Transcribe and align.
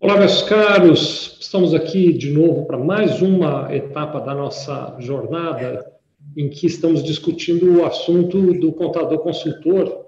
Olá, 0.00 0.16
meus 0.16 0.42
caros, 0.42 1.36
estamos 1.40 1.74
aqui 1.74 2.12
de 2.12 2.30
novo 2.30 2.64
para 2.66 2.78
mais 2.78 3.20
uma 3.20 3.74
etapa 3.74 4.20
da 4.20 4.32
nossa 4.32 4.94
jornada 5.00 5.92
em 6.36 6.48
que 6.48 6.68
estamos 6.68 7.02
discutindo 7.02 7.80
o 7.80 7.84
assunto 7.84 8.54
do 8.54 8.70
contador 8.70 9.18
consultor. 9.18 10.06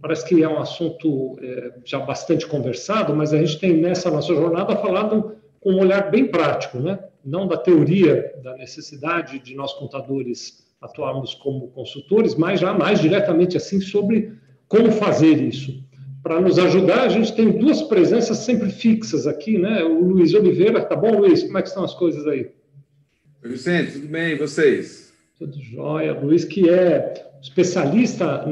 Parece 0.00 0.26
que 0.26 0.42
é 0.42 0.48
um 0.48 0.58
assunto 0.58 1.38
é, 1.42 1.74
já 1.84 1.98
bastante 1.98 2.46
conversado, 2.46 3.14
mas 3.14 3.34
a 3.34 3.36
gente 3.36 3.58
tem 3.58 3.74
nessa 3.74 4.10
nossa 4.10 4.34
jornada 4.34 4.74
falado 4.76 5.36
com 5.60 5.72
um 5.72 5.80
olhar 5.80 6.10
bem 6.10 6.26
prático, 6.26 6.78
né? 6.78 6.98
não 7.22 7.46
da 7.46 7.58
teoria 7.58 8.32
da 8.42 8.56
necessidade 8.56 9.40
de 9.40 9.54
nós 9.54 9.74
contadores 9.74 10.66
atuarmos 10.80 11.34
como 11.34 11.68
consultores, 11.68 12.34
mas 12.34 12.60
já 12.60 12.72
mais 12.72 12.98
diretamente 12.98 13.58
assim 13.58 13.78
sobre 13.78 14.32
como 14.66 14.90
fazer 14.90 15.38
isso 15.42 15.86
para 16.22 16.40
nos 16.40 16.58
ajudar, 16.58 17.02
a 17.02 17.08
gente 17.08 17.34
tem 17.34 17.50
duas 17.50 17.82
presenças 17.82 18.38
sempre 18.38 18.70
fixas 18.70 19.26
aqui, 19.26 19.58
né? 19.58 19.82
O 19.84 20.02
Luiz 20.02 20.34
Oliveira, 20.34 20.84
tá 20.84 20.96
bom, 20.96 21.20
Luiz? 21.20 21.42
Como 21.42 21.58
é 21.58 21.62
que 21.62 21.68
estão 21.68 21.84
as 21.84 21.94
coisas 21.94 22.26
aí? 22.26 22.50
Oi, 23.42 23.50
Vicente, 23.50 23.92
tudo 23.92 24.08
bem? 24.08 24.32
E 24.32 24.34
vocês? 24.36 25.12
Tudo 25.38 25.60
jóia. 25.60 26.12
Luiz, 26.12 26.44
que 26.44 26.68
é 26.68 27.28
especialista 27.40 28.44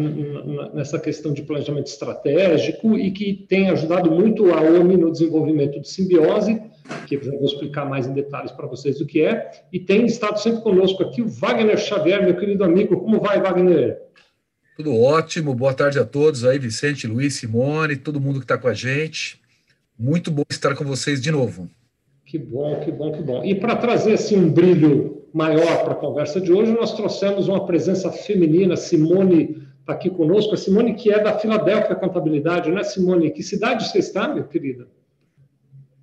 nessa 0.72 0.98
questão 0.98 1.32
de 1.32 1.42
planejamento 1.42 1.88
estratégico 1.88 2.96
e 2.96 3.10
que 3.10 3.46
tem 3.48 3.68
ajudado 3.70 4.10
muito 4.10 4.52
a 4.52 4.60
OMI 4.60 4.96
no 4.96 5.10
desenvolvimento 5.10 5.80
de 5.80 5.88
simbiose, 5.88 6.62
que 7.06 7.16
eu 7.16 7.20
vou 7.20 7.44
explicar 7.44 7.84
mais 7.84 8.06
em 8.06 8.12
detalhes 8.12 8.52
para 8.52 8.68
vocês 8.68 9.00
o 9.00 9.06
que 9.06 9.22
é, 9.22 9.50
e 9.72 9.80
tem 9.80 10.06
estado 10.06 10.40
sempre 10.40 10.62
conosco 10.62 11.02
aqui 11.02 11.20
o 11.20 11.28
Wagner 11.28 11.76
Xavier, 11.76 12.24
meu 12.24 12.36
querido 12.36 12.62
amigo. 12.62 13.00
Como 13.00 13.20
vai, 13.20 13.40
Wagner? 13.40 14.05
Tudo 14.76 14.94
ótimo, 14.94 15.54
boa 15.54 15.72
tarde 15.72 15.98
a 15.98 16.04
todos 16.04 16.44
aí, 16.44 16.58
Vicente, 16.58 17.06
Luiz, 17.06 17.36
Simone, 17.36 17.96
todo 17.96 18.20
mundo 18.20 18.40
que 18.40 18.44
está 18.44 18.58
com 18.58 18.68
a 18.68 18.74
gente. 18.74 19.40
Muito 19.98 20.30
bom 20.30 20.42
estar 20.50 20.76
com 20.76 20.84
vocês 20.84 21.22
de 21.22 21.30
novo. 21.30 21.66
Que 22.26 22.38
bom, 22.38 22.78
que 22.80 22.92
bom, 22.92 23.10
que 23.10 23.22
bom. 23.22 23.42
E 23.42 23.54
para 23.54 23.74
trazer 23.74 24.12
assim 24.12 24.36
um 24.36 24.52
brilho 24.52 25.24
maior 25.32 25.82
para 25.82 25.92
a 25.92 25.96
conversa 25.96 26.38
de 26.42 26.52
hoje, 26.52 26.72
nós 26.72 26.94
trouxemos 26.94 27.48
uma 27.48 27.64
presença 27.64 28.12
feminina, 28.12 28.76
Simone 28.76 29.66
está 29.80 29.94
aqui 29.94 30.10
conosco, 30.10 30.52
a 30.52 30.58
Simone 30.58 30.92
que 30.92 31.10
é 31.10 31.22
da 31.22 31.38
Filadélfia 31.38 31.96
Contabilidade, 31.96 32.70
né, 32.70 32.82
Simone? 32.82 33.30
Que 33.30 33.42
cidade 33.42 33.88
você 33.88 34.00
está, 34.00 34.28
minha 34.28 34.44
querida? 34.44 34.86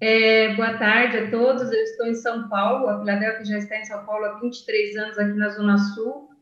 É, 0.02 0.56
boa 0.56 0.80
tarde 0.80 1.17
a 1.17 1.30
todos, 1.30 1.72
eu 1.72 1.84
estou 1.84 2.08
em 2.08 2.16
São 2.16 2.50
Paulo, 2.50 2.88
a 2.88 2.97
Filadélfia 2.97 3.45
já 3.45 3.58
está 3.59 3.78
em 3.78 3.86
São 3.86 4.03
Paulo 4.03 4.25
há 4.25 4.40
23 4.40 4.97
anos 4.97 5.19
aqui 5.19 5.38
na 5.38 5.50
Zona 5.50 5.78
Sul, 5.78 6.33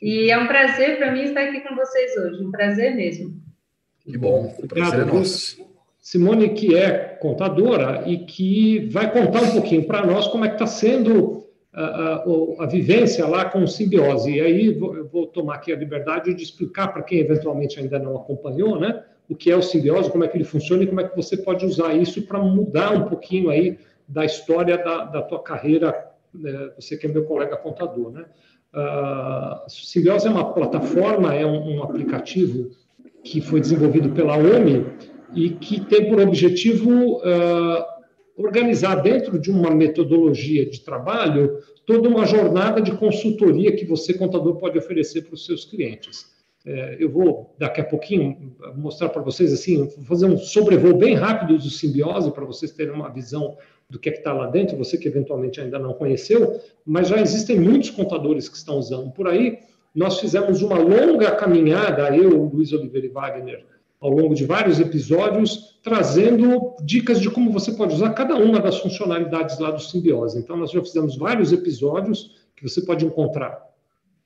e 0.00 0.30
é 0.30 0.38
um 0.38 0.46
prazer 0.46 0.98
para 0.98 1.10
mim 1.12 1.24
estar 1.24 1.42
aqui 1.42 1.60
com 1.60 1.74
vocês 1.74 2.16
hoje, 2.16 2.44
um 2.44 2.50
prazer 2.50 2.94
mesmo. 2.94 3.34
Que 4.00 4.16
bom, 4.16 4.54
o 4.58 4.66
prazer 4.68 5.00
é 5.00 5.04
nosso. 5.04 5.68
Simone, 6.00 6.54
que 6.54 6.74
é 6.74 7.18
contadora 7.20 8.04
e 8.06 8.18
que 8.18 8.88
vai 8.88 9.12
contar 9.12 9.42
um 9.42 9.50
pouquinho 9.50 9.86
para 9.86 10.06
nós 10.06 10.26
como 10.28 10.44
é 10.44 10.48
que 10.48 10.54
está 10.54 10.66
sendo 10.66 11.46
a, 11.70 11.84
a, 11.84 12.24
a, 12.60 12.66
vivência 12.66 13.26
lá 13.26 13.44
com 13.44 13.62
o 13.62 13.68
simbiose. 13.68 14.32
E 14.32 14.40
aí 14.40 14.66
eu 14.68 15.06
vou 15.06 15.26
tomar 15.26 15.56
aqui 15.56 15.70
a 15.70 15.76
liberdade 15.76 16.32
de 16.32 16.42
explicar 16.42 16.88
para 16.88 17.02
quem 17.02 17.18
eventualmente 17.18 17.78
ainda 17.78 17.98
não 17.98 18.16
acompanhou, 18.16 18.80
né, 18.80 19.04
o 19.28 19.36
que 19.36 19.50
é 19.50 19.56
o 19.56 19.60
simbiose, 19.60 20.10
como 20.10 20.24
é 20.24 20.28
que 20.28 20.38
ele 20.38 20.44
funciona 20.44 20.82
e 20.82 20.86
como 20.86 21.02
é 21.02 21.08
que 21.08 21.14
você 21.14 21.36
pode 21.36 21.66
usar 21.66 21.92
isso 21.92 22.22
para 22.22 22.38
mudar 22.38 22.92
um 22.92 23.06
pouquinho 23.06 23.50
aí 23.50 23.78
da 24.08 24.24
história 24.24 24.78
da, 24.78 25.04
da 25.04 25.20
tua 25.20 25.42
carreira, 25.42 25.94
né, 26.32 26.70
você 26.74 26.96
que 26.96 27.06
é 27.06 27.10
meu 27.10 27.26
colega 27.26 27.54
contador, 27.56 28.10
né? 28.10 28.24
Uh, 28.74 30.26
é 30.26 30.30
uma 30.30 30.52
plataforma, 30.52 31.34
é 31.34 31.46
um, 31.46 31.76
um, 31.76 31.82
aplicativo 31.82 32.70
que 33.24 33.40
foi 33.40 33.60
desenvolvido 33.60 34.10
pela 34.10 34.36
OMI 34.36 34.86
e 35.34 35.50
que 35.50 35.80
tem 35.80 36.08
por 36.08 36.20
objetivo 36.20 37.16
uh, 37.16 37.84
organizar 38.36 38.96
dentro 38.96 39.38
de 39.38 39.50
uma 39.50 39.70
metodologia 39.70 40.68
de 40.68 40.80
trabalho 40.80 41.58
toda 41.86 42.08
uma 42.08 42.26
jornada 42.26 42.82
de 42.82 42.92
consultoria 42.92 43.74
que 43.74 43.86
você, 43.86 44.12
contador, 44.12 44.56
pode 44.56 44.78
oferecer 44.78 45.22
para 45.22 45.34
os 45.34 45.46
seus 45.46 45.64
clientes. 45.64 46.26
É, 46.66 46.96
eu 47.00 47.08
vou, 47.08 47.54
daqui 47.58 47.80
a 47.80 47.84
pouquinho, 47.84 48.54
mostrar 48.76 49.08
para 49.08 49.22
vocês, 49.22 49.52
assim, 49.54 49.88
fazer 50.04 50.26
um 50.26 50.36
sobrevoo 50.36 50.94
bem 50.94 51.14
rápido 51.14 51.56
do 51.56 51.70
Simbiose, 51.70 52.30
para 52.30 52.44
vocês 52.44 52.72
terem 52.72 52.92
uma 52.92 53.08
visão 53.08 53.56
do 53.90 53.98
que 53.98 54.08
é 54.08 54.12
está 54.12 54.32
lá 54.32 54.46
dentro, 54.46 54.76
você 54.76 54.98
que 54.98 55.08
eventualmente 55.08 55.60
ainda 55.60 55.78
não 55.78 55.94
conheceu, 55.94 56.60
mas 56.84 57.08
já 57.08 57.20
existem 57.20 57.58
muitos 57.58 57.90
contadores 57.90 58.48
que 58.48 58.56
estão 58.56 58.76
usando 58.76 59.10
por 59.10 59.28
aí. 59.28 59.58
Nós 59.94 60.20
fizemos 60.20 60.62
uma 60.62 60.78
longa 60.78 61.30
caminhada, 61.32 62.14
eu, 62.14 62.44
Luiz 62.44 62.72
Oliveira 62.72 63.06
e 63.06 63.10
Wagner, 63.10 63.64
ao 64.00 64.10
longo 64.10 64.34
de 64.34 64.44
vários 64.44 64.78
episódios, 64.78 65.78
trazendo 65.82 66.76
dicas 66.84 67.20
de 67.20 67.30
como 67.30 67.50
você 67.50 67.72
pode 67.72 67.94
usar 67.94 68.10
cada 68.10 68.36
uma 68.36 68.60
das 68.60 68.78
funcionalidades 68.78 69.58
lá 69.58 69.70
do 69.70 69.80
Simbiose. 69.80 70.38
Então, 70.38 70.56
nós 70.56 70.70
já 70.70 70.80
fizemos 70.82 71.16
vários 71.16 71.52
episódios 71.52 72.36
que 72.54 72.68
você 72.68 72.82
pode 72.82 73.04
encontrar 73.04 73.68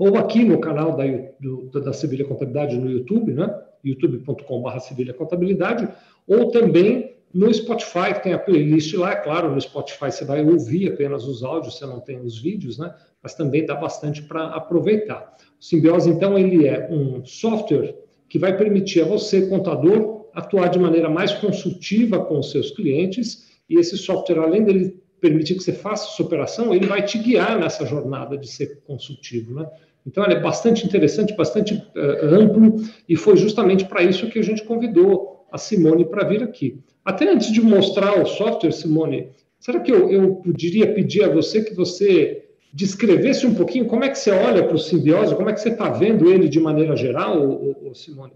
ou 0.02 0.16
aqui 0.16 0.44
no 0.44 0.58
canal 0.58 0.96
da, 0.96 1.04
do, 1.38 1.70
da 1.80 1.92
Sevilha 1.92 2.24
Contabilidade 2.24 2.76
no 2.76 2.90
YouTube, 2.90 3.32
né? 3.32 3.54
youtube.com.br 3.84 4.78
Sevilha 4.80 5.14
Contabilidade, 5.14 5.88
ou 6.26 6.50
também 6.50 7.14
no 7.34 7.52
Spotify, 7.52 8.12
que 8.14 8.22
tem 8.22 8.34
a 8.34 8.38
playlist 8.38 8.92
lá, 8.94 9.12
é 9.12 9.16
claro, 9.16 9.50
no 9.50 9.60
Spotify 9.60 10.10
você 10.12 10.24
vai 10.24 10.44
ouvir 10.44 10.92
apenas 10.92 11.24
os 11.24 11.42
áudios, 11.42 11.78
você 11.78 11.86
não 11.86 11.98
tem 11.98 12.20
os 12.20 12.38
vídeos, 12.38 12.78
né? 12.78 12.94
Mas 13.22 13.34
também 13.34 13.64
dá 13.64 13.74
bastante 13.74 14.22
para 14.22 14.46
aproveitar. 14.48 15.34
O 15.58 15.64
Simbiose, 15.64 16.10
então, 16.10 16.38
ele 16.38 16.66
é 16.66 16.88
um 16.90 17.24
software 17.24 17.96
que 18.28 18.38
vai 18.38 18.56
permitir 18.56 19.00
a 19.00 19.04
você, 19.04 19.46
contador, 19.46 20.26
atuar 20.34 20.68
de 20.68 20.78
maneira 20.78 21.08
mais 21.08 21.32
consultiva 21.32 22.22
com 22.24 22.38
os 22.38 22.50
seus 22.50 22.70
clientes, 22.70 23.50
e 23.68 23.78
esse 23.78 23.96
software, 23.96 24.40
além 24.40 24.64
dele 24.64 25.02
permitir 25.20 25.54
que 25.54 25.62
você 25.62 25.72
faça 25.72 26.12
essa 26.12 26.22
operação, 26.22 26.74
ele 26.74 26.86
vai 26.86 27.02
te 27.02 27.16
guiar 27.16 27.58
nessa 27.58 27.86
jornada 27.86 28.36
de 28.36 28.48
ser 28.48 28.82
consultivo, 28.84 29.54
né? 29.54 29.66
Então, 30.06 30.24
ele 30.24 30.34
é 30.34 30.40
bastante 30.40 30.84
interessante, 30.84 31.34
bastante 31.34 31.74
uh, 31.74 32.34
amplo, 32.34 32.82
e 33.08 33.16
foi 33.16 33.36
justamente 33.36 33.84
para 33.84 34.02
isso 34.02 34.28
que 34.28 34.38
a 34.38 34.42
gente 34.42 34.64
convidou 34.64 35.46
a 35.50 35.56
Simone 35.56 36.04
para 36.04 36.26
vir 36.26 36.42
aqui. 36.42 36.82
Até 37.04 37.28
antes 37.28 37.52
de 37.52 37.60
mostrar 37.60 38.20
o 38.20 38.26
software, 38.26 38.72
Simone, 38.72 39.30
será 39.58 39.80
que 39.80 39.90
eu, 39.90 40.10
eu 40.10 40.36
poderia 40.36 40.94
pedir 40.94 41.24
a 41.24 41.28
você 41.28 41.64
que 41.64 41.74
você 41.74 42.48
descrevesse 42.72 43.46
um 43.46 43.54
pouquinho 43.54 43.86
como 43.86 44.04
é 44.04 44.08
que 44.08 44.18
você 44.18 44.30
olha 44.30 44.64
para 44.64 44.74
o 44.74 44.78
simbiose, 44.78 45.34
como 45.34 45.50
é 45.50 45.52
que 45.52 45.60
você 45.60 45.70
está 45.70 45.90
vendo 45.90 46.30
ele 46.32 46.48
de 46.48 46.58
maneira 46.58 46.96
geral, 46.96 47.60
Simone? 47.94 48.32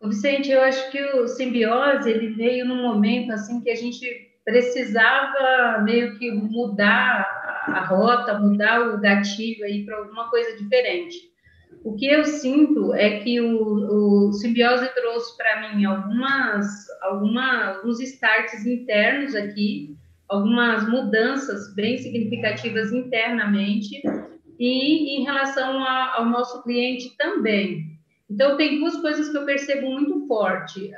O 0.00 0.08
Vicente, 0.08 0.50
eu 0.50 0.60
acho 0.60 0.90
que 0.90 1.00
o 1.00 1.28
simbiose 1.28 2.10
ele 2.10 2.30
veio 2.30 2.64
num 2.64 2.82
momento 2.82 3.30
assim 3.30 3.60
que 3.60 3.70
a 3.70 3.76
gente 3.76 4.04
precisava 4.44 5.80
meio 5.84 6.18
que 6.18 6.28
mudar 6.32 7.64
a 7.68 7.84
rota, 7.84 8.38
mudar 8.38 8.80
o 8.80 9.00
gatilho 9.00 9.64
aí 9.64 9.84
para 9.84 9.98
alguma 9.98 10.28
coisa 10.28 10.56
diferente. 10.56 11.31
O 11.84 11.96
que 11.96 12.06
eu 12.06 12.24
sinto 12.24 12.94
é 12.94 13.18
que 13.18 13.40
o, 13.40 14.28
o 14.28 14.32
simbiose 14.32 14.88
trouxe 14.94 15.36
para 15.36 15.74
mim 15.74 15.84
algumas, 15.84 16.66
alguma, 17.02 17.74
alguns 17.74 18.00
starts 18.00 18.64
internos 18.64 19.34
aqui, 19.34 19.96
algumas 20.28 20.88
mudanças 20.88 21.74
bem 21.74 21.98
significativas 21.98 22.92
internamente 22.92 24.00
e 24.58 25.18
em 25.18 25.24
relação 25.24 25.82
a, 25.82 26.18
ao 26.18 26.26
nosso 26.26 26.62
cliente 26.62 27.16
também. 27.16 27.92
Então, 28.30 28.56
tem 28.56 28.78
duas 28.78 28.96
coisas 28.96 29.28
que 29.28 29.36
eu 29.36 29.44
percebo 29.44 29.90
muito 29.90 30.26
forte. 30.26 30.90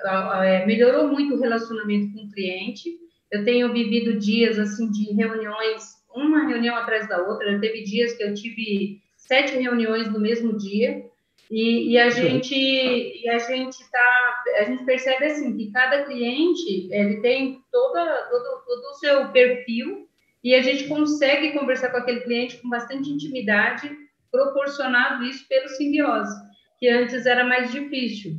É, 0.45 0.67
melhorou 0.67 1.09
muito 1.09 1.35
o 1.35 1.41
relacionamento 1.41 2.13
com 2.13 2.27
o 2.27 2.31
cliente. 2.31 2.91
Eu 3.33 3.43
tenho 3.43 3.73
vivido 3.73 4.19
dias 4.19 4.59
assim 4.59 4.91
de 4.91 5.13
reuniões, 5.15 5.83
uma 6.15 6.47
reunião 6.47 6.77
atrás 6.77 7.09
da 7.09 7.27
outra. 7.27 7.59
Teve 7.59 7.83
dias 7.83 8.13
que 8.13 8.23
eu 8.23 8.35
tive 8.35 9.03
sete 9.27 9.57
reuniões 9.57 10.11
no 10.13 10.21
mesmo 10.21 10.57
dia 10.57 11.05
e, 11.51 11.93
e 11.93 11.99
a 11.99 12.11
gente 12.11 12.55
e 12.55 13.29
a 13.29 13.39
gente 13.39 13.79
tá 13.91 14.43
a 14.59 14.65
gente 14.65 14.85
percebe 14.85 15.27
assim 15.27 15.57
que 15.57 15.71
cada 15.71 16.05
cliente 16.05 16.89
ele 16.93 17.21
tem 17.21 17.61
toda 17.71 18.05
todo, 18.31 18.65
todo 18.67 18.91
o 18.91 18.95
seu 18.95 19.29
perfil 19.29 20.09
e 20.43 20.55
a 20.55 20.63
gente 20.63 20.89
consegue 20.89 21.53
conversar 21.53 21.91
com 21.91 21.99
aquele 21.99 22.21
cliente 22.21 22.59
com 22.59 22.69
bastante 22.69 23.11
intimidade 23.11 23.91
proporcionado 24.31 25.25
isso 25.25 25.47
pelo 25.49 25.69
simbiose 25.69 26.35
que 26.79 26.89
antes 26.89 27.25
era 27.25 27.45
mais 27.45 27.71
difícil. 27.73 28.33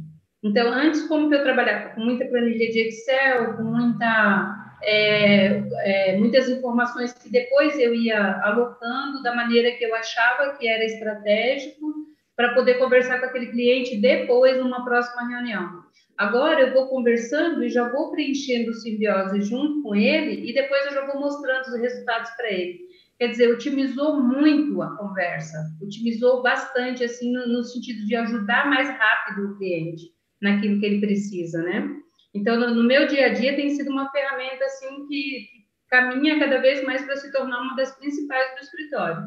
Então 0.43 0.71
antes 0.71 1.07
como 1.07 1.29
que 1.29 1.35
eu 1.35 1.43
trabalhava? 1.43 1.95
Com 1.95 2.01
muita 2.01 2.25
planilha 2.25 2.69
de 2.69 2.79
Excel 2.87 3.55
com 3.55 3.63
muita 3.63 4.64
é, 4.83 5.63
é, 5.83 6.17
muitas 6.17 6.49
informações 6.49 7.13
que 7.13 7.29
depois 7.29 7.77
eu 7.79 7.93
ia 7.93 8.41
alocando 8.43 9.21
da 9.23 9.35
maneira 9.35 9.71
que 9.71 9.83
eu 9.83 9.95
achava 9.95 10.55
que 10.57 10.67
era 10.67 10.83
estratégico 10.83 12.05
para 12.35 12.53
poder 12.53 12.77
conversar 12.77 13.19
com 13.19 13.25
aquele 13.25 13.47
cliente 13.47 13.97
depois 13.97 14.57
numa 14.57 14.83
próxima 14.83 15.27
reunião. 15.27 15.83
Agora 16.17 16.61
eu 16.61 16.73
vou 16.73 16.87
conversando 16.87 17.63
e 17.63 17.69
já 17.69 17.89
vou 17.89 18.11
preenchendo 18.11 18.71
o 18.71 18.73
simbiose 18.73 19.41
junto 19.41 19.83
com 19.83 19.95
ele 19.95 20.49
e 20.49 20.53
depois 20.53 20.85
eu 20.85 20.93
já 20.93 21.05
vou 21.05 21.19
mostrando 21.19 21.67
os 21.67 21.79
resultados 21.79 22.31
para 22.31 22.51
ele. 22.51 22.85
Quer 23.17 23.27
dizer, 23.29 23.53
otimizou 23.53 24.21
muito 24.21 24.81
a 24.81 24.95
conversa, 24.97 25.57
otimizou 25.81 26.41
bastante 26.41 27.03
assim 27.03 27.31
no, 27.31 27.47
no 27.47 27.63
sentido 27.63 28.05
de 28.05 28.15
ajudar 28.15 28.69
mais 28.69 28.89
rápido 28.89 29.45
o 29.45 29.57
cliente 29.57 30.13
naquilo 30.41 30.79
que 30.79 30.85
ele 30.85 30.99
precisa, 30.99 31.61
né? 31.63 31.95
Então, 32.35 32.59
no, 32.59 32.75
no 32.75 32.83
meu 32.83 33.07
dia 33.07 33.27
a 33.27 33.33
dia, 33.33 33.55
tem 33.55 33.69
sido 33.69 33.89
uma 33.89 34.11
ferramenta 34.11 34.65
assim 34.65 35.07
que 35.07 35.47
caminha 35.89 36.37
cada 36.37 36.59
vez 36.59 36.83
mais 36.83 37.01
para 37.03 37.15
se 37.15 37.31
tornar 37.31 37.61
uma 37.61 37.75
das 37.75 37.97
principais 37.97 38.55
do 38.55 38.61
escritório. 38.61 39.23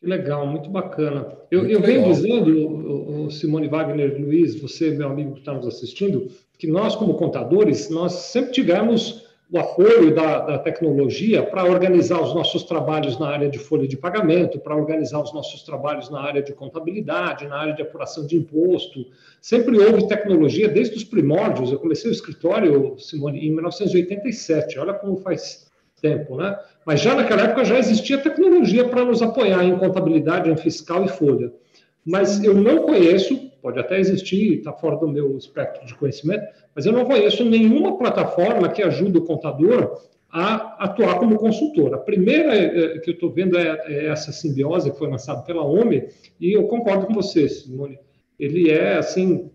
Que 0.00 0.06
legal, 0.06 0.46
muito 0.46 0.68
bacana. 0.68 1.26
Eu, 1.50 1.60
muito 1.60 1.72
eu 1.72 1.80
venho 1.80 2.04
dizendo, 2.04 3.24
o 3.26 3.30
Simone 3.30 3.68
Wagner 3.68 4.20
Luiz, 4.20 4.60
você, 4.60 4.90
meu 4.90 5.08
amigo 5.08 5.34
que 5.34 5.38
está 5.38 5.52
nos 5.54 5.66
assistindo, 5.66 6.26
que 6.58 6.66
nós, 6.66 6.96
como 6.96 7.14
contadores, 7.14 7.88
nós 7.88 8.12
sempre 8.12 8.50
tivemos 8.50 9.25
o 9.50 9.58
apoio 9.58 10.12
da, 10.12 10.40
da 10.40 10.58
tecnologia 10.58 11.42
para 11.42 11.64
organizar 11.64 12.20
os 12.20 12.34
nossos 12.34 12.64
trabalhos 12.64 13.18
na 13.18 13.28
área 13.28 13.48
de 13.48 13.58
folha 13.58 13.86
de 13.86 13.96
pagamento, 13.96 14.58
para 14.58 14.74
organizar 14.74 15.20
os 15.20 15.32
nossos 15.32 15.62
trabalhos 15.62 16.10
na 16.10 16.20
área 16.20 16.42
de 16.42 16.52
contabilidade, 16.52 17.46
na 17.46 17.56
área 17.56 17.72
de 17.72 17.82
apuração 17.82 18.26
de 18.26 18.36
imposto. 18.36 19.06
Sempre 19.40 19.78
houve 19.78 20.08
tecnologia 20.08 20.68
desde 20.68 20.96
os 20.96 21.04
primórdios. 21.04 21.70
Eu 21.70 21.78
comecei 21.78 22.10
o 22.10 22.12
escritório, 22.12 22.98
Simone, 22.98 23.46
em 23.46 23.52
1987. 23.52 24.78
Olha 24.80 24.94
como 24.94 25.16
faz 25.16 25.66
tempo, 26.02 26.36
né? 26.36 26.58
Mas 26.84 27.00
já 27.00 27.14
naquela 27.14 27.42
época 27.42 27.64
já 27.64 27.78
existia 27.78 28.18
tecnologia 28.18 28.88
para 28.88 29.04
nos 29.04 29.22
apoiar 29.22 29.64
em 29.64 29.78
contabilidade, 29.78 30.50
em 30.50 30.56
fiscal 30.56 31.04
e 31.04 31.08
folha. 31.08 31.52
Mas 32.04 32.42
eu 32.42 32.54
não 32.54 32.82
conheço, 32.82 33.50
pode 33.66 33.80
até 33.80 33.98
existir, 33.98 34.58
está 34.58 34.72
fora 34.72 34.94
do 34.94 35.08
meu 35.08 35.36
espectro 35.36 35.84
de 35.84 35.92
conhecimento, 35.92 36.44
mas 36.72 36.86
eu 36.86 36.92
não 36.92 37.04
conheço 37.04 37.44
nenhuma 37.44 37.98
plataforma 37.98 38.68
que 38.68 38.80
ajude 38.80 39.18
o 39.18 39.24
contador 39.24 40.00
a 40.30 40.84
atuar 40.84 41.18
como 41.18 41.36
consultor. 41.36 41.92
A 41.92 41.98
primeira 41.98 42.56
é, 42.56 42.64
é, 42.64 42.98
que 43.00 43.10
eu 43.10 43.14
estou 43.14 43.28
vendo 43.28 43.58
é, 43.58 43.76
é, 43.88 44.06
essa 44.06 44.30
simbiose 44.30 44.92
que 44.92 44.96
foi 44.96 45.10
lançada 45.10 45.42
pela 45.42 45.64
OMI, 45.64 46.06
e 46.40 46.56
eu 46.56 46.68
concordo 46.68 47.06
com 47.06 47.14
você, 47.14 47.48
Simone. 47.48 47.98
Ele 48.38 48.70
é, 48.70 48.98
assim, 48.98 49.50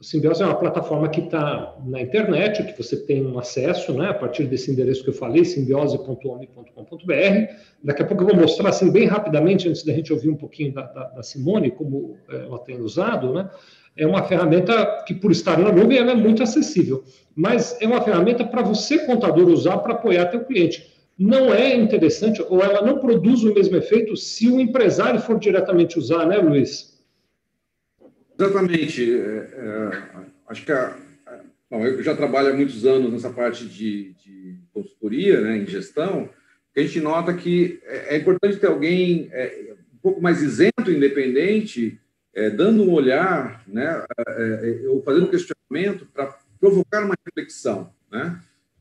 o 0.00 0.04
Simbiose 0.04 0.42
é 0.42 0.46
uma 0.46 0.56
plataforma 0.56 1.08
que 1.10 1.20
está 1.20 1.76
na 1.84 2.00
internet, 2.00 2.64
que 2.64 2.82
você 2.82 2.96
tem 2.96 3.24
um 3.24 3.38
acesso, 3.38 3.92
né, 3.92 4.08
a 4.08 4.14
partir 4.14 4.44
desse 4.44 4.70
endereço 4.70 5.04
que 5.04 5.10
eu 5.10 5.14
falei, 5.14 5.44
simbiose.ome.com.br. 5.44 7.14
Daqui 7.84 8.02
a 8.02 8.06
pouco 8.06 8.22
eu 8.22 8.28
vou 8.28 8.36
mostrar, 8.36 8.70
assim, 8.70 8.90
bem 8.90 9.06
rapidamente, 9.06 9.68
antes 9.68 9.84
da 9.84 9.92
gente 9.92 10.10
ouvir 10.10 10.30
um 10.30 10.36
pouquinho 10.36 10.72
da, 10.72 10.82
da, 10.86 11.04
da 11.08 11.22
Simone, 11.22 11.70
como 11.70 12.16
eh, 12.30 12.46
ela 12.46 12.58
tem 12.60 12.80
usado, 12.80 13.34
né? 13.34 13.50
É 13.94 14.06
uma 14.06 14.22
ferramenta 14.22 15.04
que, 15.06 15.12
por 15.12 15.30
estar 15.30 15.58
na 15.58 15.70
nuvem, 15.70 15.98
ela 15.98 16.12
é 16.12 16.14
muito 16.14 16.42
acessível. 16.42 17.04
Mas 17.36 17.76
é 17.78 17.86
uma 17.86 18.00
ferramenta 18.00 18.42
para 18.42 18.62
você, 18.62 19.04
contador, 19.04 19.48
usar 19.48 19.76
para 19.78 19.92
apoiar 19.92 20.26
teu 20.26 20.44
cliente 20.44 20.89
não 21.20 21.52
é 21.52 21.76
interessante, 21.76 22.40
ou 22.48 22.62
ela 22.62 22.80
não 22.80 22.98
produz 22.98 23.42
o 23.42 23.52
mesmo 23.52 23.76
efeito 23.76 24.16
se 24.16 24.48
o 24.48 24.58
empresário 24.58 25.20
for 25.20 25.38
diretamente 25.38 25.98
usar, 25.98 26.24
né, 26.24 26.38
Luiz? 26.38 26.98
Exatamente. 28.38 29.12
É, 29.12 29.26
é, 29.26 30.02
acho 30.48 30.64
que 30.64 30.72
a, 30.72 30.96
bom, 31.70 31.84
eu 31.84 32.02
já 32.02 32.16
trabalho 32.16 32.48
há 32.48 32.56
muitos 32.56 32.86
anos 32.86 33.12
nessa 33.12 33.28
parte 33.28 33.66
de, 33.66 34.14
de 34.14 34.56
consultoria, 34.72 35.42
né, 35.42 35.58
em 35.58 35.66
gestão, 35.66 36.30
que 36.72 36.80
a 36.80 36.82
gente 36.84 37.00
nota 37.00 37.34
que 37.34 37.78
é, 37.84 38.14
é 38.14 38.18
importante 38.18 38.56
ter 38.56 38.68
alguém 38.68 39.28
é, 39.30 39.74
um 39.92 39.98
pouco 39.98 40.22
mais 40.22 40.40
isento, 40.40 40.90
independente, 40.90 42.00
é, 42.32 42.48
dando 42.48 42.82
um 42.82 42.92
olhar, 42.94 43.62
né, 43.68 44.02
é, 44.26 44.84
ou 44.88 45.02
fazendo 45.02 45.26
um 45.26 45.30
questionamento 45.30 46.06
para 46.14 46.34
provocar 46.58 47.04
uma 47.04 47.14
reflexão, 47.26 47.92
né? 48.10 48.40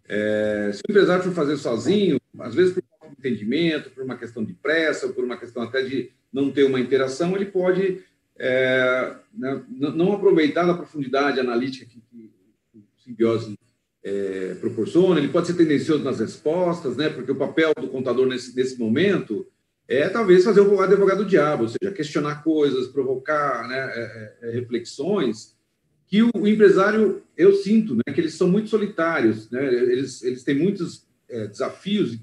É, 0.09 0.71
se 0.73 0.79
o 0.79 0.91
empresário 0.91 1.23
for 1.23 1.33
fazer 1.33 1.55
sozinho, 1.57 2.19
às 2.39 2.55
vezes 2.55 2.73
por 2.73 2.83
de 3.09 3.15
entendimento, 3.19 3.91
por 3.91 4.03
uma 4.03 4.17
questão 4.17 4.43
de 4.43 4.53
pressa, 4.53 5.09
por 5.09 5.23
uma 5.23 5.37
questão 5.37 5.63
até 5.63 5.83
de 5.83 6.11
não 6.33 6.51
ter 6.51 6.63
uma 6.63 6.79
interação, 6.79 7.35
ele 7.35 7.45
pode 7.45 8.03
é, 8.37 9.15
né, 9.33 9.63
não 9.69 10.13
aproveitar 10.13 10.65
da 10.65 10.73
profundidade 10.73 11.39
analítica 11.39 11.85
que, 11.85 12.01
que 12.01 12.31
o 12.75 12.83
simbiose 13.03 13.57
é, 14.03 14.55
proporciona, 14.59 15.19
ele 15.19 15.29
pode 15.29 15.47
ser 15.47 15.55
tendencioso 15.55 16.03
nas 16.03 16.19
respostas, 16.19 16.95
né, 16.97 17.09
porque 17.09 17.31
o 17.31 17.35
papel 17.35 17.71
do 17.79 17.89
contador 17.89 18.25
nesse, 18.27 18.55
nesse 18.55 18.79
momento 18.79 19.45
é 19.87 20.07
talvez 20.07 20.43
fazer 20.43 20.61
o 20.61 20.81
advogado 20.81 21.23
do 21.23 21.29
diabo, 21.29 21.63
ou 21.63 21.69
seja, 21.69 21.93
questionar 21.93 22.43
coisas, 22.43 22.87
provocar 22.87 23.67
né, 23.67 23.91
é, 23.93 24.37
é, 24.41 24.51
reflexões 24.51 25.57
que 26.09 26.23
o, 26.23 26.47
empresário, 26.47 27.21
eu 27.37 27.53
sinto, 27.53 27.95
né, 27.95 28.01
que 28.13 28.19
eles 28.19 28.33
são 28.33 28.49
muito 28.49 28.67
solitários, 28.67 29.49
né, 29.51 29.63
eles, 29.63 30.23
eles 30.23 30.43
têm 30.43 30.55
muitos 30.55 31.05
é, 31.29 31.47
desafios 31.47 32.13
e 32.15 32.21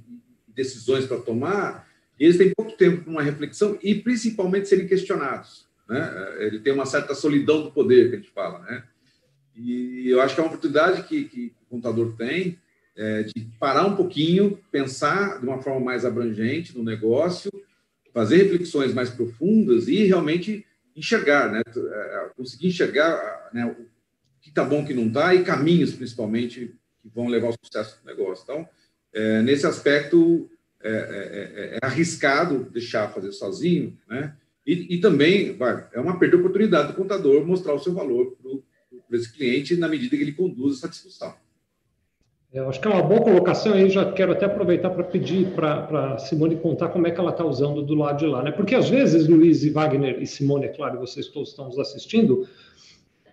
decisões 0.49 1.07
para 1.07 1.21
tomar, 1.21 1.89
e 2.19 2.25
eles 2.25 2.37
têm 2.37 2.53
pouco 2.57 2.73
tempo 2.73 3.03
para 3.03 3.11
uma 3.13 3.23
reflexão 3.23 3.79
e 3.81 3.95
principalmente 3.95 4.69
serem 4.69 4.89
questionados. 4.89 5.67
Né? 5.89 6.37
Ele 6.41 6.59
tem 6.59 6.73
uma 6.73 6.87
certa 6.87 7.15
solidão 7.15 7.63
do 7.63 7.71
poder, 7.71 8.11
que 8.11 8.17
a 8.17 8.19
gente 8.19 8.33
fala. 8.33 8.59
Né? 8.61 8.83
E 9.55 10.09
eu 10.09 10.21
acho 10.21 10.35
que 10.35 10.41
é 10.41 10.43
uma 10.43 10.49
oportunidade 10.49 11.05
que, 11.05 11.25
que 11.25 11.53
o 11.63 11.77
contador 11.77 12.17
tem 12.17 12.59
é, 12.97 13.23
de 13.23 13.49
parar 13.61 13.87
um 13.87 13.95
pouquinho, 13.95 14.59
pensar 14.73 15.39
de 15.39 15.47
uma 15.47 15.63
forma 15.63 15.81
mais 15.81 16.05
abrangente 16.05 16.77
no 16.77 16.83
negócio, 16.83 17.51
fazer 18.13 18.37
reflexões 18.45 18.95
mais 18.95 19.11
profundas 19.11 19.87
e 19.87 20.05
realmente 20.05 20.65
enxergar, 20.97 21.53
né? 21.53 21.63
É, 21.67 22.31
conseguir 22.37 22.69
enxergar 22.69 23.51
né, 23.53 23.67
o 23.67 23.75
que 24.41 24.49
está 24.49 24.65
bom, 24.65 24.83
o 24.83 24.87
que 24.87 24.95
não 24.95 25.09
está, 25.09 25.35
e 25.35 25.45
caminhos, 25.45 25.93
principalmente, 25.93 26.75
que 27.03 27.09
vão 27.09 27.29
levar 27.29 27.49
ao 27.49 27.55
sucesso 27.65 28.01
do 28.01 28.07
negócio. 28.07 28.43
Então, 28.43 28.69
é, 29.13 29.43
nesse 29.43 29.67
aspecto, 29.67 30.51
é, 30.83 30.89
é, 30.89 30.93
é, 30.93 31.77
é, 31.77 31.79
arriscado 31.83 32.71
deixar 32.71 33.13
fazer 33.13 33.33
sozinho, 33.33 33.99
né? 34.09 34.37
E, 34.67 34.97
e, 34.97 35.01
também 35.01 35.57
vai, 35.57 35.89
é 35.93 36.01
uma 36.01 36.19
perda 36.19 36.37
de 36.37 36.43
oportunidade 36.43 36.89
do 36.89 36.95
contador 36.95 37.47
mostrar 37.47 37.73
o 37.73 37.79
seu 37.79 37.95
valor 37.95 38.37
para 39.09 39.17
esse 39.17 39.33
cliente 39.33 39.77
na 39.77 39.89
medida 39.89 40.17
que 40.17 40.23
ele 40.23 40.33
conduz 40.33 40.79
essa 40.79 40.89
discussão. 40.89 41.35
Eu 42.57 42.71
acho 42.71 42.81
que 42.81 42.89
é 42.89 42.91
uma 42.91 43.03
boa 43.03 43.21
colocação 43.21 43.75
aí, 43.75 43.91
já 43.91 44.11
quero 44.11 44.33
até 44.33 44.47
aproveitar 44.47 44.89
para 44.89 45.05
pedir 45.05 45.49
para 45.49 46.15
a 46.15 46.19
Simone 46.19 46.57
contar 46.57 46.89
como 46.89 47.07
é 47.07 47.11
que 47.11 47.21
ela 47.21 47.31
está 47.31 47.45
usando 47.45 47.83
do 47.83 47.95
lado 47.95 48.19
de 48.19 48.27
lá, 48.27 48.43
né? 48.43 48.51
Porque 48.51 48.75
às 48.75 48.89
vezes, 48.89 49.29
Luiz 49.29 49.63
e 49.63 49.69
Wagner 49.69 50.23
e 50.23 50.27
Simone, 50.27 50.65
é 50.65 50.69
claro, 50.69 50.99
vocês 50.99 51.29
todos 51.29 51.51
estão 51.51 51.67
nos 51.67 51.79
assistindo, 51.79 52.49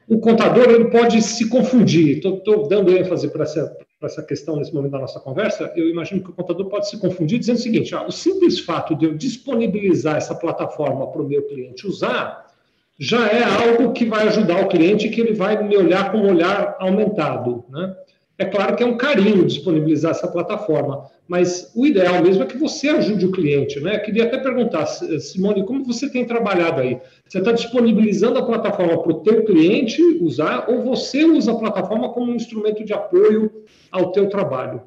o 0.10 0.20
contador 0.20 0.70
ele 0.70 0.90
pode 0.90 1.22
se 1.22 1.48
confundir. 1.48 2.18
Estou 2.18 2.68
dando 2.68 2.92
ênfase 2.92 3.30
para 3.30 3.44
essa, 3.44 3.78
essa 4.04 4.22
questão 4.22 4.58
nesse 4.58 4.74
momento 4.74 4.92
da 4.92 5.00
nossa 5.00 5.22
conversa. 5.22 5.72
Eu 5.74 5.90
imagino 5.90 6.22
que 6.22 6.30
o 6.30 6.34
contador 6.34 6.66
pode 6.66 6.90
se 6.90 7.00
confundir 7.00 7.40
dizendo 7.40 7.56
o 7.56 7.62
seguinte: 7.62 7.96
ah, 7.96 8.06
o 8.06 8.12
simples 8.12 8.60
fato 8.60 8.94
de 8.94 9.06
eu 9.06 9.16
disponibilizar 9.16 10.18
essa 10.18 10.36
plataforma 10.36 11.08
para 11.10 11.22
o 11.22 11.28
meu 11.28 11.44
cliente 11.44 11.88
usar 11.88 12.52
já 13.00 13.26
é 13.28 13.42
algo 13.42 13.94
que 13.94 14.04
vai 14.04 14.28
ajudar 14.28 14.62
o 14.64 14.68
cliente 14.68 15.08
que 15.08 15.22
ele 15.22 15.34
vai 15.34 15.64
me 15.64 15.78
olhar 15.78 16.12
com 16.12 16.18
um 16.18 16.30
olhar 16.30 16.76
aumentado, 16.78 17.64
né? 17.70 17.96
É 18.44 18.46
claro 18.46 18.76
que 18.76 18.84
é 18.84 18.86
um 18.86 18.98
carinho 18.98 19.46
disponibilizar 19.46 20.12
essa 20.12 20.28
plataforma, 20.28 21.10
mas 21.26 21.72
o 21.74 21.86
ideal 21.86 22.22
mesmo 22.22 22.44
é 22.44 22.46
que 22.46 22.58
você 22.58 22.90
ajude 22.90 23.26
o 23.26 23.32
cliente, 23.32 23.80
né? 23.80 23.98
Queria 24.00 24.26
até 24.26 24.38
perguntar, 24.38 24.86
Simone, 24.86 25.66
como 25.66 25.86
você 25.86 26.12
tem 26.12 26.26
trabalhado 26.26 26.82
aí? 26.82 27.00
Você 27.26 27.40
está 27.40 27.54
disponibilizando 27.54 28.38
a 28.38 28.46
plataforma 28.46 29.02
para 29.02 29.14
o 29.14 29.24
teu 29.24 29.46
cliente 29.46 30.02
usar 30.20 30.70
ou 30.70 30.84
você 30.84 31.24
usa 31.24 31.54
a 31.54 31.58
plataforma 31.58 32.12
como 32.12 32.34
um 32.34 32.36
instrumento 32.36 32.84
de 32.84 32.92
apoio 32.92 33.64
ao 33.90 34.12
teu 34.12 34.28
trabalho? 34.28 34.82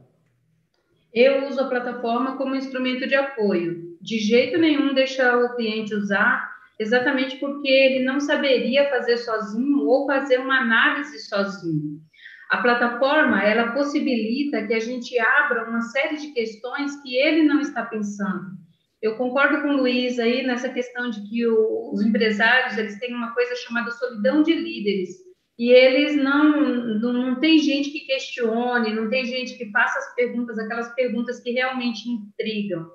Eu 1.15 1.49
uso 1.49 1.59
a 1.59 1.69
plataforma 1.69 2.37
como 2.37 2.55
instrumento 2.55 3.09
de 3.09 3.15
apoio. 3.15 3.97
De 4.03 4.19
jeito 4.19 4.59
nenhum 4.59 4.93
deixar 4.93 5.35
o 5.39 5.57
cliente 5.57 5.95
usar, 5.95 6.47
exatamente 6.79 7.37
porque 7.37 7.71
ele 7.71 8.05
não 8.05 8.21
saberia 8.21 8.91
fazer 8.91 9.17
sozinho 9.17 9.87
ou 9.87 10.07
fazer 10.07 10.41
uma 10.41 10.61
análise 10.61 11.19
sozinho. 11.21 12.03
A 12.49 12.59
plataforma, 12.59 13.43
ela 13.43 13.73
possibilita 13.73 14.65
que 14.67 14.75
a 14.75 14.79
gente 14.79 15.19
abra 15.19 15.69
uma 15.69 15.81
série 15.81 16.17
de 16.17 16.29
questões 16.29 16.95
que 17.03 17.17
ele 17.17 17.43
não 17.43 17.61
está 17.61 17.85
pensando. 17.85 18.57
Eu 19.03 19.17
concordo 19.17 19.63
com 19.63 19.69
o 19.71 19.77
Luiz 19.79 20.19
aí 20.19 20.47
nessa 20.47 20.69
questão 20.69 21.11
de 21.11 21.29
que 21.29 21.47
o, 21.47 21.91
os 21.93 22.05
empresários, 22.05 22.79
eles 22.79 22.99
têm 23.01 23.13
uma 23.13 23.35
coisa 23.35 23.55
chamada 23.57 23.91
solidão 23.91 24.43
de 24.43 24.55
líderes, 24.55 25.11
e 25.59 25.71
eles 25.71 26.17
não, 26.17 26.61
não, 27.01 27.13
não 27.13 27.41
tem 27.41 27.59
gente 27.59 27.91
que 27.91 28.01
questione, 28.01 28.95
não 28.95 29.09
tem 29.09 29.25
gente 29.25 29.57
que 29.57 29.71
faça 29.71 29.99
as 29.99 30.15
perguntas, 30.15 30.59
aquelas 30.59 30.95
perguntas 30.95 31.41
que 31.41 31.51
realmente 31.51 32.09
intrigam. 32.09 32.87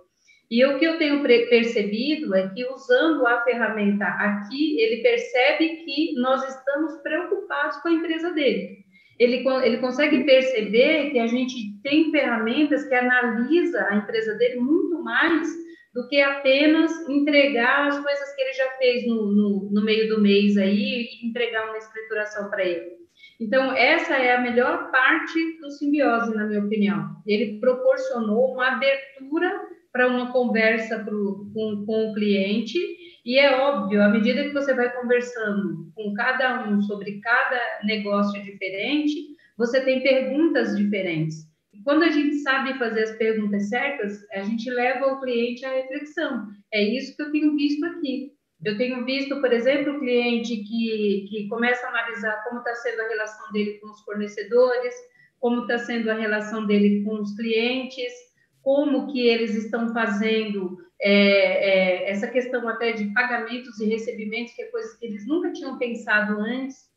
E 0.50 0.66
o 0.66 0.78
que 0.80 0.86
eu 0.86 0.98
tenho 0.98 1.24
percebido 1.24 2.36
é 2.36 2.50
que 2.50 2.66
usando 2.68 3.26
a 3.26 3.44
ferramenta 3.44 4.06
aqui, 4.06 4.80
ele 4.80 5.02
percebe 5.02 5.84
que 5.84 6.14
nós 6.16 6.44
estamos 6.48 7.02
preocupados 7.02 7.78
com 7.78 7.90
a 7.90 7.94
empresa 7.94 8.32
dele 8.32 8.82
ele, 9.22 9.48
ele 9.64 9.78
consegue 9.78 10.24
perceber 10.24 11.12
que 11.12 11.20
a 11.20 11.28
gente 11.28 11.80
tem 11.84 12.10
ferramentas 12.10 12.88
que 12.88 12.96
analisa 12.96 13.86
a 13.88 13.96
empresa 13.98 14.34
dele 14.34 14.60
muito 14.60 15.04
mais 15.04 15.48
do 15.94 16.08
que 16.08 16.20
apenas 16.20 16.92
entregar 17.08 17.88
as 17.88 18.00
coisas 18.00 18.36
que 18.36 18.42
ele 18.42 18.54
já 18.54 18.68
fez 18.80 19.08
no, 19.08 19.32
no, 19.32 19.70
no 19.72 19.84
meio 19.84 20.10
do 20.10 20.20
mês 20.20 20.58
aí 20.58 21.08
e 21.22 21.28
entregar 21.28 21.68
uma 21.68 21.78
escrituração 21.78 22.50
para 22.50 22.66
ele. 22.66 23.02
Então, 23.40 23.72
essa 23.74 24.16
é 24.16 24.36
a 24.36 24.42
melhor 24.42 24.90
parte 24.90 25.60
do 25.60 25.70
simbiose, 25.70 26.34
na 26.34 26.48
minha 26.48 26.64
opinião. 26.64 27.16
Ele 27.28 27.60
proporcionou 27.60 28.54
uma 28.54 28.76
abertura 28.76 29.52
para 29.92 30.08
uma 30.08 30.32
conversa 30.32 30.98
pro, 30.98 31.52
com, 31.54 31.86
com 31.86 32.10
o 32.10 32.14
cliente 32.16 32.80
e 33.24 33.38
é 33.38 33.56
óbvio, 33.56 34.02
à 34.02 34.10
medida 34.10 34.44
que 34.44 34.54
você 34.54 34.74
vai 34.74 34.92
conversando 35.00 35.92
com 35.96 36.14
cada 36.14 36.68
um 36.68 36.82
sobre 36.82 37.20
cada 37.22 37.80
negócio 37.84 38.42
diferente, 38.44 39.36
você 39.58 39.82
tem 39.82 40.02
perguntas 40.02 40.76
diferentes. 40.76 41.48
E 41.74 41.82
quando 41.84 42.04
a 42.04 42.10
gente 42.10 42.36
sabe 42.38 42.78
fazer 42.80 43.04
as 43.04 43.18
perguntas 43.18 43.70
certas, 43.70 44.26
a 44.32 44.42
gente 44.42 44.70
leva 44.70 45.06
o 45.08 45.22
cliente 45.22 45.64
à 45.64 45.72
reflexão. 45.72 46.48
É 46.74 46.84
isso 46.84 47.16
que 47.16 47.22
eu 47.22 47.32
tenho 47.32 47.56
visto 47.56 47.86
aqui. 47.86 48.32
Eu 48.64 48.78
tenho 48.78 49.06
visto, 49.06 49.40
por 49.40 49.52
exemplo, 49.52 49.94
o 49.94 50.00
cliente 50.00 50.58
que, 50.58 51.28
que 51.30 51.48
começa 51.48 51.86
a 51.86 51.90
analisar 51.90 52.44
como 52.44 52.60
está 52.60 52.74
sendo 52.76 53.02
a 53.02 53.08
relação 53.08 53.52
dele 53.52 53.80
com 53.80 53.90
os 53.90 54.02
fornecedores, 54.02 54.94
como 55.40 55.62
está 55.62 55.80
sendo 55.80 56.10
a 56.10 56.16
relação 56.16 56.68
dele 56.68 57.04
com 57.04 57.22
os 57.22 57.36
clientes, 57.36 58.14
como 58.62 59.12
que 59.12 59.28
eles 59.28 59.56
estão 59.56 59.92
fazendo 59.94 60.78
é, 61.02 61.12
é, 61.12 62.12
essa 62.12 62.28
questão 62.28 62.68
até 62.68 62.92
de 62.92 63.06
pagamentos 63.14 63.80
e 63.80 63.86
recebimentos, 63.86 64.54
que 64.54 64.62
é 64.62 64.66
coisa 64.66 64.98
que 65.00 65.06
eles 65.06 65.26
nunca 65.28 65.52
tinham 65.52 65.78
pensado 65.78 66.40
antes. 66.40 66.90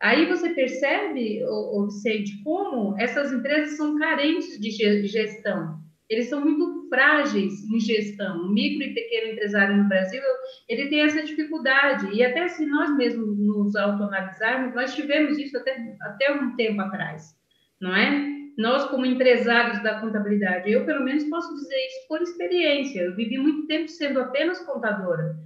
Aí 0.00 0.26
você 0.26 0.50
percebe, 0.50 1.44
ô, 1.44 1.84
Vicente, 1.86 2.42
como 2.42 2.98
essas 2.98 3.32
empresas 3.32 3.76
são 3.76 3.96
carentes 3.98 4.58
de 4.58 4.70
gestão. 5.06 5.80
Eles 6.10 6.28
são 6.28 6.40
muito 6.40 6.88
frágeis 6.88 7.62
em 7.70 7.78
gestão. 7.78 8.42
O 8.42 8.52
micro 8.52 8.84
e 8.84 8.94
pequeno 8.94 9.32
empresário 9.32 9.76
no 9.76 9.88
Brasil, 9.88 10.20
ele 10.68 10.88
tem 10.88 11.02
essa 11.02 11.22
dificuldade. 11.22 12.12
E 12.12 12.22
até 12.24 12.48
se 12.48 12.66
nós 12.66 12.94
mesmos 12.96 13.38
nos 13.38 13.76
autoanalisarmos, 13.76 14.74
nós 14.74 14.94
tivemos 14.94 15.38
isso 15.38 15.56
até, 15.56 15.96
até 16.02 16.32
um 16.32 16.56
tempo 16.56 16.80
atrás, 16.80 17.34
não 17.80 17.94
é? 17.94 18.41
Nós, 18.58 18.84
como 18.86 19.06
empresários 19.06 19.82
da 19.82 20.00
contabilidade, 20.00 20.70
eu 20.70 20.84
pelo 20.84 21.04
menos 21.04 21.24
posso 21.24 21.54
dizer 21.54 21.86
isso 21.86 22.08
por 22.08 22.20
experiência. 22.20 23.00
Eu 23.00 23.16
vivi 23.16 23.38
muito 23.38 23.66
tempo 23.66 23.88
sendo 23.88 24.20
apenas 24.20 24.60
contadora. 24.60 25.36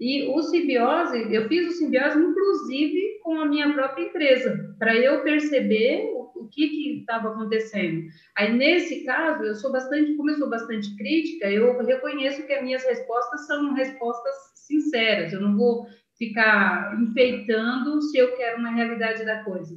E 0.00 0.26
o 0.28 0.42
simbiose, 0.42 1.32
eu 1.32 1.48
fiz 1.48 1.68
o 1.68 1.78
simbiose 1.78 2.18
inclusive 2.18 3.20
com 3.22 3.40
a 3.40 3.46
minha 3.46 3.72
própria 3.72 4.04
empresa, 4.04 4.74
para 4.78 4.96
eu 4.96 5.22
perceber 5.22 6.10
o, 6.12 6.44
o 6.44 6.48
que 6.48 6.98
estava 6.98 7.30
acontecendo. 7.30 8.02
Aí, 8.36 8.52
nesse 8.52 9.04
caso, 9.04 9.44
eu 9.44 9.54
sou 9.54 9.70
bastante, 9.72 10.14
como 10.14 10.30
eu 10.30 10.36
sou 10.36 10.50
bastante 10.50 10.94
crítica, 10.96 11.50
eu 11.50 11.78
reconheço 11.84 12.46
que 12.46 12.52
as 12.52 12.62
minhas 12.62 12.84
respostas 12.84 13.46
são 13.46 13.72
respostas 13.74 14.34
sinceras, 14.54 15.32
eu 15.32 15.40
não 15.40 15.56
vou 15.56 15.86
ficar 16.18 16.96
enfeitando 17.00 18.00
se 18.02 18.18
eu 18.18 18.36
quero 18.36 18.58
uma 18.58 18.70
realidade 18.70 19.24
da 19.24 19.42
coisa. 19.44 19.74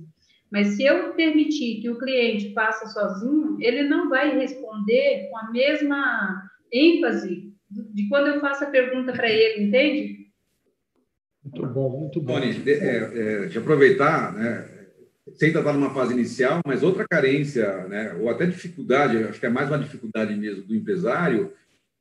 Mas 0.51 0.69
se 0.69 0.83
eu 0.85 1.13
permitir 1.13 1.81
que 1.81 1.89
o 1.89 1.97
cliente 1.97 2.53
faça 2.53 2.87
sozinho, 2.87 3.57
ele 3.59 3.83
não 3.83 4.09
vai 4.09 4.37
responder 4.37 5.27
com 5.29 5.37
a 5.37 5.51
mesma 5.51 6.49
ênfase 6.71 7.53
de 7.69 8.07
quando 8.07 8.27
eu 8.27 8.39
faço 8.39 8.63
a 8.63 8.67
pergunta 8.67 9.11
para 9.11 9.29
ele, 9.29 9.63
entende? 9.63 10.27
Muito 11.43 11.65
bom, 11.67 11.99
muito 11.99 12.21
bom. 12.21 12.33
Tony, 12.33 12.53
de, 12.53 12.71
é, 12.71 12.97
é, 12.97 13.45
de 13.47 13.57
aproveitar, 13.57 14.33
né, 14.33 14.69
você 15.27 15.47
ainda 15.47 15.59
está 15.59 15.73
numa 15.73 15.93
fase 15.93 16.13
inicial, 16.13 16.61
mas 16.65 16.83
outra 16.83 17.05
carência, 17.07 17.85
né, 17.87 18.13
ou 18.13 18.29
até 18.29 18.45
dificuldade, 18.45 19.17
acho 19.17 19.39
que 19.39 19.45
é 19.45 19.49
mais 19.49 19.69
uma 19.69 19.79
dificuldade 19.79 20.33
mesmo 20.35 20.63
do 20.63 20.75
empresário, 20.75 21.53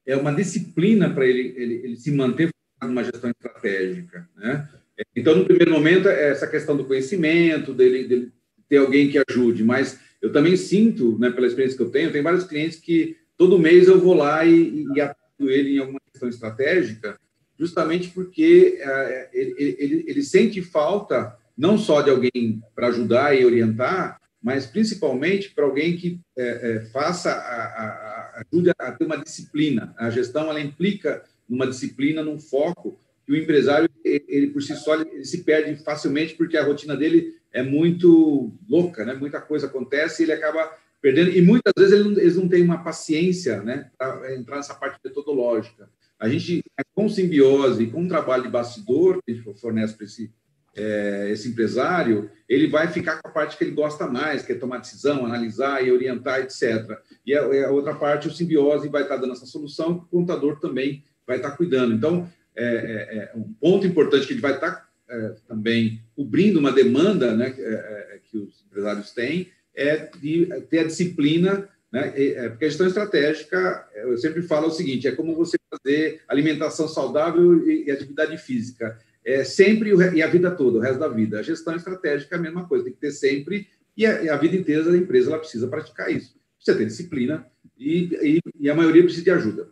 é 0.06 0.16
uma 0.16 0.32
disciplina 0.32 1.12
para 1.12 1.26
ele, 1.26 1.52
ele, 1.56 1.74
ele 1.84 1.96
se 1.96 2.12
manter 2.12 2.50
numa 2.82 3.02
gestão 3.02 3.30
estratégica. 3.30 4.28
Né? 4.36 4.68
Então, 5.14 5.34
no 5.34 5.44
primeiro 5.44 5.72
momento, 5.72 6.08
é 6.08 6.30
essa 6.30 6.46
questão 6.46 6.76
do 6.76 6.84
conhecimento, 6.84 7.74
dele, 7.74 8.06
dele 8.06 8.32
ter 8.68 8.78
alguém 8.78 9.08
que 9.08 9.22
ajude, 9.28 9.62
mas 9.64 9.98
eu 10.20 10.32
também 10.32 10.56
sinto, 10.56 11.18
né, 11.18 11.30
pela 11.30 11.46
experiência 11.46 11.76
que 11.76 11.82
eu 11.82 11.90
tenho, 11.90 12.12
tem 12.12 12.22
vários 12.22 12.44
clientes 12.44 12.78
que 12.78 13.16
todo 13.36 13.58
mês 13.58 13.86
eu 13.86 14.00
vou 14.00 14.14
lá 14.14 14.44
e, 14.44 14.84
e 14.84 15.46
ele 15.48 15.76
em 15.76 15.78
alguma 15.78 16.00
questão 16.10 16.28
estratégica, 16.28 17.18
justamente 17.58 18.08
porque 18.10 18.78
é, 18.80 19.30
ele, 19.32 19.76
ele, 19.78 20.04
ele, 20.08 20.22
sente 20.22 20.62
falta 20.62 21.36
não 21.56 21.78
só 21.78 22.02
de 22.02 22.10
alguém 22.10 22.62
para 22.74 22.88
ajudar 22.88 23.34
e 23.34 23.44
orientar, 23.44 24.20
mas 24.42 24.66
principalmente 24.66 25.50
para 25.50 25.64
alguém 25.64 25.96
que 25.96 26.20
é, 26.36 26.44
é, 26.76 26.80
faça 26.86 27.32
a, 27.32 27.34
a, 27.34 28.44
ajude 28.52 28.70
a 28.78 28.92
ter 28.92 29.04
uma 29.04 29.16
disciplina. 29.16 29.94
A 29.98 30.10
gestão 30.10 30.48
ela 30.50 30.60
implica 30.60 31.22
numa 31.48 31.66
disciplina, 31.66 32.22
num 32.22 32.38
foco 32.38 32.98
que 33.26 33.32
o 33.32 33.36
empresário 33.36 33.90
ele 34.04 34.48
por 34.48 34.62
si 34.62 34.74
só 34.76 34.94
ele 34.94 35.24
se 35.24 35.42
perde 35.42 35.82
facilmente 35.82 36.34
porque 36.34 36.56
a 36.56 36.64
rotina 36.64 36.96
dele 36.96 37.34
é 37.52 37.62
muito 37.62 38.54
louca, 38.68 39.04
né? 39.04 39.14
Muita 39.14 39.40
coisa 39.40 39.66
acontece 39.66 40.22
e 40.22 40.24
ele 40.26 40.32
acaba 40.32 40.70
perdendo. 41.02 41.30
E 41.30 41.42
muitas 41.42 41.72
vezes 41.76 41.92
ele 41.92 42.04
não, 42.04 42.20
eles 42.20 42.36
não 42.36 42.48
têm 42.48 42.62
uma 42.62 42.84
paciência, 42.84 43.62
né? 43.62 43.90
Para 43.98 44.34
entrar 44.36 44.56
nessa 44.56 44.74
parte 44.74 45.00
metodológica. 45.04 45.88
A 46.18 46.28
gente, 46.28 46.62
com 46.94 47.08
simbiose, 47.08 47.88
com 47.88 48.02
um 48.02 48.08
trabalho 48.08 48.44
de 48.44 48.48
bastidor 48.48 49.20
que 49.22 49.32
a 49.32 49.34
gente 49.34 49.60
fornece 49.60 49.94
para 49.94 50.06
esse, 50.06 50.32
é, 50.74 51.28
esse 51.30 51.48
empresário, 51.48 52.30
ele 52.48 52.68
vai 52.68 52.88
ficar 52.88 53.20
com 53.20 53.28
a 53.28 53.32
parte 53.32 53.56
que 53.56 53.64
ele 53.64 53.72
gosta 53.72 54.06
mais, 54.06 54.42
que 54.42 54.52
é 54.52 54.54
tomar 54.54 54.78
decisão, 54.78 55.26
analisar 55.26 55.84
e 55.84 55.90
orientar, 55.90 56.40
etc. 56.40 56.98
E 57.26 57.34
a, 57.34 57.42
a 57.66 57.70
outra 57.70 57.94
parte, 57.94 58.28
o 58.28 58.32
simbiose 58.32 58.88
vai 58.88 59.02
estar 59.02 59.16
dando 59.16 59.32
essa 59.32 59.46
solução, 59.46 59.92
o 59.92 60.00
contador 60.06 60.60
também 60.60 61.02
vai 61.26 61.36
estar 61.36 61.50
cuidando. 61.52 61.94
Então, 61.94 62.30
é, 62.56 62.64
é, 62.64 63.30
é 63.34 63.36
um 63.36 63.52
ponto 63.54 63.86
importante 63.86 64.26
que 64.26 64.32
ele 64.32 64.40
vai 64.40 64.54
estar 64.54 64.88
é, 65.08 65.34
também 65.46 66.02
cobrindo 66.14 66.58
uma 66.58 66.72
demanda 66.72 67.36
né, 67.36 67.50
que, 67.50 67.60
é, 67.62 68.20
os 68.34 68.64
empresários 68.66 69.12
têm, 69.12 69.48
é 69.74 70.08
de 70.20 70.46
ter 70.68 70.80
a 70.80 70.84
disciplina, 70.84 71.68
né, 71.92 72.10
porque 72.48 72.64
a 72.64 72.68
gestão 72.68 72.86
estratégica, 72.86 73.88
eu 73.94 74.16
sempre 74.18 74.42
falo 74.42 74.66
o 74.66 74.70
seguinte, 74.70 75.06
é 75.06 75.12
como 75.12 75.34
você 75.34 75.56
fazer 75.70 76.22
alimentação 76.28 76.88
saudável 76.88 77.66
e, 77.66 77.84
e 77.84 77.90
atividade 77.90 78.36
física, 78.38 78.98
é 79.24 79.44
sempre 79.44 79.92
e 80.14 80.22
a 80.22 80.26
vida 80.26 80.50
toda, 80.50 80.78
o 80.78 80.80
resto 80.80 81.00
da 81.00 81.08
vida. 81.08 81.40
A 81.40 81.42
gestão 81.42 81.74
estratégica 81.74 82.36
é 82.36 82.38
a 82.38 82.42
mesma 82.42 82.66
coisa, 82.66 82.84
tem 82.84 82.92
que 82.92 83.00
ter 83.00 83.10
sempre, 83.10 83.68
e 83.96 84.06
a, 84.06 84.34
a 84.34 84.36
vida 84.36 84.56
inteira 84.56 84.84
da 84.84 84.96
empresa 84.96 85.30
ela 85.30 85.38
precisa 85.38 85.68
praticar 85.68 86.10
isso. 86.10 86.36
Precisa 86.56 86.78
ter 86.78 86.86
disciplina 86.86 87.46
e, 87.78 88.08
e, 88.22 88.40
e 88.60 88.70
a 88.70 88.74
maioria 88.74 89.02
precisa 89.02 89.24
de 89.24 89.30
ajuda. 89.30 89.68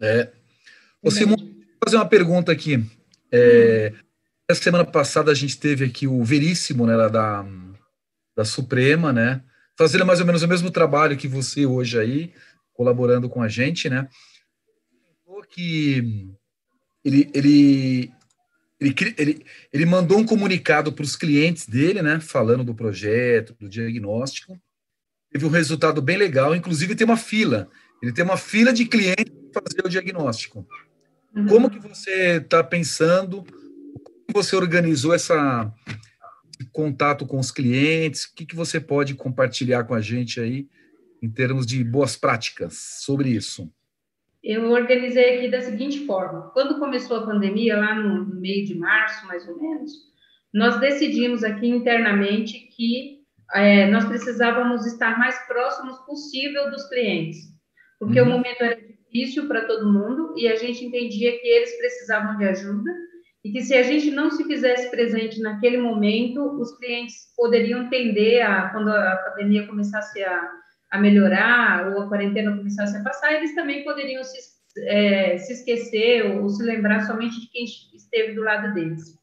É. 0.00 0.30
Ô, 1.02 1.10
Simão, 1.10 1.49
fazer 1.82 1.96
uma 1.96 2.08
pergunta 2.08 2.52
aqui. 2.52 2.84
É, 3.32 3.92
essa 4.48 4.62
semana 4.62 4.84
passada 4.84 5.30
a 5.30 5.34
gente 5.34 5.58
teve 5.58 5.84
aqui 5.84 6.06
o 6.06 6.22
Veríssimo, 6.24 6.86
né, 6.86 6.96
da, 7.08 7.46
da 8.36 8.44
Suprema, 8.44 9.12
né, 9.12 9.42
fazendo 9.78 10.04
mais 10.04 10.20
ou 10.20 10.26
menos 10.26 10.42
o 10.42 10.48
mesmo 10.48 10.70
trabalho 10.70 11.16
que 11.16 11.28
você 11.28 11.64
hoje 11.64 11.98
aí, 11.98 12.32
colaborando 12.72 13.28
com 13.28 13.42
a 13.42 13.48
gente, 13.48 13.88
né, 13.88 14.08
que 15.50 16.30
ele, 17.04 17.30
ele, 17.34 18.12
ele, 18.80 19.04
ele, 19.18 19.46
ele 19.72 19.86
mandou 19.86 20.18
um 20.18 20.26
comunicado 20.26 20.92
para 20.92 21.02
os 21.02 21.16
clientes 21.16 21.66
dele, 21.66 22.02
né, 22.02 22.20
falando 22.20 22.64
do 22.64 22.74
projeto, 22.74 23.54
do 23.58 23.68
diagnóstico, 23.68 24.58
teve 25.30 25.44
um 25.44 25.50
resultado 25.50 26.00
bem 26.00 26.16
legal, 26.16 26.54
inclusive 26.54 26.94
tem 26.94 27.04
uma 27.04 27.16
fila. 27.16 27.68
Ele 28.02 28.12
tem 28.12 28.24
uma 28.24 28.36
fila 28.36 28.72
de 28.72 28.86
clientes 28.86 29.32
para 29.52 29.62
fazer 29.62 29.86
o 29.86 29.90
diagnóstico. 29.90 30.66
Uhum. 31.34 31.46
Como 31.46 31.70
que 31.70 31.78
você 31.78 32.36
está 32.36 32.62
pensando? 32.62 33.44
Como 33.44 34.42
você 34.42 34.56
organizou 34.56 35.14
essa 35.14 35.72
contato 36.72 37.26
com 37.26 37.38
os 37.38 37.50
clientes? 37.50 38.24
O 38.24 38.34
que, 38.34 38.46
que 38.46 38.56
você 38.56 38.80
pode 38.80 39.14
compartilhar 39.14 39.84
com 39.84 39.94
a 39.94 40.00
gente 40.00 40.40
aí 40.40 40.68
em 41.22 41.30
termos 41.30 41.66
de 41.66 41.82
boas 41.84 42.16
práticas 42.16 42.74
sobre 43.02 43.30
isso? 43.30 43.72
Eu 44.42 44.70
organizei 44.70 45.36
aqui 45.36 45.50
da 45.50 45.60
seguinte 45.60 46.06
forma: 46.06 46.50
quando 46.52 46.78
começou 46.78 47.18
a 47.18 47.26
pandemia, 47.26 47.76
lá 47.76 47.94
no 47.94 48.24
meio 48.40 48.64
de 48.64 48.74
março, 48.74 49.26
mais 49.26 49.46
ou 49.46 49.60
menos, 49.60 49.92
nós 50.52 50.80
decidimos 50.80 51.44
aqui 51.44 51.68
internamente 51.68 52.58
que 52.74 53.20
é, 53.54 53.90
nós 53.90 54.04
precisávamos 54.06 54.86
estar 54.86 55.18
mais 55.18 55.38
próximos 55.46 55.98
possível 56.06 56.70
dos 56.70 56.88
clientes, 56.88 57.38
porque 57.98 58.20
uhum. 58.20 58.28
o 58.28 58.30
momento 58.30 58.62
era 58.62 58.78
difícil 59.10 59.48
para 59.48 59.66
todo 59.66 59.92
mundo 59.92 60.34
e 60.36 60.46
a 60.46 60.54
gente 60.54 60.84
entendia 60.84 61.38
que 61.38 61.46
eles 61.46 61.76
precisavam 61.76 62.38
de 62.38 62.44
ajuda 62.44 62.90
e 63.44 63.50
que 63.50 63.62
se 63.62 63.74
a 63.74 63.82
gente 63.82 64.10
não 64.10 64.30
se 64.30 64.44
fizesse 64.44 64.90
presente 64.90 65.40
naquele 65.40 65.78
momento, 65.78 66.40
os 66.60 66.76
clientes 66.78 67.32
poderiam 67.36 67.88
tender 67.88 68.44
a, 68.46 68.68
quando 68.70 68.90
a 68.90 69.16
pandemia 69.16 69.66
começasse 69.66 70.22
a, 70.22 70.50
a 70.92 70.98
melhorar 70.98 71.88
ou 71.92 72.02
a 72.02 72.08
quarentena 72.08 72.56
começasse 72.56 72.96
a 72.96 73.02
passar, 73.02 73.32
eles 73.32 73.54
também 73.54 73.82
poderiam 73.82 74.22
se, 74.22 74.38
é, 74.86 75.38
se 75.38 75.54
esquecer 75.54 76.26
ou, 76.26 76.42
ou 76.42 76.48
se 76.48 76.62
lembrar 76.62 77.00
somente 77.00 77.40
de 77.40 77.50
quem 77.50 77.64
esteve 77.64 78.34
do 78.34 78.42
lado 78.42 78.74
deles. 78.74 79.18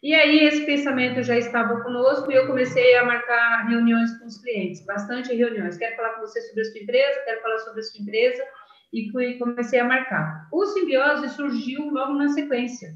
E 0.00 0.14
aí 0.14 0.44
esse 0.44 0.64
pensamento 0.64 1.24
já 1.24 1.36
estava 1.36 1.80
conosco 1.80 2.30
e 2.30 2.34
eu 2.36 2.46
comecei 2.46 2.94
a 2.94 3.04
marcar 3.04 3.66
reuniões 3.68 4.16
com 4.18 4.26
os 4.26 4.40
clientes, 4.40 4.86
bastante 4.86 5.34
reuniões. 5.34 5.76
Quero 5.76 5.96
falar 5.96 6.10
com 6.10 6.20
você 6.20 6.40
sobre 6.42 6.62
a 6.62 6.64
sua 6.66 6.80
empresa, 6.80 7.22
quero 7.24 7.42
falar 7.42 7.58
sobre 7.58 7.80
a 7.80 7.82
sua 7.82 8.00
empresa 8.00 8.44
e 8.92 9.10
fui, 9.10 9.34
comecei 9.38 9.80
a 9.80 9.84
marcar. 9.84 10.48
O 10.52 10.64
simbiose 10.66 11.28
surgiu 11.30 11.90
logo 11.90 12.14
na 12.14 12.28
sequência. 12.28 12.94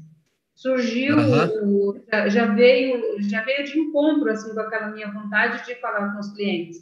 Surgiu, 0.55 1.17
uhum. 1.17 2.03
já, 2.11 2.29
já, 2.29 2.45
veio, 2.45 3.21
já 3.21 3.43
veio 3.43 3.63
de 3.63 3.79
encontro 3.79 4.29
assim 4.29 4.53
com 4.53 4.59
aquela 4.59 4.91
minha 4.91 5.11
vontade 5.11 5.65
de 5.65 5.75
falar 5.75 6.13
com 6.13 6.19
os 6.19 6.33
clientes. 6.33 6.77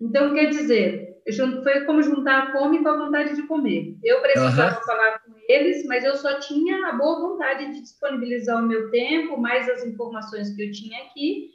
Então 0.00 0.34
quer 0.34 0.46
dizer, 0.46 1.14
foi 1.62 1.84
como 1.84 2.02
juntar 2.02 2.42
a 2.42 2.52
fome 2.52 2.82
com 2.82 2.88
a 2.88 2.98
vontade 2.98 3.36
de 3.36 3.46
comer. 3.46 3.96
Eu 4.02 4.20
precisava 4.20 4.76
uhum. 4.76 4.84
falar 4.84 5.20
com 5.20 5.32
eles, 5.48 5.86
mas 5.86 6.04
eu 6.04 6.16
só 6.16 6.38
tinha 6.40 6.88
a 6.88 6.92
boa 6.92 7.20
vontade 7.20 7.72
de 7.72 7.80
disponibilizar 7.80 8.62
o 8.62 8.66
meu 8.66 8.90
tempo, 8.90 9.40
mais 9.40 9.68
as 9.68 9.84
informações 9.84 10.54
que 10.54 10.62
eu 10.62 10.70
tinha 10.72 11.04
aqui. 11.04 11.50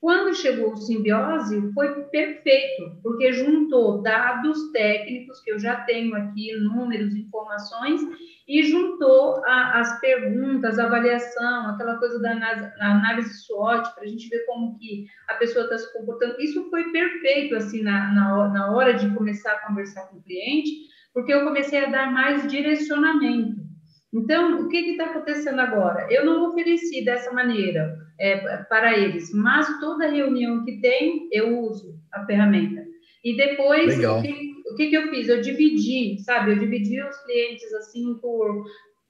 Quando 0.00 0.34
chegou 0.34 0.72
o 0.72 0.76
simbiose, 0.76 1.72
foi 1.74 2.04
perfeito, 2.04 2.98
porque 3.02 3.34
juntou 3.34 4.00
dados 4.00 4.72
técnicos 4.72 5.42
que 5.42 5.52
eu 5.52 5.58
já 5.58 5.82
tenho 5.82 6.14
aqui, 6.14 6.56
números, 6.56 7.14
informações, 7.14 8.00
e 8.48 8.62
juntou 8.62 9.44
a, 9.44 9.78
as 9.78 10.00
perguntas, 10.00 10.78
a 10.78 10.86
avaliação, 10.86 11.68
aquela 11.68 11.98
coisa 11.98 12.18
da 12.18 12.32
análise, 12.80 13.44
SWOT, 13.44 13.94
para 13.94 14.04
a 14.04 14.06
gente 14.06 14.26
ver 14.30 14.46
como 14.46 14.78
que 14.78 15.06
a 15.28 15.34
pessoa 15.34 15.64
está 15.64 15.76
se 15.76 15.92
comportando. 15.92 16.40
Isso 16.40 16.70
foi 16.70 16.90
perfeito, 16.90 17.54
assim, 17.56 17.82
na, 17.82 18.10
na, 18.14 18.48
na 18.48 18.72
hora 18.72 18.94
de 18.94 19.14
começar 19.14 19.52
a 19.52 19.66
conversar 19.66 20.08
com 20.08 20.16
o 20.16 20.22
cliente, 20.22 20.88
porque 21.12 21.32
eu 21.32 21.44
comecei 21.44 21.84
a 21.84 21.90
dar 21.90 22.10
mais 22.10 22.50
direcionamento. 22.50 23.69
Então, 24.12 24.62
o 24.62 24.68
que 24.68 24.76
está 24.76 25.06
acontecendo 25.06 25.60
agora? 25.60 26.06
Eu 26.10 26.24
não 26.24 26.48
ofereci 26.48 27.04
dessa 27.04 27.32
maneira 27.32 27.96
é, 28.18 28.56
para 28.64 28.98
eles, 28.98 29.32
mas 29.32 29.78
toda 29.78 30.10
reunião 30.10 30.64
que 30.64 30.80
tem, 30.80 31.28
eu 31.32 31.60
uso 31.60 31.94
a 32.12 32.26
ferramenta. 32.26 32.84
E 33.22 33.36
depois, 33.36 33.98
o 33.98 34.22
que, 34.22 34.54
o 34.72 34.74
que, 34.74 34.88
que, 34.88 34.96
eu 34.96 35.10
fiz? 35.10 35.28
Eu 35.28 35.40
dividi, 35.40 36.18
sabe? 36.20 36.52
Eu 36.52 36.58
dividi 36.58 37.00
os 37.00 37.16
clientes 37.18 37.72
assim 37.74 38.14
por, 38.14 38.64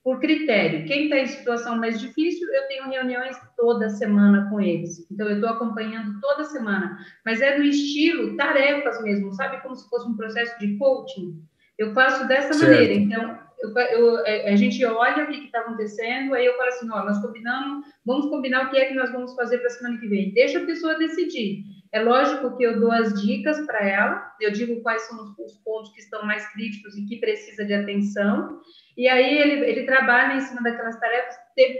por 0.05 0.21
critério. 0.21 0.85
Quem 0.87 1.05
está 1.05 1.19
em 1.19 1.27
situação 1.27 1.79
mais 1.79 1.99
difícil, 1.99 2.47
eu 2.53 2.69
tenho 2.69 2.91
reuniões 2.91 3.37
toda 3.57 3.89
semana 3.89 4.51
com 4.51 4.61
eles. 4.61 5.07
Então, 5.11 5.29
eu 5.29 5.37
estou 5.37 5.49
acompanhando 5.49 6.21
toda 6.21 6.45
semana. 6.45 6.99
Mas 7.25 7.41
é 7.41 7.57
no 7.57 7.65
estilo 7.65 8.37
tarefas 8.37 9.03
mesmo, 9.03 9.33
sabe? 9.33 9.63
Como 9.63 9.75
se 9.75 9.89
fosse 9.89 10.09
um 10.09 10.17
processo 10.17 10.59
de 10.59 10.77
coaching. 10.77 11.43
Eu 11.81 11.95
faço 11.95 12.29
dessa 12.29 12.53
certo. 12.53 12.71
maneira. 12.71 12.93
Então, 12.93 13.39
eu, 13.63 13.71
eu, 13.71 14.27
é, 14.27 14.53
a 14.53 14.57
gente 14.57 14.85
olha 14.85 15.25
o 15.25 15.27
que 15.29 15.47
está 15.47 15.61
acontecendo, 15.61 16.35
aí 16.35 16.45
eu 16.45 16.55
falo 16.59 16.69
assim, 16.69 16.91
ó, 16.91 17.05
nós 17.05 17.23
combinamos, 17.23 17.87
vamos 18.05 18.27
combinar 18.27 18.67
o 18.67 18.71
que 18.71 18.77
é 18.77 18.85
que 18.85 18.95
nós 18.95 19.11
vamos 19.11 19.35
fazer 19.35 19.57
para 19.59 19.69
a 19.69 19.71
semana 19.71 19.99
que 19.99 20.07
vem. 20.07 20.35
Deixa 20.35 20.59
a 20.59 20.67
pessoa 20.67 20.99
decidir. 20.99 21.65
É 21.91 22.03
lógico 22.03 22.55
que 22.59 22.65
eu 22.65 22.79
dou 22.79 22.93
as 22.93 23.19
dicas 23.23 23.59
para 23.65 23.83
ela, 23.83 24.31
eu 24.43 24.53
digo 24.53 24.83
quais 24.83 25.03
são 25.09 25.23
os, 25.23 25.39
os, 25.39 25.57
pontos 25.65 25.91
que 25.93 26.01
estão 26.01 26.23
mais 26.27 26.47
críticos 26.53 26.97
e 26.99 27.07
que 27.07 27.17
precisa 27.17 27.65
de 27.65 27.73
atenção, 27.73 28.61
e 28.97 29.09
aí 29.09 29.39
ele, 29.39 29.65
ele 29.65 29.85
trabalha 29.85 30.35
em 30.35 30.41
cima 30.41 30.63
daquelas 30.63 30.99
tarefas. 30.99 31.35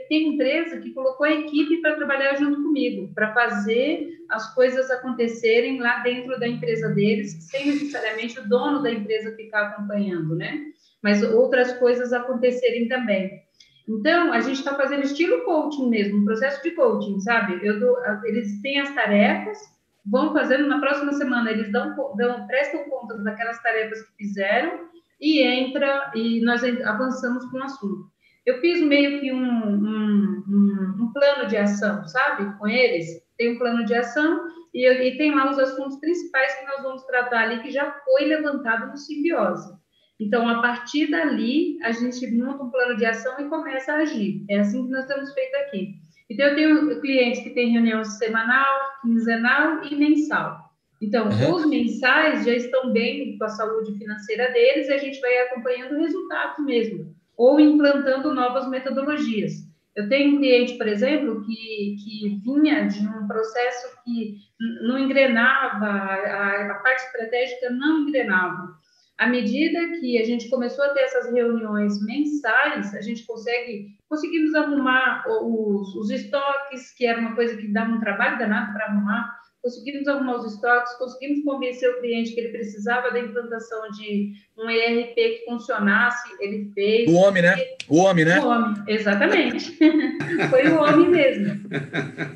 Tem, 0.09 0.33
empresa 0.33 0.79
que 0.79 0.93
colocou 0.93 1.27
a 1.27 1.33
equipe 1.33 1.81
para 1.81 1.97
trabalhar 1.97 2.37
junto 2.37 2.63
comigo, 2.63 3.13
para 3.15 3.33
fazer 3.33 4.09
as 4.29 4.55
coisas 4.55 4.91
acontecerem 4.91 5.81
lá 5.81 5.99
dentro 6.01 6.39
da 6.39 6.47
empresa 6.47 6.89
deles, 6.91 7.37
sem 7.51 7.67
necessariamente 7.67 8.39
o 8.39 8.49
dono 8.49 8.83
da 8.83 8.91
empresa 8.91 9.35
ficar 9.37 9.69
acompanhando, 9.69 10.37
né? 10.37 10.67
Mas 11.03 11.23
outras 11.23 11.73
coisas 11.75 12.13
acontecerem 12.13 12.89
também. 12.89 13.43
Então, 13.89 14.33
a 14.33 14.41
gente 14.41 14.59
está 14.59 14.75
fazendo 14.75 15.03
estilo 15.03 15.45
coaching 15.45 15.89
mesmo, 15.89 16.19
um 16.19 16.25
processo 16.25 16.63
de 16.63 16.71
coaching, 16.73 17.19
sabe? 17.21 17.59
Dou, 17.81 17.97
eles 18.25 18.61
têm 18.63 18.79
as 18.81 18.95
tarefas, 18.95 19.59
vão 20.07 20.33
fazendo 20.33 20.69
na 20.69 20.79
próxima 20.79 21.13
semana, 21.13 21.51
eles 21.51 21.73
dão, 21.73 21.97
dão 22.17 22.47
prestam 22.47 22.85
contas 22.89 23.23
daquelas 23.25 23.61
tarefas 23.63 24.03
que 24.03 24.17
fizeram 24.17 24.90
e 25.21 25.43
entra 25.43 26.11
e 26.15 26.41
nós 26.41 26.63
avançamos 26.65 27.45
com 27.47 27.59
o 27.59 27.63
assunto. 27.63 28.11
Eu 28.47 28.61
fiz 28.61 28.81
meio 28.81 29.21
que 29.21 29.33
um, 29.33 29.39
um, 29.39 30.45
um, 30.49 31.05
um 31.05 31.13
plano 31.13 31.47
de 31.47 31.57
ação, 31.57 32.07
sabe, 32.07 32.57
com 32.59 32.67
eles. 32.67 33.07
Tem 33.37 33.55
um 33.55 33.59
plano 33.59 33.85
de 33.85 33.95
ação 33.95 34.49
e, 34.73 34.89
e 34.89 35.19
tem 35.19 35.35
lá 35.35 35.51
os 35.51 35.59
assuntos 35.59 35.99
principais 36.01 36.55
que 36.55 36.67
nós 36.67 36.83
vamos 36.83 37.05
tratar 37.05 37.43
ali, 37.43 37.63
que 37.63 37.71
já 37.71 37.93
foi 38.05 38.25
levantado 38.25 38.91
no 38.91 38.97
simbiose. 38.97 39.79
Então, 40.19 40.49
a 40.49 40.61
partir 40.61 41.11
dali, 41.11 41.79
a 41.83 41.93
gente 41.93 42.27
monta 42.33 42.63
um 42.63 42.71
plano 42.71 42.97
de 42.97 43.07
ação 43.07 43.41
e 43.41 43.49
começa 43.49 43.93
a 43.93 43.97
agir. 43.97 44.45
É 44.51 44.61
assim 44.61 44.85
que 44.85 44.91
nós 44.91 45.07
temos 45.07 45.33
feito 45.33 45.55
aqui. 45.57 45.95
Então, 46.29 46.47
eu 46.47 46.55
tenho 46.55 47.01
clientes 47.01 47.43
que 47.43 47.51
têm 47.51 47.73
reunião 47.73 48.05
semanal, 48.05 49.01
quinzenal 49.03 49.83
e 49.85 49.97
mensal. 49.97 50.70
Então, 51.01 51.29
uhum. 51.29 51.55
os 51.55 51.67
mensais 51.67 52.45
já 52.45 52.53
estão 52.53 52.93
bem 52.93 53.39
com 53.39 53.45
a 53.45 53.49
saúde 53.49 53.97
financeira 53.97 54.53
deles 54.53 54.89
e 54.89 54.93
a 54.93 54.99
gente 54.99 55.21
vai 55.21 55.37
acompanhando 55.39 55.97
o 55.97 56.01
resultado 56.01 56.63
mesmo, 56.63 57.15
ou 57.37 57.59
implantando 57.59 58.35
novas 58.35 58.69
metodologias. 58.69 59.69
Eu 59.97 60.09
tenho 60.09 60.37
um 60.37 60.39
cliente, 60.39 60.75
por 60.75 60.87
exemplo, 60.87 61.43
que, 61.45 61.97
que 62.05 62.41
vinha 62.45 62.87
de 62.87 63.01
um 63.01 63.27
processo 63.27 63.89
que 64.05 64.37
não 64.83 64.99
engrenava, 64.99 65.87
a, 65.87 66.71
a 66.71 66.75
parte 66.77 67.03
estratégica 67.05 67.71
não 67.71 68.01
engrenava. 68.01 68.79
À 69.19 69.27
medida 69.27 69.99
que 70.01 70.19
a 70.19 70.25
gente 70.25 70.49
começou 70.49 70.85
a 70.85 70.91
ter 70.91 71.01
essas 71.01 71.31
reuniões 71.33 72.03
mensais, 72.05 72.95
a 72.95 73.01
gente 73.01 73.27
consegue 73.27 73.89
conseguimos 74.09 74.55
arrumar 74.55 75.25
os, 75.29 75.95
os 75.95 76.11
estoques, 76.11 76.93
que 76.97 77.07
era 77.07 77.21
uma 77.21 77.35
coisa 77.35 77.57
que 77.57 77.69
dava 77.69 77.93
um 77.93 78.01
trabalho 78.01 78.39
danado 78.39 78.73
para 78.73 78.87
arrumar, 78.87 79.40
conseguimos 79.63 80.09
arrumar 80.09 80.37
os 80.37 80.55
estoques, 80.55 80.95
conseguimos 80.95 81.45
convencer 81.45 81.91
o 81.91 82.01
cliente 82.01 82.33
que 82.33 82.41
ele 82.41 82.51
precisava 82.51 83.11
da 83.11 83.21
implantação 83.21 83.91
de 83.91 84.33
um 84.59 84.69
ERP 84.69 85.15
que 85.15 85.45
funcionasse, 85.47 86.29
ele 86.41 86.71
fez. 86.75 87.09
O 87.11 87.17
homem, 87.17 87.43
né? 87.43 87.57
O 87.89 87.99
homem, 87.99 88.25
né? 88.25 88.41
O 88.41 88.49
homem, 88.49 88.75
exatamente. 88.89 89.79
Foi 90.51 90.69
o 90.69 90.81
homem 90.81 91.09
mesmo. 91.09 91.61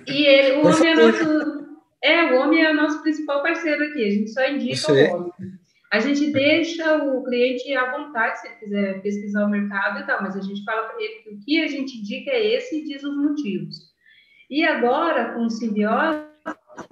E 0.07 0.27
ele, 0.27 0.57
o 0.57 0.67
homem 0.67 0.91
é 0.91 0.95
nosso. 0.95 1.65
É, 2.03 2.35
o 2.35 2.41
homem 2.41 2.63
é 2.63 2.71
o 2.71 2.75
nosso 2.75 3.03
principal 3.03 3.43
parceiro 3.43 3.83
aqui, 3.83 4.05
a 4.05 4.11
gente 4.11 4.31
só 4.31 4.47
indica 4.47 4.93
o 4.93 5.15
homem. 5.15 5.33
A 5.91 6.01
gente 6.01 6.33
deixa 6.33 6.97
o 7.05 7.23
cliente 7.23 7.73
à 7.73 7.93
vontade, 7.97 8.41
se 8.41 8.49
ele 8.49 8.57
quiser 8.57 9.01
pesquisar 9.01 9.47
o 9.47 9.49
mercado 9.49 10.01
e 10.01 10.07
tal, 10.07 10.21
mas 10.21 10.37
a 10.37 10.41
gente 10.41 10.65
fala 10.65 10.89
para 10.89 11.01
ele 11.01 11.23
que 11.23 11.31
o 11.31 11.39
que 11.39 11.63
a 11.63 11.69
gente 11.69 11.97
indica 11.99 12.33
é 12.33 12.57
esse 12.57 12.81
e 12.81 12.85
diz 12.85 13.03
os 13.05 13.17
motivos. 13.17 13.77
E 14.51 14.65
agora, 14.65 15.33
com 15.33 15.47
o 15.47 15.51
simbiose, 15.51 16.34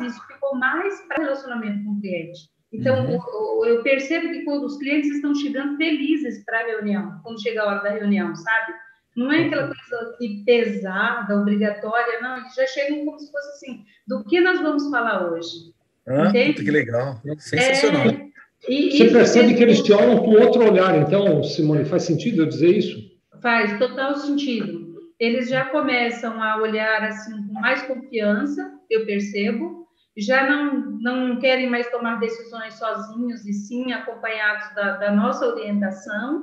isso 0.01 0.21
ficou 0.27 0.57
mais 0.57 1.01
para 1.03 1.23
relacionamento 1.23 1.85
com 1.85 1.93
o 1.93 2.01
cliente. 2.01 2.51
Então, 2.73 3.07
uhum. 3.07 3.67
eu 3.67 3.83
percebo 3.83 4.29
que 4.29 4.45
quando 4.45 4.65
os 4.65 4.79
clientes 4.79 5.11
estão 5.11 5.35
chegando 5.35 5.77
felizes 5.77 6.43
para 6.45 6.61
a 6.61 6.67
reunião, 6.67 7.21
quando 7.23 7.43
chega 7.43 7.63
a 7.63 7.67
hora 7.67 7.83
da 7.83 7.91
reunião, 7.91 8.35
sabe? 8.35 8.73
Não 9.15 9.31
é 9.31 9.45
aquela 9.45 9.67
coisa 9.67 10.17
que 10.19 10.43
pesada, 10.45 11.37
obrigatória, 11.39 12.21
não, 12.23 12.39
eles 12.39 12.55
já 12.55 12.67
chegam 12.67 13.05
como 13.05 13.19
se 13.19 13.31
fosse 13.31 13.49
assim, 13.51 13.85
do 14.09 14.25
que 14.25 14.41
nós 14.41 14.59
vamos 14.61 14.89
falar 14.89 15.31
hoje? 15.31 15.75
Ah, 16.07 16.33
que 16.33 16.71
legal, 16.71 17.21
sensacional. 17.39 18.07
É, 18.07 18.33
e, 18.69 18.97
Você 18.97 19.11
percebe 19.11 19.55
que 19.55 19.63
eles 19.63 19.83
te 19.83 19.93
olham 19.93 20.19
com 20.19 20.31
outro 20.31 20.65
olhar, 20.65 20.97
então, 20.99 21.43
Simone, 21.45 21.85
faz 21.85 22.05
sentido 22.05 22.43
eu 22.43 22.47
dizer 22.47 22.77
isso? 22.77 23.13
Faz 23.43 23.79
total 23.79 24.15
sentido. 24.17 24.93
Eles 25.19 25.49
já 25.49 25.67
começam 25.67 26.43
a 26.43 26.57
olhar 26.57 27.03
assim 27.05 27.47
com 27.47 27.55
mais 27.55 27.83
confiança, 27.83 28.73
eu 28.95 29.07
percebo, 29.07 29.83
já 30.17 30.49
não, 30.49 30.99
não 31.01 31.39
querem 31.39 31.71
mais 31.71 31.91
tomar 31.91 32.21
decisões 32.21 32.75
sozinhos 32.75 33.47
e 33.47 33.53
sim 33.53 33.93
acompanhados 33.93 34.75
da, 34.75 34.97
da 34.99 35.13
nossa 35.13 35.47
orientação. 35.47 36.43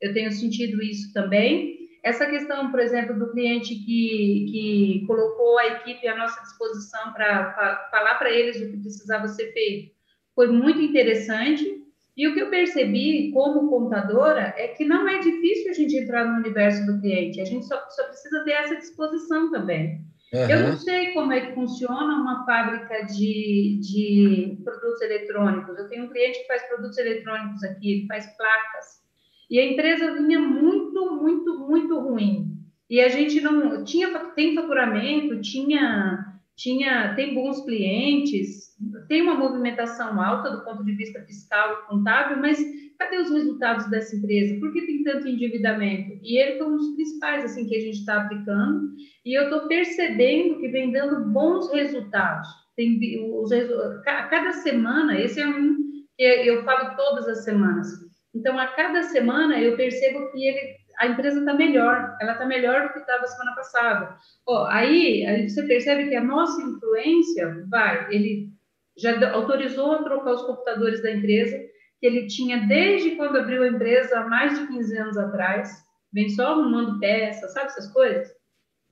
Eu 0.00 0.14
tenho 0.14 0.32
sentido 0.32 0.82
isso 0.82 1.12
também. 1.12 1.78
Essa 2.02 2.26
questão, 2.26 2.70
por 2.70 2.80
exemplo, 2.80 3.18
do 3.18 3.30
cliente 3.32 3.74
que, 3.74 4.46
que 4.50 5.04
colocou 5.06 5.58
a 5.58 5.66
equipe 5.66 6.08
à 6.08 6.16
nossa 6.16 6.40
disposição 6.40 7.12
para 7.12 7.88
falar 7.90 8.14
para 8.14 8.30
eles 8.30 8.56
o 8.56 8.70
que 8.70 8.78
precisava 8.78 9.28
ser 9.28 9.52
feito, 9.52 9.92
foi 10.34 10.48
muito 10.48 10.80
interessante. 10.80 11.78
E 12.16 12.26
o 12.26 12.34
que 12.34 12.40
eu 12.40 12.50
percebi 12.50 13.30
como 13.32 13.68
contadora 13.68 14.54
é 14.56 14.68
que 14.68 14.84
não 14.84 15.06
é 15.06 15.18
difícil 15.18 15.70
a 15.70 15.74
gente 15.74 15.96
entrar 15.96 16.24
no 16.24 16.38
universo 16.38 16.84
do 16.86 17.00
cliente, 17.00 17.40
a 17.40 17.44
gente 17.44 17.66
só, 17.66 17.78
só 17.90 18.04
precisa 18.04 18.44
ter 18.44 18.52
essa 18.52 18.76
disposição 18.76 19.50
também. 19.50 20.09
Uhum. 20.32 20.48
Eu 20.48 20.68
não 20.68 20.76
sei 20.76 21.12
como 21.12 21.32
é 21.32 21.40
que 21.40 21.54
funciona 21.54 22.20
uma 22.20 22.44
fábrica 22.46 23.04
de, 23.06 23.80
de 23.82 24.58
produtos 24.62 25.00
eletrônicos. 25.00 25.76
Eu 25.76 25.88
tenho 25.88 26.04
um 26.04 26.08
cliente 26.08 26.40
que 26.40 26.46
faz 26.46 26.62
produtos 26.68 26.96
eletrônicos 26.98 27.64
aqui, 27.64 28.06
faz 28.08 28.26
placas. 28.36 29.00
E 29.50 29.58
a 29.58 29.66
empresa 29.66 30.14
vinha 30.14 30.38
muito, 30.38 31.16
muito, 31.16 31.58
muito 31.58 31.98
ruim. 31.98 32.56
E 32.88 33.00
a 33.00 33.08
gente 33.08 33.40
não 33.40 33.82
tinha 33.84 34.08
tem 34.30 34.54
faturamento, 34.54 35.40
tinha 35.40 36.26
tinha 36.56 37.14
tem 37.14 37.34
bons 37.34 37.64
clientes, 37.64 38.76
tem 39.08 39.22
uma 39.22 39.34
movimentação 39.34 40.20
alta 40.20 40.50
do 40.50 40.64
ponto 40.64 40.84
de 40.84 40.92
vista 40.92 41.22
fiscal 41.22 41.72
e 41.72 41.88
contábil, 41.88 42.38
mas 42.38 42.58
cadê 43.00 43.16
os 43.16 43.30
resultados 43.30 43.88
dessa 43.88 44.14
empresa? 44.14 44.60
Por 44.60 44.72
que 44.72 44.82
tem 44.82 45.02
tanto 45.02 45.26
endividamento? 45.26 46.20
E 46.22 46.38
ele 46.38 46.58
foi 46.58 46.66
um 46.66 46.76
dos 46.76 46.94
principais 46.94 47.44
assim 47.44 47.66
que 47.66 47.74
a 47.74 47.80
gente 47.80 47.98
está 47.98 48.22
aplicando, 48.22 48.92
e 49.24 49.36
eu 49.36 49.44
estou 49.44 49.66
percebendo 49.66 50.60
que 50.60 50.68
vem 50.68 50.92
dando 50.92 51.24
bons 51.30 51.72
resultados. 51.72 52.46
Tem 52.76 52.98
os 53.34 53.50
cada 54.04 54.52
semana, 54.52 55.18
esse 55.18 55.40
é 55.40 55.48
um 55.48 55.76
que 56.16 56.24
eu 56.24 56.62
falo 56.64 56.94
todas 56.96 57.26
as 57.26 57.44
semanas. 57.44 57.88
Então, 58.34 58.58
a 58.58 58.66
cada 58.68 59.02
semana 59.02 59.58
eu 59.58 59.76
percebo 59.76 60.30
que 60.30 60.46
ele, 60.46 60.76
a 60.98 61.06
empresa 61.06 61.40
está 61.40 61.54
melhor, 61.54 62.16
ela 62.20 62.32
está 62.32 62.44
melhor 62.44 62.82
do 62.82 62.92
que 62.92 62.98
estava 62.98 63.26
semana 63.26 63.56
passada. 63.56 64.16
Ó, 64.46 64.66
aí, 64.66 65.24
aí 65.24 65.48
você 65.48 65.62
percebe 65.62 66.08
que 66.08 66.14
a 66.14 66.22
nossa 66.22 66.62
influência 66.62 67.64
vai, 67.70 68.14
ele 68.14 68.50
já 68.96 69.32
autorizou 69.32 69.92
a 69.92 70.02
trocar 70.02 70.32
os 70.32 70.42
computadores 70.42 71.02
da 71.02 71.10
empresa, 71.10 71.58
que 72.00 72.06
ele 72.06 72.26
tinha 72.26 72.66
desde 72.66 73.10
quando 73.12 73.36
abriu 73.36 73.62
a 73.62 73.68
empresa, 73.68 74.18
há 74.18 74.26
mais 74.26 74.58
de 74.58 74.66
15 74.66 74.98
anos 74.98 75.18
atrás, 75.18 75.84
vem 76.12 76.30
só 76.30 76.52
arrumando 76.52 76.98
peças, 76.98 77.52
sabe 77.52 77.66
essas 77.66 77.92
coisas? 77.92 78.28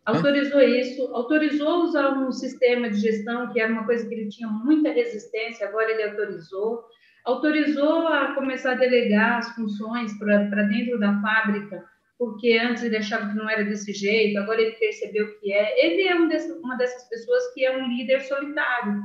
Autorizou 0.04 0.60
isso, 0.60 1.02
autorizou 1.14 1.84
usar 1.84 2.10
um 2.10 2.30
sistema 2.30 2.88
de 2.88 2.96
gestão, 2.96 3.50
que 3.52 3.60
era 3.60 3.72
uma 3.72 3.84
coisa 3.84 4.06
que 4.06 4.14
ele 4.14 4.28
tinha 4.28 4.48
muita 4.48 4.90
resistência, 4.90 5.66
agora 5.66 5.90
ele 5.90 6.02
autorizou. 6.02 6.84
Autorizou 7.24 8.06
a 8.06 8.34
começar 8.34 8.72
a 8.72 8.76
delegar 8.76 9.38
as 9.38 9.54
funções 9.54 10.18
para 10.18 10.62
dentro 10.62 10.98
da 10.98 11.20
fábrica, 11.20 11.84
porque 12.18 12.58
antes 12.58 12.82
ele 12.82 12.96
achava 12.96 13.28
que 13.28 13.36
não 13.36 13.50
era 13.50 13.64
desse 13.64 13.92
jeito, 13.92 14.38
agora 14.38 14.62
ele 14.62 14.72
percebeu 14.72 15.38
que 15.38 15.52
é. 15.52 15.86
Ele 15.86 16.08
é 16.08 16.14
um 16.14 16.26
desse, 16.26 16.50
uma 16.52 16.76
dessas 16.76 17.06
pessoas 17.08 17.52
que 17.52 17.64
é 17.64 17.76
um 17.76 17.88
líder 17.88 18.20
solitário 18.20 19.02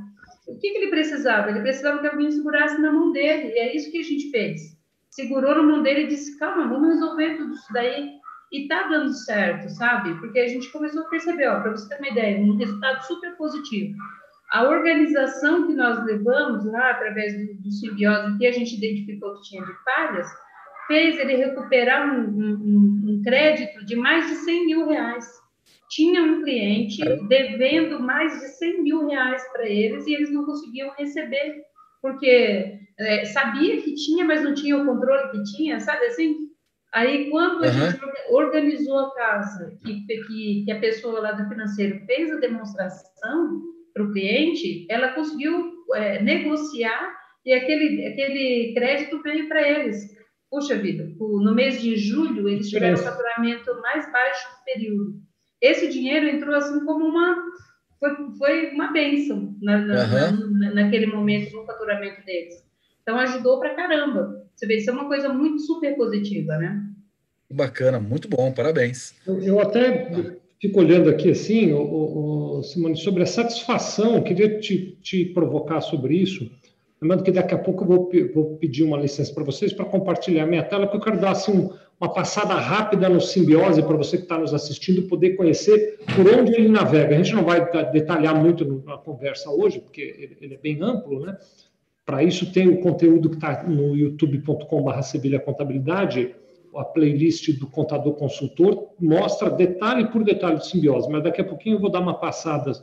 o 0.48 0.58
que, 0.60 0.72
que 0.72 0.78
ele 0.78 0.90
precisava? 0.90 1.50
Ele 1.50 1.62
precisava 1.62 2.00
que 2.00 2.08
alguém 2.08 2.32
segurasse 2.32 2.80
na 2.82 2.92
mão 2.92 3.12
dele, 3.12 3.54
e 3.54 3.60
é 3.60 3.76
isso 3.76 3.92
que 3.92 4.00
a 4.00 4.04
gente 4.04 4.30
fez. 4.30 4.62
Segurou 5.10 5.56
na 5.56 5.64
mão 5.64 5.84
dele 5.84 6.04
e 6.04 6.08
disse: 6.08 6.38
calma, 6.38 6.68
vamos 6.68 6.90
resolver 6.90 7.38
tudo 7.38 7.54
isso 7.54 7.72
daí. 7.74 8.12
E 8.52 8.68
tá 8.68 8.88
dando 8.88 9.12
certo, 9.14 9.68
sabe? 9.70 10.14
Porque 10.20 10.40
a 10.40 10.48
gente 10.48 10.72
começou 10.72 11.02
a 11.02 11.10
perceber, 11.10 11.48
ó, 11.48 11.60
para 11.62 11.72
você 11.72 11.90
ter 11.90 11.98
uma 11.98 12.10
ideia, 12.10 12.40
um 12.40 12.56
resultado 12.56 13.02
super 13.04 13.36
positivo. 13.36 13.96
A 14.52 14.64
organização 14.66 15.66
que 15.66 15.74
nós 15.74 16.06
levamos 16.06 16.64
lá, 16.66 16.92
através 16.92 17.34
do, 17.34 17.64
do 17.64 17.72
simbiose, 17.72 18.38
que 18.38 18.46
a 18.46 18.52
gente 18.52 18.76
identificou 18.76 19.34
que 19.36 19.50
tinha 19.50 19.66
de 19.66 19.74
falhas, 19.84 20.28
fez 20.86 21.18
ele 21.18 21.38
recuperar 21.38 22.08
um, 22.08 22.30
um, 22.30 23.02
um 23.08 23.22
crédito 23.24 23.84
de 23.86 23.96
mais 23.96 24.28
de 24.28 24.36
100 24.36 24.66
mil 24.68 24.88
reais 24.88 25.43
tinha 25.94 26.24
um 26.24 26.42
cliente 26.44 27.02
devendo 27.28 28.00
mais 28.00 28.40
de 28.40 28.48
100 28.48 28.84
mil 28.84 29.08
reais 29.08 29.44
para 29.52 29.68
eles 29.68 30.06
e 30.08 30.14
eles 30.14 30.32
não 30.34 30.46
conseguiam 30.46 30.92
receber, 30.98 31.62
porque 32.02 32.80
é, 33.00 33.26
sabia 33.26 33.82
que 33.82 33.94
tinha, 33.94 34.26
mas 34.26 34.44
não 34.44 34.54
tinha 34.54 34.78
o 34.78 34.86
controle 34.86 35.32
que 35.32 35.44
tinha, 35.56 35.80
sabe 35.80 36.06
assim? 36.06 36.36
Aí, 36.94 37.30
quando 37.30 37.64
a 37.64 37.68
uhum. 37.68 37.74
gente 37.74 38.00
organizou 38.30 39.00
a 39.00 39.16
casa, 39.16 39.78
que, 39.84 40.06
que, 40.06 40.64
que, 40.66 40.72
a 40.72 40.80
pessoa 40.80 41.20
lá 41.20 41.32
do 41.32 41.48
financeiro 41.50 42.06
fez 42.06 42.32
a 42.32 42.40
demonstração 42.40 43.62
para 43.94 44.04
o 44.04 44.12
cliente, 44.12 44.86
ela 44.90 45.10
conseguiu 45.10 45.74
é, 45.96 46.22
negociar 46.22 47.16
e 47.46 47.54
aquele, 47.54 48.06
aquele 48.06 48.74
crédito 48.76 49.22
veio 49.24 49.48
para 49.48 49.68
eles. 49.68 50.14
Puxa 50.52 50.76
vida, 50.78 51.04
no 51.20 51.54
mês 51.56 51.82
de 51.82 51.96
julho, 51.96 52.48
eles 52.48 52.70
tiveram 52.70 52.94
o 52.94 53.04
faturamento 53.04 53.82
mais 53.82 54.12
baixo 54.12 54.48
do 54.52 54.64
período 54.64 55.23
esse 55.64 55.88
dinheiro 55.88 56.28
entrou 56.28 56.54
assim 56.54 56.86
como 56.86 57.06
uma 57.06 57.36
foi, 58.00 58.10
foi 58.38 58.70
uma 58.72 58.92
bênção 58.92 59.56
na, 59.62 59.78
na, 59.78 60.04
uhum. 60.04 60.52
na, 60.60 60.74
naquele 60.74 61.06
momento 61.06 61.56
no 61.56 61.66
faturamento 61.66 62.26
deles. 62.26 62.62
Então 63.02 63.18
ajudou 63.18 63.60
para 63.60 63.74
caramba. 63.74 64.44
Você 64.54 64.68
vê, 64.68 64.78
isso 64.78 64.90
é 64.90 64.94
uma 64.94 65.08
coisa 65.08 65.30
muito 65.30 65.60
super 65.60 65.96
positiva, 65.96 66.58
né? 66.58 66.84
Bacana, 67.50 68.00
muito 68.00 68.28
bom, 68.28 68.52
parabéns. 68.52 69.16
Eu, 69.26 69.42
eu 69.42 69.60
até 69.60 70.38
fico 70.60 70.80
olhando 70.80 71.10
aqui 71.10 71.30
assim, 71.32 71.72
o, 71.72 72.60
o, 72.60 72.64
Simone, 72.64 72.98
sobre 72.98 73.24
a 73.24 73.28
satisfação, 73.28 74.22
queria 74.22 74.60
te, 74.60 74.98
te 75.02 75.26
provocar 75.26 75.82
sobre 75.82 76.16
isso. 76.16 76.50
Lembrando 77.02 77.24
que 77.24 77.32
daqui 77.32 77.54
a 77.54 77.58
pouco 77.58 77.84
eu 77.84 77.88
vou, 77.88 78.12
vou 78.34 78.58
pedir 78.58 78.84
uma 78.84 78.98
licença 78.98 79.34
para 79.34 79.44
vocês 79.44 79.74
para 79.74 79.86
compartilhar 79.86 80.46
minha 80.46 80.64
tela, 80.64 80.88
porque 80.88 80.98
eu 80.98 81.02
quero 81.12 81.22
dar 81.22 81.32
assim, 81.32 81.52
um, 81.52 81.70
uma 82.00 82.14
passada 82.14 82.54
rápida 82.56 83.08
no 83.08 83.22
simbiose 83.22 83.82
para 83.82 83.96
você 83.96 84.18
que 84.18 84.24
está 84.24 84.38
nos 84.38 84.54
assistindo 84.54 85.04
poder 85.04 85.36
conhecer 85.36 86.00
por 86.16 86.28
onde 86.28 86.54
ele 86.54 86.68
navega. 86.68 87.16
A 87.16 87.18
gente 87.18 87.34
não 87.34 87.44
vai 87.44 87.92
detalhar 87.92 88.36
muito 88.36 88.84
na 88.86 88.98
conversa 88.98 89.50
hoje, 89.50 89.80
porque 89.80 90.36
ele, 90.42 90.54
é 90.54 90.58
bem 90.58 90.82
amplo, 90.82 91.26
né? 91.26 91.38
Para 92.06 92.22
isso 92.22 92.52
tem 92.52 92.68
o 92.68 92.82
conteúdo 92.82 93.30
que 93.30 93.36
está 93.36 93.64
no 93.64 93.96
youtube.com.br 93.96 95.40
Contabilidade, 95.46 96.36
a 96.76 96.84
playlist 96.84 97.58
do 97.60 97.68
Contador 97.68 98.14
Consultor, 98.16 98.90
mostra 99.00 99.50
detalhe 99.50 100.08
por 100.08 100.24
detalhe 100.24 100.58
de 100.58 100.68
simbiose, 100.68 101.10
mas 101.10 101.24
daqui 101.24 101.40
a 101.40 101.46
pouquinho 101.46 101.78
eu 101.78 101.80
vou 101.80 101.90
dar 101.90 102.02
uma 102.02 102.20
passada 102.20 102.74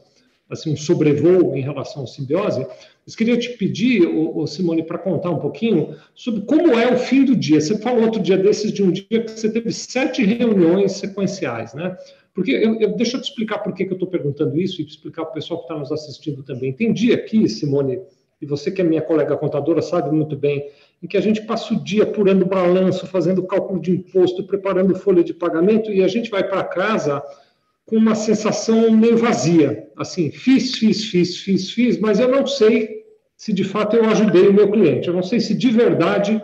assim, 0.51 0.73
um 0.73 0.77
sobrevoo 0.77 1.55
em 1.55 1.61
relação 1.61 2.03
à 2.03 2.07
simbiose, 2.07 2.67
mas 3.07 3.15
queria 3.15 3.39
te 3.39 3.51
pedir, 3.51 4.07
ô, 4.07 4.39
ô 4.39 4.47
Simone, 4.47 4.83
para 4.83 4.99
contar 4.99 5.31
um 5.31 5.39
pouquinho 5.39 5.97
sobre 6.15 6.43
como 6.43 6.79
é 6.79 6.93
o 6.93 6.99
fim 6.99 7.25
do 7.25 7.37
dia. 7.37 7.61
Você 7.61 7.79
falou 7.79 8.05
outro 8.05 8.21
dia 8.21 8.37
desses 8.37 8.73
de 8.73 8.83
um 8.83 8.91
dia 8.91 9.23
que 9.23 9.31
você 9.31 9.51
teve 9.51 9.73
sete 9.73 10.25
reuniões 10.25 10.93
sequenciais, 10.93 11.73
né? 11.73 11.97
Porque 12.35 12.51
eu, 12.53 12.81
eu 12.81 12.97
deixa 12.97 13.17
eu 13.17 13.21
te 13.21 13.29
explicar 13.29 13.59
por 13.59 13.73
que, 13.75 13.85
que 13.85 13.93
eu 13.93 13.97
estou 13.97 14.09
perguntando 14.09 14.59
isso 14.61 14.81
e 14.81 14.85
explicar 14.85 15.25
para 15.25 15.33
o 15.33 15.35
pessoal 15.35 15.61
que 15.61 15.65
está 15.67 15.79
nos 15.79 15.93
assistindo 15.93 16.43
também. 16.43 16.73
Tem 16.73 16.93
dia 16.93 17.15
aqui, 17.15 17.49
Simone, 17.49 18.01
e 18.41 18.47
você 18.47 18.71
que 18.71 18.81
é 18.81 18.85
minha 18.85 19.03
colega 19.03 19.37
contadora 19.37 19.83
sabe 19.83 20.11
muito 20.15 20.37
bem, 20.37 20.71
em 21.03 21.07
que 21.07 21.17
a 21.17 21.21
gente 21.21 21.43
passa 21.43 21.75
o 21.75 21.83
dia 21.83 22.05
apurando 22.05 22.47
balanço, 22.47 23.07
fazendo 23.07 23.43
cálculo 23.43 23.81
de 23.81 23.91
imposto, 23.91 24.45
preparando 24.45 24.95
folha 24.95 25.23
de 25.23 25.35
pagamento, 25.35 25.91
e 25.91 26.03
a 26.03 26.09
gente 26.09 26.31
vai 26.31 26.47
para 26.47 26.65
casa 26.65 27.23
com 27.91 27.97
uma 27.97 28.15
sensação 28.15 28.93
meio 28.93 29.19
vazia. 29.19 29.89
Assim, 29.97 30.31
fiz, 30.31 30.77
fiz, 30.77 31.05
fiz, 31.07 31.37
fiz, 31.39 31.71
fiz, 31.73 31.99
mas 31.99 32.21
eu 32.21 32.29
não 32.29 32.47
sei 32.47 33.05
se 33.37 33.53
de 33.53 33.65
fato 33.65 33.97
eu 33.97 34.05
ajudei 34.05 34.47
o 34.47 34.55
meu 34.55 34.71
cliente. 34.71 35.09
Eu 35.09 35.15
não 35.15 35.25
sei 35.25 35.41
se 35.41 35.55
de 35.55 35.71
verdade 35.71 36.41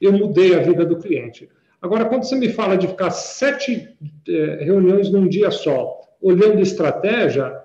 eu 0.00 0.12
mudei 0.12 0.56
a 0.56 0.58
vida 0.58 0.84
do 0.84 0.98
cliente. 0.98 1.48
Agora, 1.80 2.06
quando 2.06 2.24
você 2.24 2.34
me 2.34 2.48
fala 2.48 2.76
de 2.76 2.88
ficar 2.88 3.10
sete 3.10 3.88
é, 4.28 4.64
reuniões 4.64 5.08
num 5.08 5.28
dia 5.28 5.52
só, 5.52 6.00
olhando 6.20 6.60
estratégia, 6.60 7.56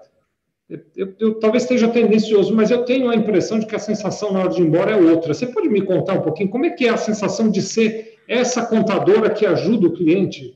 eu, 0.96 1.14
eu, 1.20 1.40
talvez 1.40 1.64
esteja 1.64 1.88
tendencioso, 1.88 2.56
mas 2.56 2.70
eu 2.70 2.84
tenho 2.86 3.10
a 3.10 3.16
impressão 3.16 3.58
de 3.58 3.66
que 3.66 3.76
a 3.76 3.80
sensação 3.80 4.32
na 4.32 4.42
hora 4.42 4.50
de 4.50 4.62
ir 4.62 4.66
embora 4.66 4.92
é 4.92 4.96
outra. 4.96 5.34
Você 5.34 5.48
pode 5.48 5.70
me 5.70 5.82
contar 5.82 6.14
um 6.14 6.22
pouquinho 6.22 6.50
como 6.50 6.68
é 6.68 6.70
que 6.70 6.86
é 6.86 6.90
a 6.90 6.98
sensação 6.98 7.50
de 7.50 7.64
ser 7.64 8.20
essa 8.28 8.64
contadora 8.64 9.32
que 9.32 9.44
ajuda 9.44 9.88
o 9.88 9.94
cliente? 9.94 10.56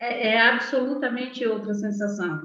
É, 0.00 0.28
é 0.28 0.40
absolutamente 0.40 1.46
outra 1.46 1.74
sensação. 1.74 2.40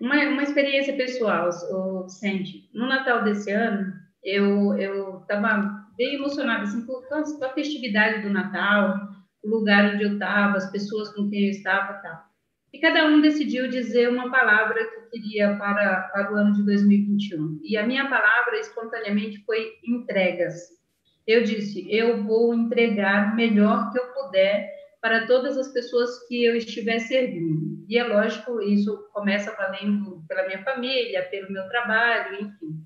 Uma, 0.00 0.16
uma 0.28 0.42
experiência 0.42 0.96
pessoal, 0.96 1.50
o 1.70 2.04
Vicente. 2.04 2.70
No 2.72 2.86
Natal 2.86 3.22
desse 3.22 3.50
ano, 3.50 3.92
eu 4.24 4.76
eu 4.78 5.18
estava 5.20 5.80
bem 5.96 6.14
emocionada 6.14 6.62
assim, 6.62 6.86
com, 6.86 7.44
a 7.44 7.52
festividade 7.52 8.22
do 8.22 8.30
Natal, 8.30 8.98
o 9.42 9.48
lugar 9.48 9.94
onde 9.94 10.04
eu 10.04 10.14
estava, 10.14 10.56
as 10.56 10.70
pessoas 10.70 11.14
com 11.14 11.28
quem 11.28 11.44
eu 11.44 11.50
estava, 11.50 11.94
tal. 11.94 12.30
E 12.72 12.78
cada 12.78 13.06
um 13.06 13.20
decidiu 13.20 13.68
dizer 13.68 14.08
uma 14.08 14.30
palavra 14.30 14.82
que 14.84 15.10
queria 15.10 15.56
para, 15.56 16.08
para 16.12 16.32
o 16.32 16.36
ano 16.36 16.54
de 16.54 16.64
2021. 16.64 17.60
E 17.64 17.76
a 17.76 17.86
minha 17.86 18.08
palavra, 18.08 18.58
espontaneamente, 18.58 19.44
foi 19.44 19.72
entregas. 19.84 20.54
Eu 21.26 21.42
disse: 21.42 21.86
eu 21.92 22.22
vou 22.22 22.54
entregar 22.54 23.32
o 23.32 23.36
melhor 23.36 23.90
que 23.90 23.98
eu 23.98 24.06
puder 24.14 24.79
para 25.00 25.26
todas 25.26 25.56
as 25.56 25.68
pessoas 25.72 26.26
que 26.28 26.44
eu 26.44 26.54
estiver 26.54 26.98
servindo. 26.98 27.84
E 27.88 27.98
é 27.98 28.04
lógico, 28.04 28.60
isso 28.60 29.08
começa 29.12 29.54
valendo 29.56 30.22
pela 30.28 30.46
minha 30.46 30.62
família, 30.62 31.28
pelo 31.30 31.50
meu 31.50 31.66
trabalho, 31.68 32.34
enfim. 32.34 32.84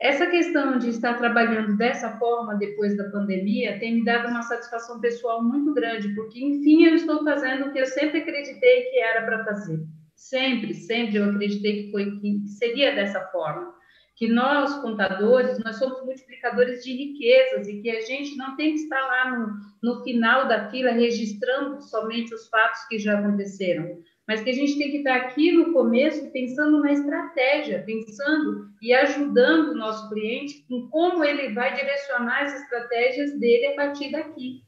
essa 0.00 0.26
questão 0.26 0.78
de 0.78 0.88
estar 0.90 1.14
trabalhando 1.14 1.76
dessa 1.76 2.16
forma 2.18 2.54
depois 2.56 2.96
da 2.96 3.10
pandemia 3.10 3.78
tem 3.78 3.96
me 3.96 4.04
dado 4.04 4.28
uma 4.28 4.42
satisfação 4.42 5.00
pessoal 5.00 5.42
muito 5.42 5.72
grande, 5.74 6.14
porque 6.14 6.42
enfim 6.42 6.84
eu 6.86 6.94
estou 6.94 7.22
fazendo 7.24 7.66
o 7.66 7.72
que 7.72 7.78
eu 7.78 7.86
sempre 7.86 8.20
acreditei 8.20 8.90
que 8.90 8.98
era 8.98 9.24
para 9.24 9.44
fazer. 9.44 9.80
Sempre, 10.14 10.72
sempre 10.72 11.16
eu 11.16 11.30
acreditei 11.30 11.84
que 11.84 11.90
foi 11.90 12.18
que 12.18 12.48
seria 12.48 12.94
dessa 12.94 13.20
forma 13.28 13.75
que 14.16 14.28
nós, 14.28 14.74
contadores, 14.80 15.62
nós 15.62 15.76
somos 15.76 16.02
multiplicadores 16.02 16.82
de 16.82 16.90
riquezas 16.90 17.68
e 17.68 17.82
que 17.82 17.90
a 17.90 18.00
gente 18.00 18.34
não 18.36 18.56
tem 18.56 18.72
que 18.72 18.80
estar 18.80 19.00
lá 19.00 19.30
no, 19.30 19.54
no 19.82 20.02
final 20.02 20.48
da 20.48 20.70
fila 20.70 20.90
registrando 20.90 21.82
somente 21.82 22.34
os 22.34 22.48
fatos 22.48 22.82
que 22.88 22.98
já 22.98 23.18
aconteceram, 23.18 23.98
mas 24.26 24.42
que 24.42 24.48
a 24.48 24.54
gente 24.54 24.78
tem 24.78 24.90
que 24.90 24.98
estar 24.98 25.16
aqui 25.16 25.52
no 25.52 25.70
começo 25.74 26.32
pensando 26.32 26.80
na 26.80 26.92
estratégia, 26.92 27.84
pensando 27.84 28.70
e 28.80 28.94
ajudando 28.94 29.72
o 29.72 29.76
nosso 29.76 30.08
cliente 30.08 30.64
em 30.70 30.88
como 30.88 31.22
ele 31.22 31.52
vai 31.52 31.74
direcionar 31.74 32.44
as 32.44 32.62
estratégias 32.62 33.38
dele 33.38 33.66
a 33.66 33.76
partir 33.76 34.10
daqui. 34.10 34.62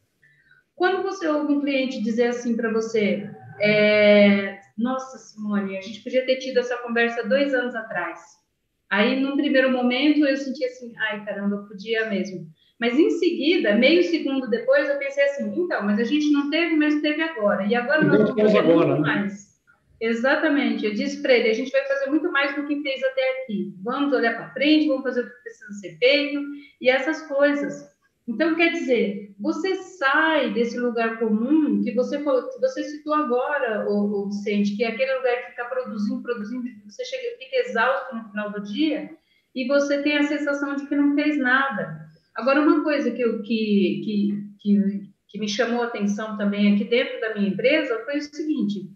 Quando 0.77 1.03
você 1.03 1.27
ouve 1.27 1.55
um 1.55 1.61
cliente 1.63 2.03
dizer 2.03 2.29
assim 2.29 2.55
para 2.55 2.71
você, 2.71 3.29
é, 3.61 4.61
nossa, 4.77 5.17
Simone, 5.17 5.79
a 5.79 5.81
gente 5.81 6.05
podia 6.05 6.25
ter 6.27 6.37
tido 6.37 6.59
essa 6.59 6.77
conversa 6.77 7.27
dois 7.27 7.55
anos 7.55 7.75
atrás. 7.75 8.39
Aí, 8.91 9.21
num 9.21 9.37
primeiro 9.37 9.71
momento, 9.71 10.25
eu 10.25 10.37
senti 10.37 10.65
assim, 10.65 10.93
ai, 10.97 11.25
caramba, 11.25 11.57
eu 11.57 11.69
podia 11.69 12.09
mesmo. 12.09 12.47
Mas 12.81 12.99
em 12.99 13.11
seguida, 13.11 13.75
meio 13.75 14.03
segundo 14.05 14.49
depois, 14.49 14.89
eu 14.89 14.99
pensei 14.99 15.25
assim, 15.25 15.53
então, 15.57 15.83
mas 15.85 15.99
a 15.99 16.05
gente 16.05 16.31
não 16.31 16.49
teve, 16.49 16.77
mas 16.77 17.01
teve 17.01 17.21
agora. 17.21 17.67
E 17.67 17.75
agora 17.75 18.03
nós 18.03 18.19
vamos 18.19 18.41
fazer 18.41 18.59
agora, 18.59 18.87
muito 18.87 19.03
né? 19.03 19.15
mais. 19.15 19.49
Exatamente. 20.01 20.87
Eu 20.87 20.95
disse 20.95 21.21
para 21.21 21.35
ele, 21.35 21.51
a 21.51 21.55
gente 21.55 21.73
vai 21.73 21.85
fazer 21.87 22.09
muito 22.09 22.31
mais 22.31 22.55
do 22.55 22.67
que 22.67 22.81
fez 22.83 23.03
até 23.03 23.43
aqui. 23.43 23.75
Vamos 23.83 24.13
olhar 24.13 24.37
para 24.37 24.53
frente, 24.53 24.87
vamos 24.87 25.03
fazer 25.03 25.23
o 25.23 25.27
que 25.27 25.43
precisa 25.43 25.73
ser 25.73 25.99
feito 25.99 26.41
e 26.81 26.89
essas 26.89 27.23
coisas. 27.23 27.85
Então, 28.27 28.55
quer 28.55 28.71
dizer, 28.73 29.28
você 29.39 29.77
sai 29.77 30.53
desse 30.53 30.79
lugar 30.79 31.19
comum 31.19 31.81
que 31.83 31.95
você, 31.95 32.19
que 32.19 32.61
você 32.61 32.83
citou 32.83 33.15
agora, 33.15 33.89
o, 33.89 34.27
Vicente, 34.27 34.77
que 34.77 34.83
é 34.83 34.89
aquele 34.89 35.15
lugar 35.15 35.37
que 35.37 35.51
fica 35.51 35.65
produzindo, 35.67 36.23
produzindo, 36.23 36.65
você 36.87 37.05
chega, 37.05 37.39
fica 37.39 37.57
exausto 37.57 38.17
no 38.17 38.29
final 38.31 38.51
do 38.51 38.63
dia 38.63 39.11
e 39.55 39.67
você 39.69 40.03
tem 40.03 40.19
a 40.19 40.25
sensação 40.25 40.75
de 40.75 40.87
que 40.87 40.97
não 40.97 41.15
fez 41.15 41.39
nada. 41.39 42.09
Agora, 42.35 42.61
uma 42.61 42.83
coisa 42.83 43.11
que, 43.13 43.23
eu, 43.23 43.43
que, 43.43 44.03
que, 44.05 44.53
que, 44.61 45.11
que 45.29 45.39
me 45.39 45.49
chamou 45.49 45.83
a 45.83 45.87
atenção 45.87 46.37
também 46.37 46.75
aqui 46.75 46.85
dentro 46.85 47.21
da 47.21 47.35
minha 47.35 47.49
empresa 47.49 48.03
foi 48.05 48.19
o 48.19 48.23
seguinte: 48.23 48.91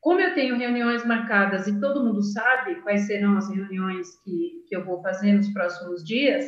como 0.00 0.20
eu 0.20 0.34
tenho 0.34 0.56
reuniões 0.56 1.04
marcadas 1.04 1.66
e 1.66 1.80
todo 1.80 2.04
mundo 2.04 2.22
sabe 2.22 2.76
quais 2.82 3.06
serão 3.06 3.36
as 3.36 3.48
reuniões 3.48 4.08
que, 4.24 4.64
que 4.68 4.76
eu 4.76 4.84
vou 4.84 5.00
fazer 5.02 5.32
nos 5.32 5.48
próximos 5.52 6.04
dias, 6.04 6.44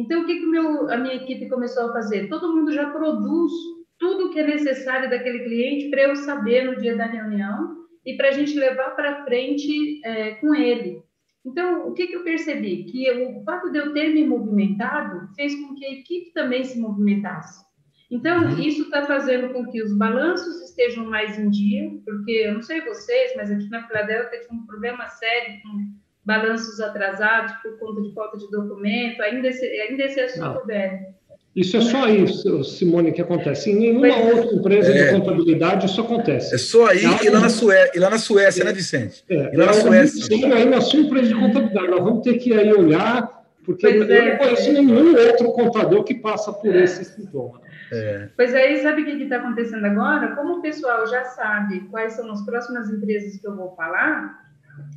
então, 0.00 0.22
o 0.22 0.26
que, 0.26 0.40
que 0.40 0.46
meu, 0.46 0.90
a 0.90 0.96
minha 0.96 1.14
equipe 1.14 1.48
começou 1.48 1.90
a 1.90 1.92
fazer? 1.92 2.28
Todo 2.28 2.56
mundo 2.56 2.72
já 2.72 2.88
produz 2.88 3.52
tudo 3.98 4.30
que 4.30 4.40
é 4.40 4.46
necessário 4.46 5.10
daquele 5.10 5.40
cliente 5.40 5.90
para 5.90 6.04
eu 6.04 6.16
saber 6.16 6.64
no 6.64 6.80
dia 6.80 6.96
da 6.96 7.04
reunião 7.04 7.76
e 8.06 8.16
para 8.16 8.28
a 8.28 8.32
gente 8.32 8.58
levar 8.58 8.96
para 8.96 9.24
frente 9.24 10.00
é, 10.02 10.36
com 10.36 10.54
ele. 10.54 11.02
Então, 11.44 11.86
o 11.86 11.92
que, 11.92 12.06
que 12.06 12.16
eu 12.16 12.24
percebi? 12.24 12.84
Que 12.84 13.10
o 13.10 13.44
fato 13.44 13.70
de 13.70 13.78
eu 13.78 13.92
ter 13.92 14.08
me 14.08 14.26
movimentado 14.26 15.28
fez 15.36 15.54
com 15.54 15.74
que 15.74 15.84
a 15.84 15.92
equipe 15.92 16.32
também 16.32 16.64
se 16.64 16.80
movimentasse. 16.80 17.62
Então, 18.10 18.42
uhum. 18.42 18.58
isso 18.58 18.82
está 18.82 19.04
fazendo 19.04 19.52
com 19.52 19.66
que 19.66 19.82
os 19.82 19.96
balanços 19.96 20.62
estejam 20.62 21.04
mais 21.04 21.38
em 21.38 21.50
dia, 21.50 21.90
porque 22.06 22.30
eu 22.30 22.54
não 22.54 22.62
sei 22.62 22.80
vocês, 22.80 23.32
mas 23.36 23.50
aqui 23.50 23.68
na 23.68 23.86
Filadélfia 23.86 24.40
tinha 24.40 24.58
um 24.58 24.66
problema 24.66 25.06
sério 25.08 25.60
com 25.62 25.99
balanços 26.24 26.80
atrasados 26.80 27.52
por 27.62 27.78
conta 27.78 28.02
de 28.02 28.14
falta 28.14 28.38
de 28.38 28.50
documento, 28.50 29.22
ainda 29.22 29.48
esse, 29.48 29.64
ainda 29.64 30.04
esse 30.04 30.20
assunto 30.20 30.66
velho. 30.66 31.20
Isso 31.54 31.76
é 31.76 31.80
só 31.80 32.08
isso, 32.08 32.62
Simone, 32.62 33.10
que 33.10 33.20
acontece. 33.20 33.72
Em 33.72 33.76
nenhuma 33.76 34.06
é, 34.06 34.32
outra 34.32 34.54
empresa 34.54 34.92
é, 34.92 35.04
de 35.04 35.18
contabilidade 35.18 35.86
isso 35.86 36.00
acontece. 36.00 36.54
É 36.54 36.58
só 36.58 36.86
aí 36.86 37.02
e, 37.24 37.28
lá 37.28 37.40
na 37.40 37.48
Suécia, 37.48 37.90
e 37.92 37.98
lá 37.98 38.08
na 38.08 38.18
Suécia, 38.18 38.64
né, 38.64 38.72
Vicente? 38.72 39.24
É, 39.28 39.52
e 39.52 39.56
lá 39.56 39.66
na 39.66 39.72
Suécia. 39.72 40.24
Sim, 40.26 40.52
aí 40.52 40.64
na 40.64 40.80
sua 40.80 41.00
empresa 41.00 41.26
de 41.26 41.34
contabilidade. 41.34 41.88
Nós 41.88 42.04
vamos 42.04 42.22
ter 42.22 42.34
que 42.38 42.56
aí 42.56 42.72
olhar, 42.72 43.44
porque 43.64 43.84
pois 43.84 44.08
eu 44.08 44.16
é. 44.16 44.30
não 44.30 44.38
conheço 44.38 44.72
nenhum 44.72 45.16
outro 45.16 45.52
contador 45.52 46.04
que 46.04 46.14
passa 46.14 46.52
por 46.52 46.74
esse 46.76 47.04
sintoma. 47.04 47.60
É. 47.92 48.28
Pois 48.36 48.54
aí, 48.54 48.80
sabe 48.80 49.02
o 49.02 49.04
que 49.04 49.24
está 49.24 49.38
acontecendo 49.38 49.84
agora? 49.84 50.36
Como 50.36 50.58
o 50.58 50.62
pessoal 50.62 51.04
já 51.08 51.24
sabe 51.24 51.80
quais 51.90 52.12
são 52.12 52.30
as 52.30 52.42
próximas 52.42 52.88
empresas 52.88 53.36
que 53.36 53.46
eu 53.46 53.56
vou 53.56 53.74
falar, 53.74 54.49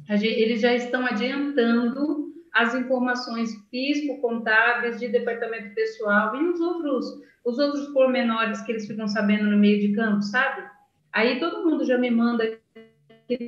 eles 0.09 0.61
já 0.61 0.73
estão 0.73 1.05
adiantando 1.05 2.33
as 2.53 2.75
informações 2.75 3.51
fisco, 3.71 4.21
contábeis, 4.21 4.99
de 4.99 5.07
departamento 5.07 5.73
pessoal 5.73 6.35
e 6.35 6.47
os 6.47 6.59
outros, 6.59 7.05
os 7.43 7.57
outros 7.57 7.87
pormenores 7.87 8.61
que 8.61 8.71
eles 8.71 8.85
ficam 8.85 9.07
sabendo 9.07 9.49
no 9.49 9.57
meio 9.57 9.79
de 9.79 9.93
campo, 9.93 10.21
sabe? 10.21 10.63
Aí 11.11 11.39
todo 11.39 11.67
mundo 11.67 11.83
já 11.83 11.97
me 11.97 12.11
manda 12.11 12.59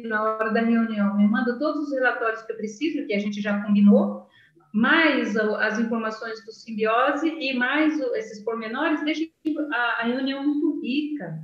na 0.06 0.24
hora 0.24 0.52
da 0.52 0.62
reunião, 0.62 1.18
me 1.18 1.28
manda 1.28 1.60
todos 1.60 1.88
os 1.88 1.94
relatórios 1.94 2.42
que 2.42 2.52
eu 2.52 2.58
preciso, 2.58 3.06
que 3.06 3.14
a 3.14 3.20
gente 3.20 3.42
já 3.42 3.62
combinou, 3.62 4.26
mais 4.74 5.38
as 5.38 5.80
informações 5.80 6.44
do 6.46 6.52
simbiose 6.52 7.28
e 7.28 7.54
mais 7.54 8.00
esses 8.16 8.44
pormenores, 8.44 9.04
deixa 9.04 9.30
a 9.72 10.04
reunião 10.04 10.46
muito 10.46 10.82
rica, 10.82 11.40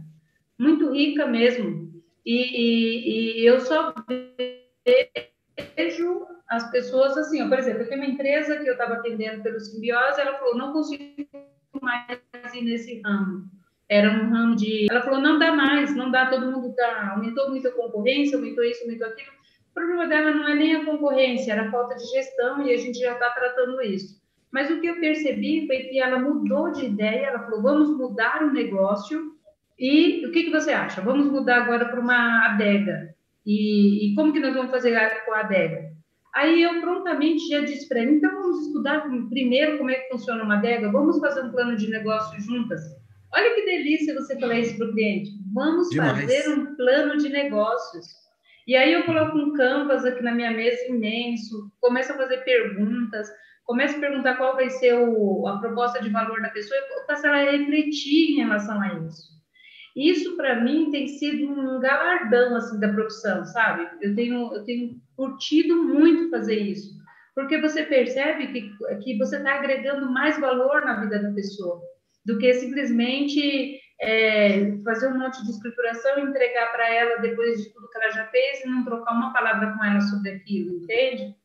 muito 0.60 0.92
rica 0.92 1.28
mesmo. 1.28 1.92
E, 2.26 2.36
e, 2.36 3.42
e 3.42 3.46
eu 3.46 3.60
só 3.62 3.94
vejo 4.08 4.61
as 6.50 6.70
pessoas 6.70 7.18
assim, 7.18 7.42
ó, 7.42 7.48
por 7.48 7.58
exemplo, 7.58 7.82
eu 7.82 7.90
tenho 7.90 8.02
uma 8.02 8.12
empresa 8.12 8.58
que 8.58 8.68
eu 8.68 8.74
estava 8.74 8.96
atendendo 8.96 9.42
pelo 9.42 9.60
simbiose, 9.60 10.20
ela 10.20 10.38
falou, 10.38 10.58
não 10.58 10.74
consigo 10.74 11.28
mais 11.82 12.54
ir 12.54 12.62
nesse 12.62 13.02
ramo. 13.02 13.50
Era 13.88 14.10
um 14.10 14.30
ramo 14.30 14.56
de. 14.56 14.88
Ela 14.90 15.02
falou, 15.02 15.20
não 15.20 15.38
dá 15.40 15.52
mais, 15.54 15.96
não 15.96 16.12
dá, 16.12 16.30
todo 16.30 16.52
mundo 16.52 16.74
tá. 16.76 17.12
Aumentou 17.12 17.50
muito 17.50 17.68
a 17.68 17.72
concorrência, 17.72 18.38
aumentou 18.38 18.64
isso, 18.64 18.84
aumentou 18.84 19.08
aquilo. 19.08 19.32
O 19.72 19.74
problema 19.74 20.08
dela 20.08 20.32
não 20.32 20.48
é 20.48 20.56
nem 20.56 20.76
a 20.76 20.86
concorrência, 20.86 21.54
era 21.54 21.68
a 21.68 21.72
falta 21.72 21.96
de 21.96 22.06
gestão 22.06 22.62
e 22.66 22.74
a 22.74 22.78
gente 22.78 23.00
já 23.00 23.14
está 23.14 23.30
tratando 23.30 23.82
isso. 23.82 24.22
Mas 24.52 24.70
o 24.70 24.82
que 24.82 24.88
eu 24.88 25.00
percebi 25.00 25.66
foi 25.66 25.78
que 25.84 26.00
ela 26.00 26.20
mudou 26.20 26.72
de 26.72 26.86
ideia, 26.86 27.28
ela 27.28 27.40
falou, 27.40 27.62
vamos 27.62 27.98
mudar 27.98 28.44
o 28.44 28.52
negócio 28.52 29.34
e 29.80 30.26
o 30.26 30.32
que, 30.32 30.44
que 30.44 30.52
você 30.52 30.72
acha? 30.72 31.02
Vamos 31.02 31.32
mudar 31.32 31.64
agora 31.64 31.86
para 31.86 32.00
uma 32.00 32.48
adega. 32.48 33.16
E, 33.46 34.12
e, 34.12 34.16
como 34.16 34.34
que 34.34 34.40
nós 34.40 34.54
vamos 34.54 34.72
fazer 34.72 34.98
com 35.26 35.34
a 35.34 35.40
adega? 35.40 35.92
Aí 36.34 36.62
eu 36.62 36.80
prontamente 36.80 37.48
já 37.48 37.62
disse 37.62 37.88
para 37.90 38.02
ele, 38.02 38.16
então 38.16 38.32
vamos 38.32 38.68
estudar 38.68 39.06
primeiro 39.30 39.78
como 39.78 39.90
é 39.90 39.96
que 39.96 40.10
funciona 40.10 40.44
uma 40.44 40.58
adega, 40.58 40.92
vamos 40.92 41.20
fazer 41.20 41.42
um 41.42 41.52
plano 41.52 41.76
de 41.76 41.90
negócio 41.90 42.40
juntas. 42.40 42.82
Olha 43.34 43.54
que 43.56 43.66
delícia 43.66 44.14
você 44.14 44.40
falar 44.40 44.60
isso 44.60 44.78
para 44.78 44.88
o 44.88 44.92
cliente. 44.92 45.32
Vamos 45.54 45.90
Demais. 45.90 46.22
fazer 46.22 46.50
um 46.50 46.76
plano 46.76 47.18
de 47.18 47.30
negócios. 47.30 48.06
E 48.68 48.76
aí 48.76 48.94
eu 48.94 49.04
coloco 49.06 49.38
um 49.38 49.54
canvas 49.54 50.06
aqui 50.06 50.22
na 50.22 50.34
minha 50.34 50.52
mesa 50.52 50.86
imenso, 50.88 51.72
começo 51.80 52.12
a 52.12 52.18
fazer 52.18 52.38
perguntas, 52.44 53.28
começo 53.66 53.98
a 53.98 54.00
perguntar 54.00 54.36
qual 54.36 54.56
vai 54.56 54.70
ser 54.70 54.94
o, 54.94 55.48
a 55.48 55.58
proposta 55.60 56.02
de 56.02 56.10
valor 56.10 56.42
da 56.42 56.50
pessoa 56.50 56.80
e 56.80 57.06
faço 57.08 57.28
ela 57.28 57.52
refletir 57.52 58.32
em 58.32 58.44
relação 58.44 58.80
a 58.82 58.94
isso. 58.94 59.41
Isso 59.96 60.38
para 60.38 60.62
mim 60.62 60.90
tem 60.92 61.08
sido 61.08 61.52
um 61.52 61.80
galardão 61.80 62.56
assim 62.56 62.80
da 62.80 62.92
profissão, 62.94 63.46
sabe? 63.46 63.88
Eu 64.02 64.16
tenho 64.16 64.54
eu 64.54 64.64
tenho 64.64 65.02
curtido 65.16 65.84
muito 65.84 66.30
fazer 66.30 66.58
isso, 66.58 66.96
porque 67.36 67.60
você 67.60 67.84
percebe 67.84 68.48
que 68.48 68.72
que 69.04 69.18
você 69.18 69.38
está 69.38 69.56
agregando 69.56 70.10
mais 70.10 70.40
valor 70.40 70.86
na 70.86 71.02
vida 71.02 71.20
da 71.22 71.32
pessoa 71.32 71.82
do 72.26 72.38
que 72.38 72.54
simplesmente 72.54 73.80
é, 74.02 74.78
fazer 74.84 75.08
um 75.08 75.20
monte 75.20 75.44
de 75.44 75.52
escrituração 75.52 76.20
e 76.20 76.30
entregar 76.30 76.72
para 76.72 76.94
ela 76.94 77.22
depois 77.22 77.62
de 77.62 77.70
tudo 77.72 77.90
que 77.90 77.98
ela 77.98 78.12
já 78.12 78.26
fez 78.28 78.64
e 78.64 78.68
não 78.68 78.84
trocar 78.84 79.14
uma 79.14 79.32
palavra 79.32 79.74
com 79.78 79.84
ela 79.84 80.02
sobre 80.02 80.32
aquilo, 80.32 80.78
entende? 80.78 81.36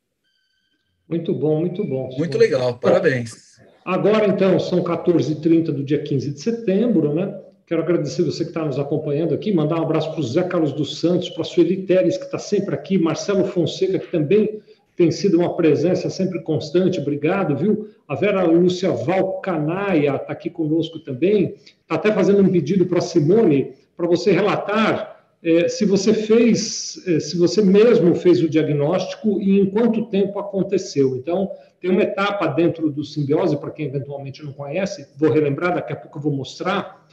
Muito 1.09 1.35
bom, 1.35 1.61
muito 1.61 1.85
bom. 1.85 2.09
Muito 2.17 2.39
legal, 2.39 2.79
parabéns. 2.79 3.61
Agora, 3.85 4.27
então, 4.27 4.59
são 4.59 4.83
14h30 4.83 5.67
do 5.67 5.85
dia 5.85 6.03
15 6.03 6.33
de 6.33 6.41
setembro, 6.41 7.15
né? 7.15 7.46
Quero 7.67 7.83
agradecer 7.83 8.23
você 8.23 8.45
que 8.45 8.51
está 8.51 8.65
nos 8.65 8.79
acompanhando 8.79 9.35
aqui, 9.35 9.53
mandar 9.53 9.81
um 9.81 9.83
abraço 9.83 10.13
para 10.13 10.21
o 10.21 10.23
Zé 10.23 10.45
Carlos 10.45 10.73
dos 10.73 11.01
Santos, 11.01 11.29
para 11.31 11.43
a 11.43 11.45
Sueli 11.45 11.79
Teres, 11.79 12.17
que 12.17 12.25
está 12.25 12.39
sempre 12.39 12.73
aqui, 12.73 12.97
Marcelo 12.97 13.45
Fonseca, 13.45 13.99
que 13.99 14.07
também 14.07 14.61
tem 14.95 15.11
sido 15.11 15.39
uma 15.39 15.57
presença 15.57 16.09
sempre 16.09 16.41
constante, 16.43 17.01
obrigado, 17.01 17.57
viu? 17.57 17.89
A 18.07 18.15
Vera 18.15 18.45
Lúcia 18.45 18.93
Valcanaia 18.93 20.15
está 20.15 20.33
aqui 20.33 20.49
conosco 20.49 21.01
também, 21.01 21.57
está 21.83 21.97
até 21.97 22.13
fazendo 22.13 22.41
um 22.41 22.49
pedido 22.49 22.87
para 22.87 23.01
Simone, 23.01 23.73
para 23.97 24.07
você 24.07 24.31
relatar 24.31 25.17
é, 25.43 25.69
se 25.69 25.85
você 25.85 26.15
fez, 26.15 27.03
é, 27.05 27.19
se 27.19 27.37
você 27.37 27.63
mesmo 27.63 28.15
fez 28.15 28.41
o 28.45 28.49
diagnóstico 28.49 29.41
e 29.41 29.59
em 29.59 29.67
quanto 29.67 30.07
tempo 30.07 30.39
aconteceu. 30.39 31.17
Então, 31.17 31.51
tem 31.81 31.91
uma 31.91 32.03
etapa 32.03 32.47
dentro 32.47 32.91
do 32.91 33.05
simbiose, 33.05 33.57
para 33.57 33.73
quem 33.73 33.87
eventualmente 33.87 34.45
não 34.45 34.53
conhece, 34.53 35.09
vou 35.19 35.33
relembrar, 35.33 35.75
daqui 35.75 35.93
a 35.93 35.97
pouco 35.97 36.19
eu 36.19 36.23
vou 36.23 36.33
mostrar, 36.33 37.05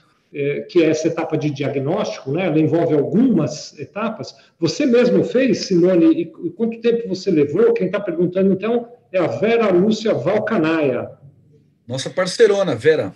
que 0.69 0.83
é 0.83 0.89
essa 0.89 1.07
etapa 1.07 1.37
de 1.37 1.51
diagnóstico, 1.51 2.31
né? 2.31 2.47
ela 2.47 2.59
envolve 2.59 2.93
algumas 2.93 3.77
etapas. 3.79 4.35
Você 4.59 4.85
mesmo 4.85 5.23
fez, 5.23 5.65
Simone, 5.65 6.05
e, 6.05 6.21
e 6.21 6.49
quanto 6.51 6.81
tempo 6.81 7.07
você 7.07 7.29
levou? 7.29 7.73
Quem 7.73 7.87
está 7.87 7.99
perguntando, 7.99 8.51
então, 8.51 8.87
é 9.11 9.19
a 9.19 9.27
Vera 9.27 9.71
Lúcia 9.71 10.13
Valcanaia. 10.13 11.09
Nossa 11.87 12.09
parceirona, 12.09 12.75
Vera. 12.75 13.13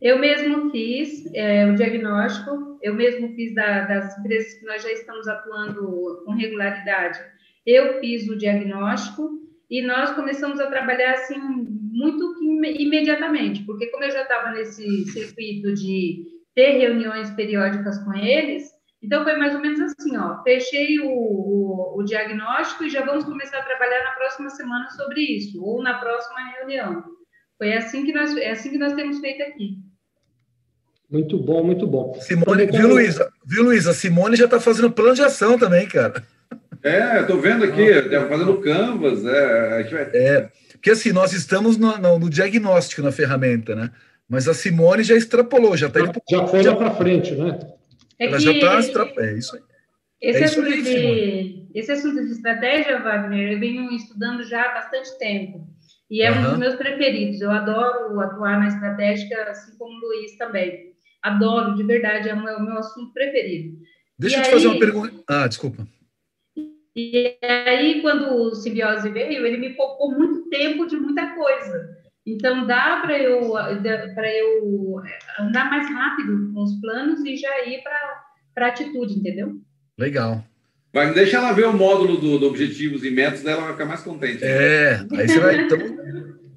Eu 0.00 0.18
mesmo 0.18 0.70
fiz 0.70 1.30
é, 1.34 1.66
o 1.66 1.74
diagnóstico, 1.74 2.78
eu 2.82 2.94
mesmo 2.94 3.34
fiz 3.34 3.54
da, 3.54 3.84
das 3.84 4.18
empresas 4.18 4.54
que 4.54 4.66
nós 4.66 4.82
já 4.82 4.92
estamos 4.92 5.26
atuando 5.28 6.22
com 6.24 6.32
regularidade. 6.32 7.18
Eu 7.66 8.00
fiz 8.00 8.28
o 8.28 8.36
diagnóstico 8.36 9.40
e 9.70 9.82
nós 9.82 10.10
começamos 10.10 10.60
a 10.60 10.66
trabalhar 10.66 11.12
assim 11.12 11.40
muito 11.94 12.34
imediatamente, 12.42 13.62
porque 13.62 13.86
como 13.86 14.02
eu 14.04 14.10
já 14.10 14.22
estava 14.22 14.50
nesse 14.50 15.04
circuito 15.12 15.72
de 15.72 16.24
ter 16.54 16.72
reuniões 16.78 17.30
periódicas 17.30 17.98
com 18.02 18.12
eles, 18.14 18.68
então 19.00 19.22
foi 19.22 19.36
mais 19.36 19.54
ou 19.54 19.60
menos 19.60 19.80
assim, 19.80 20.16
ó, 20.16 20.42
fechei 20.42 20.98
o, 20.98 21.08
o, 21.08 21.98
o 21.98 22.02
diagnóstico 22.02 22.84
e 22.84 22.90
já 22.90 23.04
vamos 23.04 23.24
começar 23.24 23.58
a 23.58 23.64
trabalhar 23.64 24.02
na 24.02 24.10
próxima 24.12 24.50
semana 24.50 24.90
sobre 24.90 25.20
isso, 25.20 25.62
ou 25.64 25.82
na 25.82 25.94
próxima 25.94 26.40
reunião. 26.58 27.04
Foi 27.56 27.72
assim 27.72 28.04
que 28.04 28.12
nós, 28.12 28.36
é 28.36 28.50
assim 28.50 28.70
que 28.70 28.78
nós 28.78 28.94
temos 28.94 29.20
feito 29.20 29.42
aqui. 29.42 29.78
Muito 31.08 31.38
bom, 31.38 31.62
muito 31.62 31.86
bom. 31.86 32.14
Simone, 32.20 32.66
viu, 32.66 32.88
Luísa? 32.88 33.30
Viu, 33.46 33.62
Luísa? 33.62 33.92
A 33.92 33.94
Simone 33.94 34.36
já 34.36 34.46
está 34.46 34.58
fazendo 34.58 34.90
plano 34.90 35.14
de 35.14 35.22
ação 35.22 35.56
também, 35.56 35.86
cara. 35.86 36.24
É, 36.82 37.20
estou 37.20 37.40
vendo 37.40 37.64
aqui, 37.64 37.88
ah, 37.92 38.28
fazendo 38.28 38.60
canvas. 38.60 39.24
É, 39.24 39.88
é, 40.12 40.50
porque 40.84 40.90
assim, 40.90 41.12
nós 41.12 41.32
estamos 41.32 41.78
no, 41.78 41.96
no, 41.96 42.18
no, 42.18 42.28
diagnóstico 42.28 43.00
na 43.00 43.10
ferramenta, 43.10 43.74
né? 43.74 43.90
Mas 44.28 44.46
a 44.46 44.52
Simone 44.52 45.02
já 45.02 45.16
extrapolou, 45.16 45.74
já 45.78 45.86
está 45.86 46.00
indo 46.00 46.12
Já 46.28 46.46
foi 46.46 46.62
lá 46.62 46.76
para 46.76 46.90
frente, 46.90 47.34
né? 47.34 47.58
É 48.18 48.26
Ela 48.26 48.38
já 48.38 48.52
está. 48.52 48.78
Extra... 48.78 49.10
É 49.16 49.32
isso 49.32 49.56
aí. 49.56 49.62
Esse, 50.20 50.42
é 50.42 50.44
assunto 50.44 50.66
aí, 50.66 50.82
de, 50.82 51.70
esse 51.74 51.90
assunto 51.90 52.22
de 52.22 52.32
estratégia, 52.32 53.02
Wagner, 53.02 53.52
eu 53.52 53.60
venho 53.60 53.90
estudando 53.92 54.44
já 54.44 54.60
há 54.60 54.74
bastante 54.74 55.18
tempo. 55.18 55.66
E 56.10 56.20
é 56.20 56.30
uhum. 56.30 56.40
um 56.40 56.50
dos 56.50 56.58
meus 56.58 56.74
preferidos. 56.74 57.40
Eu 57.40 57.50
adoro 57.50 58.20
atuar 58.20 58.60
na 58.60 58.68
estratégica, 58.68 59.42
assim 59.44 59.78
como 59.78 59.90
o 59.90 60.08
Luiz 60.08 60.36
também. 60.36 60.92
Adoro, 61.22 61.76
de 61.76 61.82
verdade, 61.82 62.28
é 62.28 62.34
o 62.34 62.44
meu, 62.44 62.60
meu 62.60 62.76
assunto 62.76 63.10
preferido. 63.14 63.78
Deixa 64.18 64.36
e 64.36 64.38
eu 64.38 64.42
te 64.42 64.46
aí, 64.48 64.52
fazer 64.52 64.66
uma 64.66 64.78
pergunta. 64.78 65.14
Ah, 65.26 65.48
desculpa. 65.48 65.88
E 66.96 67.36
aí, 67.42 68.00
quando 68.00 68.32
o 68.34 68.54
simbiose 68.54 69.08
veio, 69.10 69.44
ele 69.44 69.56
me 69.56 69.70
poupou 69.70 70.12
muito 70.12 70.48
tempo 70.48 70.86
de 70.86 70.96
muita 70.96 71.34
coisa. 71.34 71.96
Então, 72.26 72.66
dá 72.66 73.00
para 73.02 73.18
eu, 73.18 73.52
para 74.14 74.32
eu 74.32 75.00
andar 75.40 75.68
mais 75.68 75.90
rápido 75.90 76.52
com 76.54 76.62
os 76.62 76.80
planos 76.80 77.24
e 77.24 77.36
já 77.36 77.66
ir 77.66 77.82
para 77.82 78.66
a 78.66 78.68
atitude, 78.68 79.18
entendeu? 79.18 79.56
Legal. 79.98 80.42
Vai, 80.92 81.12
deixa 81.12 81.38
ela 81.38 81.52
ver 81.52 81.66
o 81.66 81.72
módulo 81.72 82.16
do, 82.16 82.38
do 82.38 82.46
Objetivos 82.46 83.04
e 83.04 83.10
Métodos 83.10 83.42
dela, 83.42 83.62
vai 83.62 83.72
ficar 83.72 83.84
mais 83.86 84.00
contente. 84.00 84.44
É, 84.44 85.00
aí 85.12 85.28
você 85.28 85.40
vai. 85.40 85.60
Então... 85.62 85.78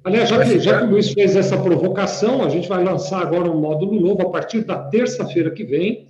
Aliás, 0.04 0.28
já 0.28 0.44
que, 0.44 0.58
já 0.60 0.78
que 0.78 0.84
o 0.84 0.90
Luiz 0.90 1.12
fez 1.12 1.34
essa 1.34 1.60
provocação, 1.60 2.44
a 2.44 2.48
gente 2.48 2.68
vai 2.68 2.82
lançar 2.84 3.20
agora 3.20 3.50
um 3.50 3.60
módulo 3.60 4.00
novo 4.00 4.22
a 4.22 4.30
partir 4.30 4.64
da 4.64 4.78
terça-feira 4.78 5.50
que 5.50 5.64
vem, 5.64 6.06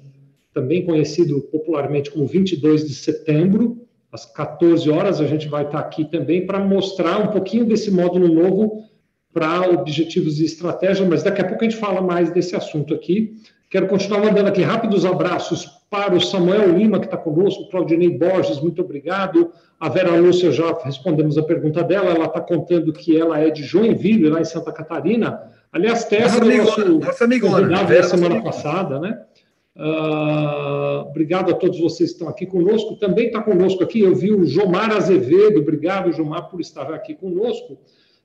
também 0.52 0.84
conhecido 0.84 1.40
popularmente 1.50 2.10
como 2.10 2.26
22 2.26 2.86
de 2.86 2.94
setembro, 2.94 3.87
às 4.12 4.24
14 4.26 4.90
horas. 4.90 5.20
A 5.20 5.26
gente 5.26 5.48
vai 5.48 5.64
estar 5.64 5.78
aqui 5.78 6.04
também 6.04 6.46
para 6.46 6.58
mostrar 6.58 7.18
um 7.18 7.28
pouquinho 7.28 7.64
desse 7.64 7.90
módulo 7.90 8.28
novo 8.28 8.84
para 9.32 9.68
objetivos 9.70 10.40
e 10.40 10.44
estratégia, 10.44 11.06
mas 11.06 11.22
daqui 11.22 11.40
a 11.40 11.44
pouco 11.44 11.64
a 11.64 11.68
gente 11.68 11.78
fala 11.78 12.00
mais 12.00 12.30
desse 12.30 12.56
assunto 12.56 12.94
aqui. 12.94 13.34
Quero 13.70 13.86
continuar 13.86 14.24
mandando 14.24 14.48
aqui 14.48 14.62
rápidos 14.62 15.04
abraços 15.04 15.66
para 15.90 16.14
o 16.14 16.20
Samuel 16.20 16.76
Lima, 16.76 16.98
que 16.98 17.04
está 17.04 17.16
conosco, 17.16 17.68
Claudinei 17.70 18.10
Borges, 18.10 18.60
muito 18.60 18.82
obrigado. 18.82 19.52
A 19.78 19.88
Vera 19.88 20.16
Lúcia, 20.16 20.50
já 20.50 20.76
respondemos 20.82 21.38
a 21.38 21.42
pergunta 21.42 21.82
dela, 21.82 22.10
ela 22.10 22.26
está 22.26 22.40
contando 22.40 22.92
que 22.92 23.18
ela 23.18 23.38
é 23.38 23.50
de 23.50 23.62
Joinville, 23.62 24.28
lá 24.28 24.40
em 24.40 24.44
Santa 24.44 24.72
Catarina. 24.72 25.40
Aliás, 25.72 26.04
terra 26.04 26.38
nossa 26.38 26.40
do 26.40 26.56
nosso 26.56 26.98
nossa 26.98 27.24
amigona, 27.24 27.84
Vera, 27.84 28.02
semana 28.04 28.42
passada, 28.42 28.98
né? 28.98 29.18
Uh, 29.78 31.08
obrigado 31.08 31.52
a 31.52 31.54
todos 31.54 31.78
vocês 31.78 32.10
que 32.10 32.14
estão 32.16 32.28
aqui 32.28 32.46
conosco. 32.46 32.96
Também 32.96 33.28
está 33.28 33.40
conosco 33.40 33.84
aqui, 33.84 34.00
eu 34.00 34.14
vi 34.14 34.32
o 34.32 34.44
Jomar 34.44 34.90
Azevedo, 34.90 35.60
obrigado, 35.60 36.12
Jomar, 36.12 36.50
por 36.50 36.60
estar 36.60 36.92
aqui 36.92 37.14
conosco. 37.14 37.78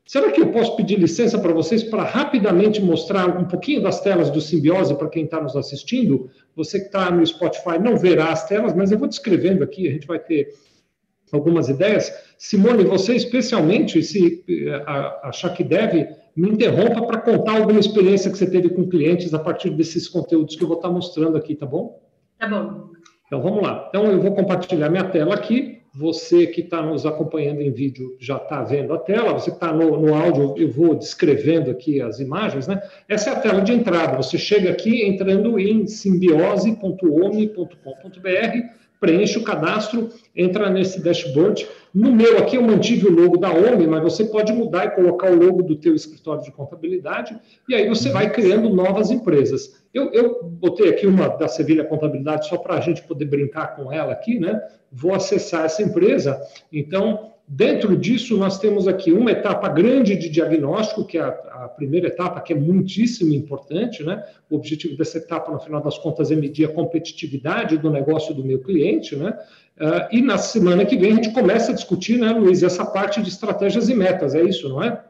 Será 0.06 0.32
que 0.32 0.42
eu 0.42 0.52
posso 0.52 0.76
pedir 0.76 1.00
licença 1.00 1.38
para 1.38 1.54
vocês 1.54 1.84
para 1.84 2.04
rapidamente 2.04 2.82
mostrar 2.82 3.40
um 3.40 3.46
pouquinho 3.46 3.82
das 3.82 4.02
telas 4.02 4.30
do 4.30 4.42
Simbiose 4.42 4.96
para 4.96 5.08
quem 5.08 5.26
está 5.26 5.40
nos 5.40 5.56
assistindo? 5.56 6.30
Você 6.56 6.80
que 6.80 6.88
está 6.88 7.10
no 7.12 7.26
Spotify 7.26 7.78
não 7.80 7.98
verá 7.98 8.32
as 8.32 8.46
telas, 8.48 8.74
mas 8.74 8.92
eu 8.92 8.98
vou 8.98 9.08
descrevendo 9.08 9.64
aqui, 9.64 9.88
a 9.88 9.92
gente 9.92 10.08
vai 10.08 10.20
ter 10.20 10.50
algumas 11.32 11.70
ideias. 11.70 12.12
Simone, 12.38 12.84
você 12.84 13.16
especialmente, 13.16 14.02
se 14.04 14.44
eh, 14.50 14.84
achar 15.24 15.52
que 15.52 15.64
deve, 15.64 16.08
me 16.36 16.50
interrompa 16.50 17.06
para 17.06 17.22
contar 17.22 17.58
alguma 17.58 17.80
experiência 17.80 18.32
que 18.32 18.38
você 18.38 18.50
teve 18.50 18.70
com 18.70 18.88
clientes 18.88 19.34
a 19.34 19.40
partir 19.40 19.70
desses 19.72 20.08
conteúdos 20.08 20.56
que 20.56 20.64
eu 20.64 20.68
vou 20.68 20.78
estar 20.78 20.90
tá 20.90 20.94
mostrando 20.94 21.38
aqui, 21.38 21.56
tá 21.56 21.66
bom? 21.66 22.02
Tá 22.40 22.48
bom. 22.48 22.92
Então 23.28 23.42
vamos 23.42 23.64
lá. 23.64 23.88
Então 23.90 24.06
eu 24.06 24.22
vou 24.22 24.34
compartilhar 24.34 24.90
minha 24.90 25.06
tela 25.06 25.36
aqui 25.36 25.84
você 25.96 26.48
que 26.48 26.62
está 26.62 26.82
nos 26.82 27.06
acompanhando 27.06 27.62
em 27.62 27.72
vídeo 27.72 28.18
já 28.20 28.38
está 28.38 28.64
vendo 28.64 28.94
a 28.94 28.98
tela, 28.98 29.34
você 29.34 29.52
que 29.52 29.58
está 29.58 29.72
no, 29.72 30.02
no 30.02 30.16
áudio, 30.16 30.56
eu 30.58 30.72
vou 30.72 30.96
descrevendo 30.96 31.70
aqui 31.70 32.02
as 32.02 32.20
imagens, 32.20 32.68
né? 32.68 32.82
Essa 33.08 33.30
é 33.30 33.34
a 33.34 33.40
tela 33.40 33.62
de 33.62 33.74
entrada. 33.74 34.18
Você 34.18 34.40
chega 34.40 34.72
aqui 34.72 35.06
entrando 35.06 35.60
em 35.60 35.86
simbiose.ome.com.br 35.86 38.84
preenche 39.00 39.38
o 39.38 39.44
cadastro, 39.44 40.10
entra 40.34 40.70
nesse 40.70 41.04
dashboard. 41.04 41.68
No 41.94 42.12
meu 42.12 42.40
aqui 42.40 42.56
eu 42.56 42.64
mantive 42.64 43.06
o 43.06 43.12
logo 43.12 43.38
da 43.38 43.54
OMI, 43.54 43.86
mas 43.86 44.02
você 44.02 44.26
pode 44.26 44.52
mudar 44.52 44.86
e 44.86 44.92
colocar 44.92 45.32
o 45.32 45.36
logo 45.36 45.62
do 45.62 45.76
teu 45.76 45.94
escritório 45.94 46.42
de 46.42 46.52
contabilidade, 46.52 47.38
e 47.70 47.76
aí 47.76 47.88
você 47.88 48.10
vai 48.10 48.32
criando 48.32 48.68
novas 48.70 49.12
empresas. 49.12 49.84
Eu, 49.94 50.12
eu 50.12 50.44
botei 50.44 50.90
aqui 50.90 51.06
uma 51.06 51.28
da 51.28 51.48
Sevilha 51.48 51.86
Contabilidade 51.86 52.48
só 52.48 52.58
para 52.58 52.76
a 52.76 52.82
gente 52.82 53.04
poder 53.04 53.26
brincar 53.26 53.76
com 53.76 53.92
ela 53.94 54.12
aqui, 54.12 54.40
né? 54.40 54.60
Vou 54.92 55.14
acessar 55.14 55.66
essa 55.66 55.84
empresa. 55.84 56.42
Então, 56.72 57.33
Dentro 57.48 57.98
disso, 57.98 58.38
nós 58.38 58.58
temos 58.58 58.88
aqui 58.88 59.12
uma 59.12 59.32
etapa 59.32 59.68
grande 59.68 60.16
de 60.16 60.30
diagnóstico, 60.30 61.06
que 61.06 61.18
é 61.18 61.22
a, 61.22 61.28
a, 61.28 61.68
primeira 61.68 62.08
etapa, 62.08 62.40
que 62.40 62.54
é 62.54 62.56
muitíssimo 62.56 63.34
importante. 63.34 64.02
Né? 64.02 64.24
O 64.50 64.56
objetivo 64.56 64.96
dessa 64.96 65.18
etapa, 65.18 65.52
no 65.52 65.60
final 65.60 65.82
das 65.82 65.98
contas, 65.98 66.32
é 66.32 66.36
medir 66.36 66.66
a 66.66 66.74
competitividade 66.74 67.78
do 67.78 67.92
negócio 67.92 68.34
do 68.34 68.46
meu 68.46 68.60
cliente. 68.60 69.16
Né? 69.16 69.38
Uh, 69.78 70.16
e 70.16 70.22
na 70.22 70.38
semana 70.38 70.86
que 70.86 70.96
vem 70.96 71.12
a 71.12 71.16
gente 71.16 71.34
começa 71.34 71.72
a 71.72 71.76
discutir, 71.76 72.18
né, 72.18 72.32
Luiz, 72.32 72.64
essa 72.64 72.86
parte 72.86 73.22
de 73.22 73.30
estratégias 73.30 73.90
e 73.90 73.96
metas, 73.96 74.34
é 74.34 74.42
isso, 74.42 74.70
não 74.70 74.82
é? 74.82 75.04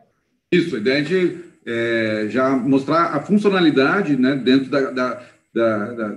Isso, 0.51 0.75
a 0.75 0.79
ideia 0.79 0.99
é 0.99 1.01
de 1.01 1.37
é, 1.65 2.27
já 2.29 2.49
mostrar 2.49 3.15
a 3.15 3.21
funcionalidade 3.21 4.17
né, 4.17 4.35
dentro 4.35 4.69
da, 4.69 4.91
da, 4.91 5.23
da, 5.53 6.15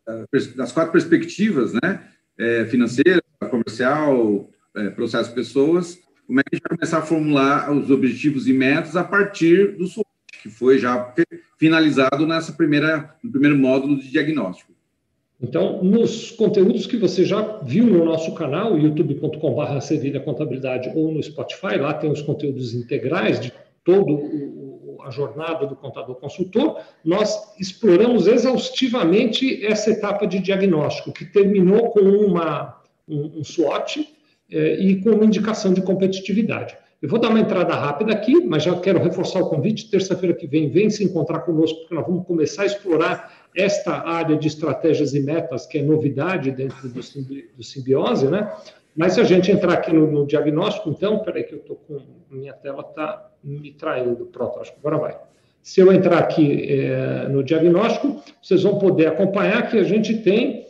das 0.57 0.73
quatro 0.73 0.93
perspectivas, 0.93 1.73
né? 1.75 2.01
É, 2.39 2.67
financeira, 2.67 3.23
comercial, 3.51 4.49
é, 4.77 4.91
processo 4.91 5.33
pessoas, 5.33 5.99
como 6.27 6.41
é 6.41 6.43
que 6.43 6.51
a 6.53 6.57
gente 6.57 6.69
vai 6.69 6.77
começar 6.77 6.99
a 6.99 7.03
formular 7.03 7.73
os 7.73 7.91
objetivos 7.91 8.49
e 8.49 8.53
metas 8.53 8.97
a 8.97 9.05
partir 9.05 9.77
do 9.77 9.87
SWOT, 9.87 10.07
que 10.43 10.49
foi 10.49 10.79
já 10.79 11.15
finalizado 11.59 12.27
nessa 12.27 12.53
primeira, 12.53 13.15
no 13.23 13.31
primeiro 13.31 13.57
módulo 13.57 13.99
de 13.99 14.11
diagnóstico. 14.11 14.73
Então, 15.41 15.85
nos 15.85 16.31
conteúdos 16.31 16.87
que 16.87 16.97
você 16.97 17.25
já 17.25 17.59
viu 17.62 17.87
no 17.87 18.05
nosso 18.05 18.35
canal, 18.35 18.79
youtube.com.br 18.79 20.21
Contabilidade 20.25 20.91
ou 20.95 21.12
no 21.12 21.23
Spotify, 21.23 21.77
lá 21.79 21.93
tem 21.93 22.11
os 22.11 22.23
conteúdos 22.23 22.75
integrais 22.75 23.39
de 23.39 23.53
todo 23.85 24.67
a 25.07 25.11
jornada 25.11 25.67
do 25.67 25.77
contador 25.77 26.17
consultor, 26.17 26.81
nós 27.05 27.55
exploramos 27.61 28.27
exaustivamente 28.27 29.65
essa 29.65 29.91
etapa 29.91 30.27
de 30.27 30.41
diagnóstico, 30.41 31.12
que 31.12 31.25
terminou 31.25 31.91
com 31.91 32.01
uma, 32.01 32.83
um, 33.09 33.39
um 33.39 33.45
SWOT, 33.45 34.16
é, 34.51 34.75
e 34.77 35.03
com 35.03 35.11
uma 35.11 35.25
indicação 35.25 35.73
de 35.73 35.83
competitividade. 35.83 36.77
Eu 37.01 37.09
vou 37.09 37.19
dar 37.19 37.29
uma 37.29 37.41
entrada 37.41 37.75
rápida 37.75 38.13
aqui, 38.13 38.41
mas 38.45 38.63
já 38.63 38.75
quero 38.81 38.99
reforçar 38.99 39.41
o 39.41 39.51
convite. 39.51 39.91
Terça-feira 39.91 40.35
que 40.35 40.47
vem, 40.47 40.71
vem 40.71 40.89
se 40.89 41.05
encontrar 41.05 41.41
conosco, 41.41 41.81
porque 41.81 41.95
nós 41.95 42.07
vamos 42.07 42.27
começar 42.27 42.63
a 42.63 42.67
explorar 42.67 43.49
esta 43.55 44.09
área 44.09 44.37
de 44.37 44.49
estratégias 44.49 45.14
e 45.14 45.20
metas, 45.20 45.66
que 45.66 45.79
é 45.79 45.83
novidade 45.83 46.51
dentro 46.51 46.89
do, 46.89 47.01
do 47.57 47.62
simbiose, 47.62 48.29
né? 48.29 48.51
Mas 48.97 49.12
se 49.12 49.20
a 49.20 49.25
gente 49.25 49.53
entrar 49.53 49.75
aqui 49.75 49.93
no, 49.93 50.11
no 50.11 50.27
diagnóstico, 50.27 50.89
então, 50.89 51.18
peraí 51.18 51.45
que 51.45 51.55
eu 51.55 51.59
estou 51.59 51.77
com. 51.77 52.01
Minha 52.31 52.55
tela 52.55 52.81
está 52.81 53.31
me 53.45 53.73
traindo. 53.73 54.27
Pronto, 54.27 54.59
acho 54.59 54.73
que 54.73 54.79
agora 54.79 54.97
vai. 54.97 55.16
Se 55.62 55.81
eu 55.81 55.93
entrar 55.93 56.18
aqui 56.18 56.66
é, 56.81 57.29
no 57.29 57.45
diagnóstico, 57.45 58.23
vocês 58.43 58.62
vão 58.62 58.79
poder 58.79 59.09
acompanhar 59.09 59.68
que 59.68 59.79
a 59.79 59.83
gente 59.83 60.16
tem 60.18 60.66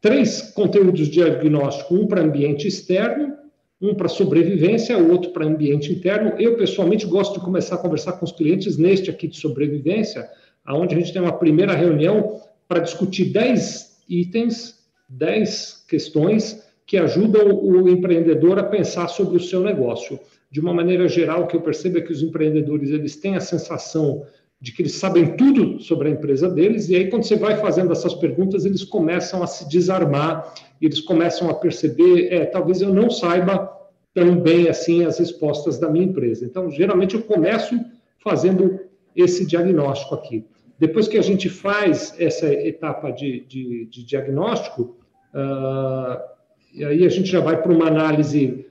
três 0.00 0.42
conteúdos 0.52 1.06
de 1.08 1.12
diagnóstico, 1.14 1.94
um 1.94 2.06
para 2.06 2.22
ambiente 2.22 2.66
externo, 2.66 3.36
um 3.80 3.94
para 3.94 4.08
sobrevivência, 4.08 4.98
outro 4.98 5.30
para 5.30 5.46
ambiente 5.46 5.92
interno. 5.92 6.34
Eu, 6.38 6.56
pessoalmente, 6.56 7.06
gosto 7.06 7.34
de 7.34 7.44
começar 7.44 7.76
a 7.76 7.78
conversar 7.78 8.14
com 8.14 8.24
os 8.24 8.32
clientes 8.32 8.76
neste 8.76 9.10
aqui 9.10 9.28
de 9.28 9.38
sobrevivência, 9.38 10.28
onde 10.68 10.94
a 10.94 10.98
gente 10.98 11.12
tem 11.12 11.22
uma 11.22 11.38
primeira 11.38 11.74
reunião 11.74 12.40
para 12.66 12.80
discutir 12.80 13.26
10 13.26 14.02
itens, 14.08 14.78
10 15.08 15.84
questões 15.88 16.66
que 16.86 16.96
ajudam 16.96 17.54
o 17.54 17.88
empreendedor 17.88 18.58
a 18.58 18.64
pensar 18.64 19.08
sobre 19.08 19.36
o 19.36 19.40
seu 19.40 19.60
negócio. 19.60 20.18
De 20.50 20.60
uma 20.60 20.72
maneira 20.72 21.06
geral, 21.06 21.42
o 21.42 21.46
que 21.46 21.54
eu 21.54 21.60
percebo 21.60 21.98
é 21.98 22.00
que 22.00 22.12
os 22.12 22.22
empreendedores 22.22 22.90
eles 22.90 23.16
têm 23.16 23.36
a 23.36 23.40
sensação 23.40 24.24
de 24.60 24.72
que 24.72 24.82
eles 24.82 24.94
sabem 24.94 25.36
tudo 25.36 25.80
sobre 25.80 26.08
a 26.08 26.10
empresa 26.10 26.48
deles, 26.48 26.88
e 26.88 26.96
aí, 26.96 27.08
quando 27.08 27.22
você 27.22 27.36
vai 27.36 27.56
fazendo 27.56 27.92
essas 27.92 28.14
perguntas, 28.14 28.64
eles 28.64 28.82
começam 28.82 29.42
a 29.42 29.46
se 29.46 29.68
desarmar, 29.68 30.52
eles 30.80 31.00
começam 31.00 31.48
a 31.48 31.54
perceber: 31.54 32.32
é, 32.32 32.44
talvez 32.44 32.80
eu 32.80 32.92
não 32.92 33.08
saiba 33.08 33.72
tão 34.12 34.40
bem 34.40 34.68
assim 34.68 35.04
as 35.04 35.18
respostas 35.18 35.78
da 35.78 35.88
minha 35.88 36.06
empresa. 36.06 36.44
Então, 36.44 36.70
geralmente, 36.70 37.14
eu 37.14 37.22
começo 37.22 37.78
fazendo 38.18 38.80
esse 39.14 39.46
diagnóstico 39.46 40.14
aqui. 40.14 40.44
Depois 40.78 41.06
que 41.06 41.18
a 41.18 41.22
gente 41.22 41.48
faz 41.48 42.14
essa 42.18 42.46
etapa 42.46 43.10
de, 43.10 43.44
de, 43.46 43.86
de 43.86 44.04
diagnóstico, 44.04 44.96
uh, 45.34 46.20
e 46.72 46.84
aí 46.84 47.04
a 47.04 47.08
gente 47.08 47.28
já 47.28 47.40
vai 47.40 47.60
para 47.60 47.72
uma 47.72 47.86
análise 47.86 48.67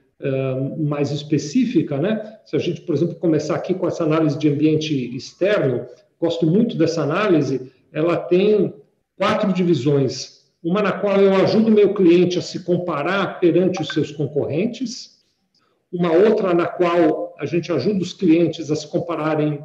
mais 0.78 1.12
específica, 1.12 1.98
né? 1.98 2.40
Se 2.46 2.56
a 2.56 2.60
gente, 2.60 2.82
por 2.82 2.96
exemplo, 2.96 3.16
começar 3.16 3.56
aqui 3.56 3.74
com 3.74 3.88
essa 3.88 4.04
análise 4.04 4.38
de 4.38 4.50
ambiente 4.50 5.16
externo, 5.16 5.86
gosto 6.20 6.48
muito 6.48 6.76
dessa 6.76 7.04
análise, 7.04 7.72
ela 7.94 8.18
tem 8.18 8.74
quatro 9.16 9.54
divisões. 9.54 10.38
Uma 10.64 10.82
na 10.82 10.92
qual 10.92 11.22
eu 11.22 11.36
ajudo 11.36 11.68
o 11.68 11.72
meu 11.72 11.94
cliente 11.94 12.40
a 12.40 12.42
se 12.42 12.64
comparar 12.64 13.40
perante 13.40 13.82
os 13.82 13.90
seus 13.90 14.12
concorrentes, 14.12 15.18
uma 15.92 16.12
outra 16.12 16.54
na 16.54 16.66
qual 16.66 17.36
a 17.40 17.46
gente 17.46 17.72
ajuda 17.72 18.00
os 18.00 18.12
clientes 18.12 18.72
a 18.72 18.76
se 18.76 18.88
compararem 18.88 19.64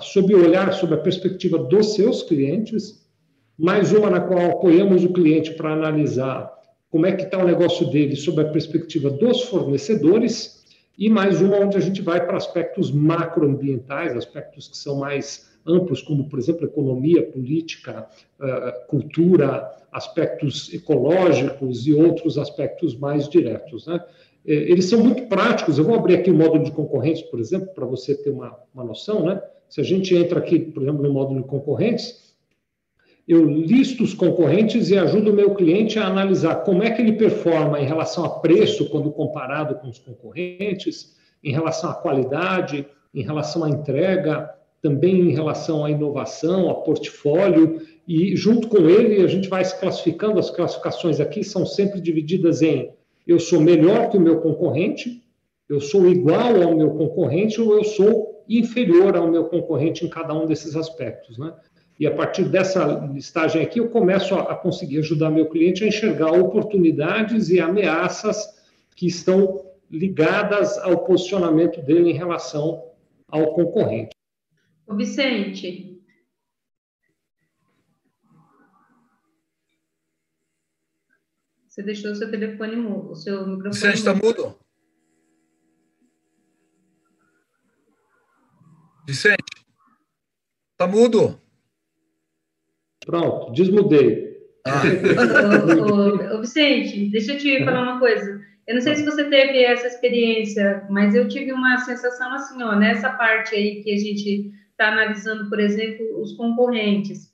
sob 0.00 0.34
o 0.34 0.44
olhar, 0.44 0.72
sob 0.72 0.94
a 0.94 0.98
perspectiva 0.98 1.58
dos 1.58 1.94
seus 1.94 2.22
clientes, 2.22 3.06
mais 3.58 3.92
uma 3.92 4.08
na 4.08 4.20
qual 4.20 4.52
apoiamos 4.52 5.02
o 5.04 5.12
cliente 5.12 5.54
para 5.54 5.72
analisar 5.72 6.56
como 6.90 7.06
é 7.06 7.12
que 7.12 7.24
está 7.24 7.38
o 7.38 7.46
negócio 7.46 7.90
dele 7.90 8.16
sob 8.16 8.40
a 8.40 8.50
perspectiva 8.50 9.10
dos 9.10 9.42
fornecedores, 9.42 10.64
e 10.98 11.08
mais 11.08 11.40
uma 11.40 11.58
onde 11.58 11.76
a 11.76 11.80
gente 11.80 12.02
vai 12.02 12.24
para 12.24 12.36
aspectos 12.36 12.90
macroambientais, 12.90 14.16
aspectos 14.16 14.66
que 14.68 14.76
são 14.76 14.96
mais 14.96 15.48
amplos, 15.66 16.02
como, 16.02 16.28
por 16.28 16.38
exemplo, 16.38 16.64
economia, 16.64 17.22
política, 17.30 18.08
eh, 18.40 18.84
cultura, 18.88 19.70
aspectos 19.92 20.72
ecológicos 20.72 21.86
e 21.86 21.94
outros 21.94 22.36
aspectos 22.36 22.96
mais 22.96 23.28
diretos. 23.28 23.86
Né? 23.86 24.02
Eh, 24.46 24.72
eles 24.72 24.86
são 24.86 25.04
muito 25.04 25.28
práticos. 25.28 25.78
Eu 25.78 25.84
vou 25.84 25.94
abrir 25.94 26.16
aqui 26.16 26.30
o 26.30 26.34
módulo 26.34 26.64
de 26.64 26.72
concorrentes, 26.72 27.22
por 27.22 27.38
exemplo, 27.38 27.68
para 27.74 27.86
você 27.86 28.16
ter 28.16 28.30
uma, 28.30 28.58
uma 28.74 28.82
noção. 28.82 29.24
Né? 29.24 29.40
Se 29.68 29.80
a 29.80 29.84
gente 29.84 30.16
entra 30.16 30.40
aqui, 30.40 30.58
por 30.58 30.82
exemplo, 30.82 31.02
no 31.02 31.12
módulo 31.12 31.42
de 31.42 31.46
concorrentes, 31.46 32.27
eu 33.28 33.44
listo 33.44 34.02
os 34.02 34.14
concorrentes 34.14 34.88
e 34.88 34.96
ajudo 34.96 35.30
o 35.30 35.34
meu 35.34 35.54
cliente 35.54 35.98
a 35.98 36.06
analisar 36.06 36.64
como 36.64 36.82
é 36.82 36.90
que 36.90 37.02
ele 37.02 37.12
performa 37.12 37.78
em 37.78 37.84
relação 37.84 38.24
a 38.24 38.40
preço 38.40 38.88
quando 38.88 39.12
comparado 39.12 39.74
com 39.74 39.88
os 39.88 39.98
concorrentes, 39.98 41.14
em 41.44 41.52
relação 41.52 41.90
à 41.90 41.94
qualidade, 41.94 42.86
em 43.14 43.22
relação 43.22 43.64
à 43.64 43.68
entrega, 43.68 44.48
também 44.80 45.20
em 45.20 45.32
relação 45.32 45.84
à 45.84 45.90
inovação, 45.90 46.70
a 46.70 46.74
portfólio, 46.76 47.82
e 48.06 48.34
junto 48.34 48.66
com 48.66 48.88
ele 48.88 49.22
a 49.22 49.26
gente 49.26 49.48
vai 49.48 49.62
se 49.62 49.78
classificando, 49.78 50.38
as 50.38 50.50
classificações 50.50 51.20
aqui 51.20 51.44
são 51.44 51.66
sempre 51.66 52.00
divididas 52.00 52.62
em 52.62 52.90
eu 53.26 53.38
sou 53.38 53.60
melhor 53.60 54.08
que 54.08 54.16
o 54.16 54.20
meu 54.20 54.40
concorrente, 54.40 55.22
eu 55.68 55.82
sou 55.82 56.08
igual 56.08 56.62
ao 56.62 56.74
meu 56.74 56.92
concorrente 56.92 57.60
ou 57.60 57.74
eu 57.74 57.84
sou 57.84 58.42
inferior 58.48 59.14
ao 59.14 59.30
meu 59.30 59.44
concorrente 59.44 60.02
em 60.02 60.08
cada 60.08 60.32
um 60.32 60.46
desses 60.46 60.74
aspectos, 60.74 61.36
né? 61.36 61.52
E 61.98 62.06
a 62.06 62.14
partir 62.14 62.48
dessa 62.48 62.84
listagem 63.12 63.60
aqui, 63.60 63.80
eu 63.80 63.90
começo 63.90 64.34
a, 64.34 64.52
a 64.52 64.54
conseguir 64.54 64.98
ajudar 64.98 65.30
meu 65.30 65.48
cliente 65.50 65.82
a 65.82 65.88
enxergar 65.88 66.30
oportunidades 66.30 67.48
e 67.50 67.58
ameaças 67.58 68.56
que 68.94 69.06
estão 69.06 69.66
ligadas 69.90 70.78
ao 70.78 71.04
posicionamento 71.04 71.82
dele 71.82 72.10
em 72.10 72.14
relação 72.14 72.92
ao 73.26 73.52
concorrente. 73.52 74.14
Ô 74.86 74.94
Vicente. 74.94 76.00
Você 81.66 81.82
deixou 81.82 82.12
o 82.12 82.14
seu 82.14 82.30
telefone 82.30 82.76
mudo, 82.76 83.10
o 83.12 83.16
seu 83.16 83.46
microfone. 83.46 83.72
Vicente, 83.72 83.94
está 83.94 84.14
mudo? 84.14 84.58
Vicente, 89.06 89.64
está 90.72 90.86
mudo? 90.86 91.47
Pronto, 93.08 93.52
desmudei. 93.52 94.36
Ah. 94.66 94.82
ô, 95.88 96.34
ô, 96.34 96.36
ô, 96.36 96.40
Vicente, 96.42 97.10
deixa 97.10 97.32
eu 97.32 97.38
te 97.38 97.64
falar 97.64 97.84
uma 97.84 97.98
coisa. 97.98 98.38
Eu 98.66 98.74
não 98.74 98.82
sei 98.82 98.96
se 98.96 99.04
você 99.06 99.24
teve 99.24 99.64
essa 99.64 99.86
experiência, 99.86 100.86
mas 100.90 101.14
eu 101.14 101.26
tive 101.26 101.50
uma 101.50 101.78
sensação 101.78 102.30
assim, 102.34 102.62
ó, 102.62 102.76
nessa 102.76 103.08
parte 103.08 103.54
aí 103.54 103.82
que 103.82 103.94
a 103.94 103.96
gente 103.96 104.52
está 104.72 104.92
analisando, 104.92 105.48
por 105.48 105.58
exemplo, 105.58 106.20
os 106.20 106.34
concorrentes. 106.34 107.32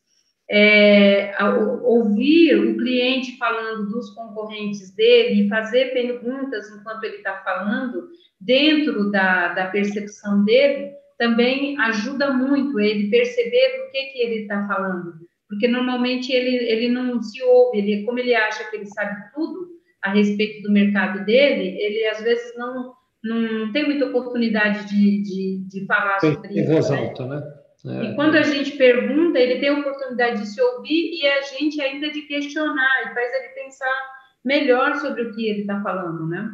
É, 0.49 1.35
ouvir 1.83 2.55
o 2.55 2.77
cliente 2.77 3.37
falando 3.37 3.91
dos 3.91 4.11
concorrentes 4.11 4.95
dele 4.95 5.43
e 5.43 5.49
fazer 5.49 5.93
perguntas 5.93 6.70
enquanto 6.70 7.03
ele 7.03 7.16
está 7.16 7.43
falando, 7.43 8.11
dentro 8.41 9.11
da, 9.11 9.55
da 9.55 9.66
percepção 9.66 10.45
dele, 10.45 10.93
também 11.18 11.77
ajuda 11.81 12.33
muito 12.33 12.79
ele 12.79 13.11
perceber 13.11 13.79
do 13.79 13.91
que, 13.91 14.05
que 14.12 14.18
ele 14.20 14.43
está 14.43 14.68
falando 14.68 15.24
porque 15.49 15.68
normalmente 15.68 16.32
ele, 16.32 16.57
ele 16.57 16.88
não 16.88 17.22
se 17.22 17.42
ouve, 17.42 17.78
ele, 17.78 18.05
como 18.05 18.18
ele 18.18 18.34
acha 18.34 18.68
que 18.70 18.76
ele 18.76 18.86
sabe 18.86 19.16
tudo 19.34 19.68
a 20.03 20.12
respeito 20.12 20.62
do 20.62 20.72
mercado 20.72 21.24
dele, 21.24 21.76
ele 21.80 22.07
às 22.07 22.22
vezes 22.22 22.57
não, 22.57 22.95
não 23.22 23.72
tem 23.72 23.84
muita 23.86 24.07
oportunidade 24.07 24.86
de, 24.88 25.22
de, 25.22 25.68
de 25.68 25.86
falar 25.86 26.18
tem, 26.18 26.34
sobre 26.34 26.49
isso. 26.49 26.59
Em 26.59 26.74
voz 26.74 26.90
né? 26.90 26.99
alta, 26.99 27.26
né? 27.26 27.42
É, 27.86 28.05
e 28.05 28.14
quando 28.14 28.36
a 28.36 28.42
gente 28.42 28.76
pergunta, 28.78 29.38
ele 29.38 29.61
tem 29.61 29.68
a 29.68 29.78
oportunidade 29.78 30.40
de 30.40 30.47
se 30.47 30.61
ouvir 30.61 31.20
e 31.20 31.26
a 31.26 31.42
gente 31.42 31.80
ainda 31.82 32.11
de 32.11 32.22
questionar, 32.22 33.11
e 33.11 33.14
faz 33.14 33.34
ele 33.34 33.49
pensar 33.49 34.03
melhor 34.42 34.95
sobre 34.97 35.22
o 35.22 35.34
que 35.34 35.49
ele 35.49 35.61
está 35.61 35.82
falando, 35.82 36.26
né? 36.26 36.51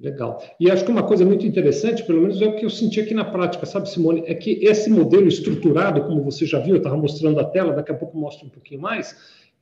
Legal. 0.00 0.42
E 0.58 0.70
acho 0.70 0.82
que 0.82 0.90
uma 0.90 1.02
coisa 1.02 1.26
muito 1.26 1.46
interessante, 1.46 2.02
pelo 2.04 2.22
menos 2.22 2.40
é 2.40 2.46
o 2.46 2.56
que 2.56 2.64
eu 2.64 2.70
senti 2.70 3.00
aqui 3.00 3.12
na 3.12 3.24
prática, 3.24 3.66
sabe, 3.66 3.90
Simone, 3.90 4.22
é 4.26 4.34
que 4.34 4.58
esse 4.62 4.88
modelo 4.88 5.28
estruturado, 5.28 6.02
como 6.04 6.22
você 6.22 6.46
já 6.46 6.58
viu, 6.58 6.74
eu 6.74 6.78
estava 6.78 6.96
mostrando 6.96 7.38
a 7.38 7.44
tela, 7.44 7.74
daqui 7.74 7.92
a 7.92 7.94
pouco 7.94 8.16
mostro 8.16 8.46
um 8.46 8.50
pouquinho 8.50 8.80
mais, 8.80 9.14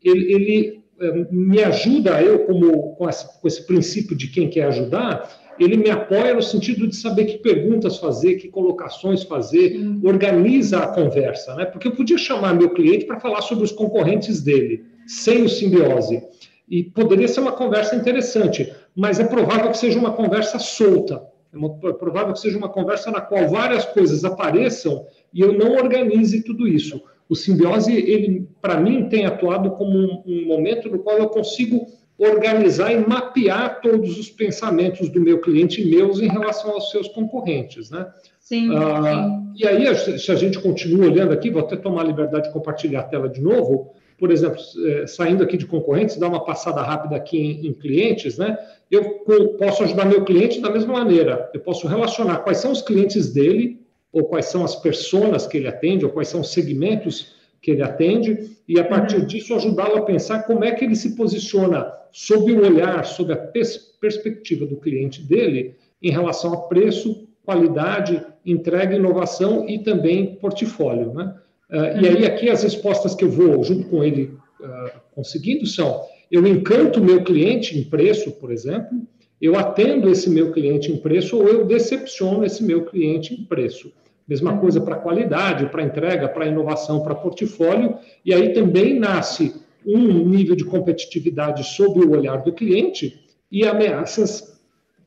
ele, 0.02 0.32
ele 0.32 0.82
é, 1.00 1.26
me 1.32 1.62
ajuda, 1.64 2.22
eu 2.22 2.46
como 2.46 2.94
com 2.94 3.08
esse, 3.08 3.40
com 3.40 3.48
esse 3.48 3.66
princípio 3.66 4.16
de 4.16 4.28
quem 4.28 4.48
quer 4.48 4.66
ajudar, 4.66 5.28
ele 5.58 5.76
me 5.76 5.90
apoia 5.90 6.34
no 6.34 6.42
sentido 6.42 6.86
de 6.86 6.94
saber 6.94 7.24
que 7.24 7.38
perguntas 7.38 7.98
fazer, 7.98 8.36
que 8.36 8.48
colocações 8.48 9.24
fazer, 9.24 9.76
hum. 9.76 10.00
organiza 10.04 10.78
a 10.78 10.86
conversa, 10.86 11.56
né? 11.56 11.64
Porque 11.64 11.88
eu 11.88 11.92
podia 11.92 12.16
chamar 12.16 12.54
meu 12.54 12.70
cliente 12.70 13.06
para 13.06 13.18
falar 13.18 13.42
sobre 13.42 13.64
os 13.64 13.72
concorrentes 13.72 14.40
dele, 14.40 14.84
sem 15.04 15.42
o 15.42 15.48
simbiose. 15.48 16.22
E 16.68 16.84
poderia 16.84 17.26
ser 17.26 17.40
uma 17.40 17.52
conversa 17.52 17.96
interessante 17.96 18.72
mas 18.98 19.20
é 19.20 19.24
provável 19.24 19.70
que 19.70 19.78
seja 19.78 19.96
uma 19.96 20.10
conversa 20.10 20.58
solta. 20.58 21.22
É, 21.54 21.88
é 21.88 21.92
provável 21.92 22.32
que 22.32 22.40
seja 22.40 22.58
uma 22.58 22.68
conversa 22.68 23.12
na 23.12 23.20
qual 23.20 23.48
várias 23.48 23.84
coisas 23.84 24.24
apareçam 24.24 25.06
e 25.32 25.40
eu 25.40 25.52
não 25.52 25.76
organize 25.76 26.42
tudo 26.42 26.66
isso. 26.66 27.00
O 27.28 27.36
simbiose, 27.36 27.94
ele, 27.94 28.48
para 28.60 28.80
mim, 28.80 29.08
tem 29.08 29.24
atuado 29.24 29.70
como 29.70 29.96
um, 29.96 30.22
um, 30.26 30.46
momento 30.48 30.90
no 30.90 30.98
qual 30.98 31.16
eu 31.16 31.28
consigo 31.28 31.86
organizar 32.18 32.92
e 32.92 32.98
mapear 33.06 33.80
todos 33.80 34.18
os 34.18 34.30
pensamentos 34.30 35.08
do 35.08 35.20
meu 35.20 35.40
cliente 35.40 35.80
e 35.80 35.88
meus 35.88 36.18
em 36.20 36.26
relação 36.26 36.72
aos 36.72 36.90
seus 36.90 37.06
concorrentes, 37.06 37.90
né? 37.90 38.04
Sim, 38.40 38.74
ah, 38.74 39.28
sim. 39.54 39.62
E 39.62 39.68
aí, 39.68 40.18
se 40.18 40.32
a 40.32 40.34
gente 40.34 40.58
continua 40.58 41.06
olhando 41.06 41.32
aqui, 41.32 41.50
vou 41.50 41.62
até 41.62 41.76
tomar 41.76 42.00
a 42.00 42.06
liberdade 42.06 42.48
de 42.48 42.52
compartilhar 42.52 43.00
a 43.00 43.04
tela 43.04 43.28
de 43.28 43.40
novo, 43.40 43.92
por 44.18 44.32
exemplo, 44.32 44.60
é, 44.86 45.06
saindo 45.06 45.44
aqui 45.44 45.56
de 45.56 45.64
concorrentes, 45.64 46.16
dar 46.16 46.28
uma 46.28 46.44
passada 46.44 46.82
rápida 46.82 47.14
aqui 47.16 47.38
em, 47.38 47.68
em 47.68 47.72
clientes, 47.72 48.36
né? 48.36 48.58
Eu 48.90 49.24
posso 49.58 49.84
ajudar 49.84 50.06
meu 50.06 50.24
cliente 50.24 50.60
da 50.60 50.70
mesma 50.70 50.94
maneira. 50.94 51.48
Eu 51.54 51.60
posso 51.60 51.86
relacionar 51.86 52.38
quais 52.38 52.58
são 52.58 52.72
os 52.72 52.82
clientes 52.82 53.32
dele, 53.32 53.80
ou 54.12 54.24
quais 54.24 54.46
são 54.46 54.64
as 54.64 54.74
pessoas 54.74 55.46
que 55.46 55.58
ele 55.58 55.68
atende, 55.68 56.04
ou 56.04 56.10
quais 56.10 56.28
são 56.28 56.40
os 56.40 56.52
segmentos 56.52 57.36
que 57.60 57.70
ele 57.70 57.82
atende, 57.82 58.56
e 58.66 58.78
a 58.78 58.84
partir 58.84 59.16
uhum. 59.16 59.26
disso 59.26 59.54
ajudá-lo 59.54 59.98
a 59.98 60.02
pensar 60.02 60.44
como 60.44 60.64
é 60.64 60.72
que 60.72 60.84
ele 60.84 60.96
se 60.96 61.14
posiciona 61.14 61.92
sob 62.10 62.52
o 62.52 62.64
olhar, 62.64 63.04
sob 63.04 63.32
a 63.32 63.36
pers 63.36 63.88
perspectiva 64.00 64.64
do 64.64 64.76
cliente 64.76 65.20
dele, 65.22 65.74
em 66.00 66.10
relação 66.10 66.52
a 66.54 66.56
preço, 66.68 67.26
qualidade, 67.44 68.24
entrega, 68.46 68.94
inovação 68.94 69.68
e 69.68 69.80
também 69.80 70.36
portfólio, 70.36 71.12
né? 71.12 71.34
Uh, 71.70 72.00
e 72.00 72.08
aí, 72.08 72.26
aqui, 72.26 72.48
as 72.48 72.62
respostas 72.62 73.14
que 73.14 73.24
eu 73.24 73.30
vou, 73.30 73.62
junto 73.62 73.88
com 73.88 74.02
ele, 74.02 74.34
uh, 74.60 75.00
conseguindo 75.14 75.66
são: 75.66 76.02
eu 76.30 76.46
encanto 76.46 77.00
o 77.00 77.04
meu 77.04 77.22
cliente 77.22 77.78
em 77.78 77.84
preço, 77.84 78.32
por 78.32 78.50
exemplo, 78.50 78.98
eu 79.40 79.56
atendo 79.56 80.10
esse 80.10 80.28
meu 80.28 80.52
cliente 80.52 80.90
em 80.90 80.96
preço 80.96 81.36
ou 81.36 81.46
eu 81.46 81.64
decepciono 81.64 82.44
esse 82.44 82.62
meu 82.62 82.84
cliente 82.84 83.34
em 83.34 83.44
preço. 83.44 83.92
Mesma 84.26 84.52
uhum. 84.52 84.58
coisa 84.58 84.80
para 84.80 84.96
qualidade, 84.96 85.70
para 85.70 85.82
entrega, 85.82 86.28
para 86.28 86.46
inovação, 86.46 87.00
para 87.02 87.14
portfólio, 87.14 87.96
e 88.24 88.34
aí 88.34 88.52
também 88.52 88.98
nasce 88.98 89.54
um 89.86 90.28
nível 90.28 90.54
de 90.54 90.64
competitividade 90.64 91.64
sob 91.64 92.00
o 92.00 92.10
olhar 92.10 92.42
do 92.42 92.52
cliente 92.52 93.24
e 93.50 93.66
ameaças 93.66 94.60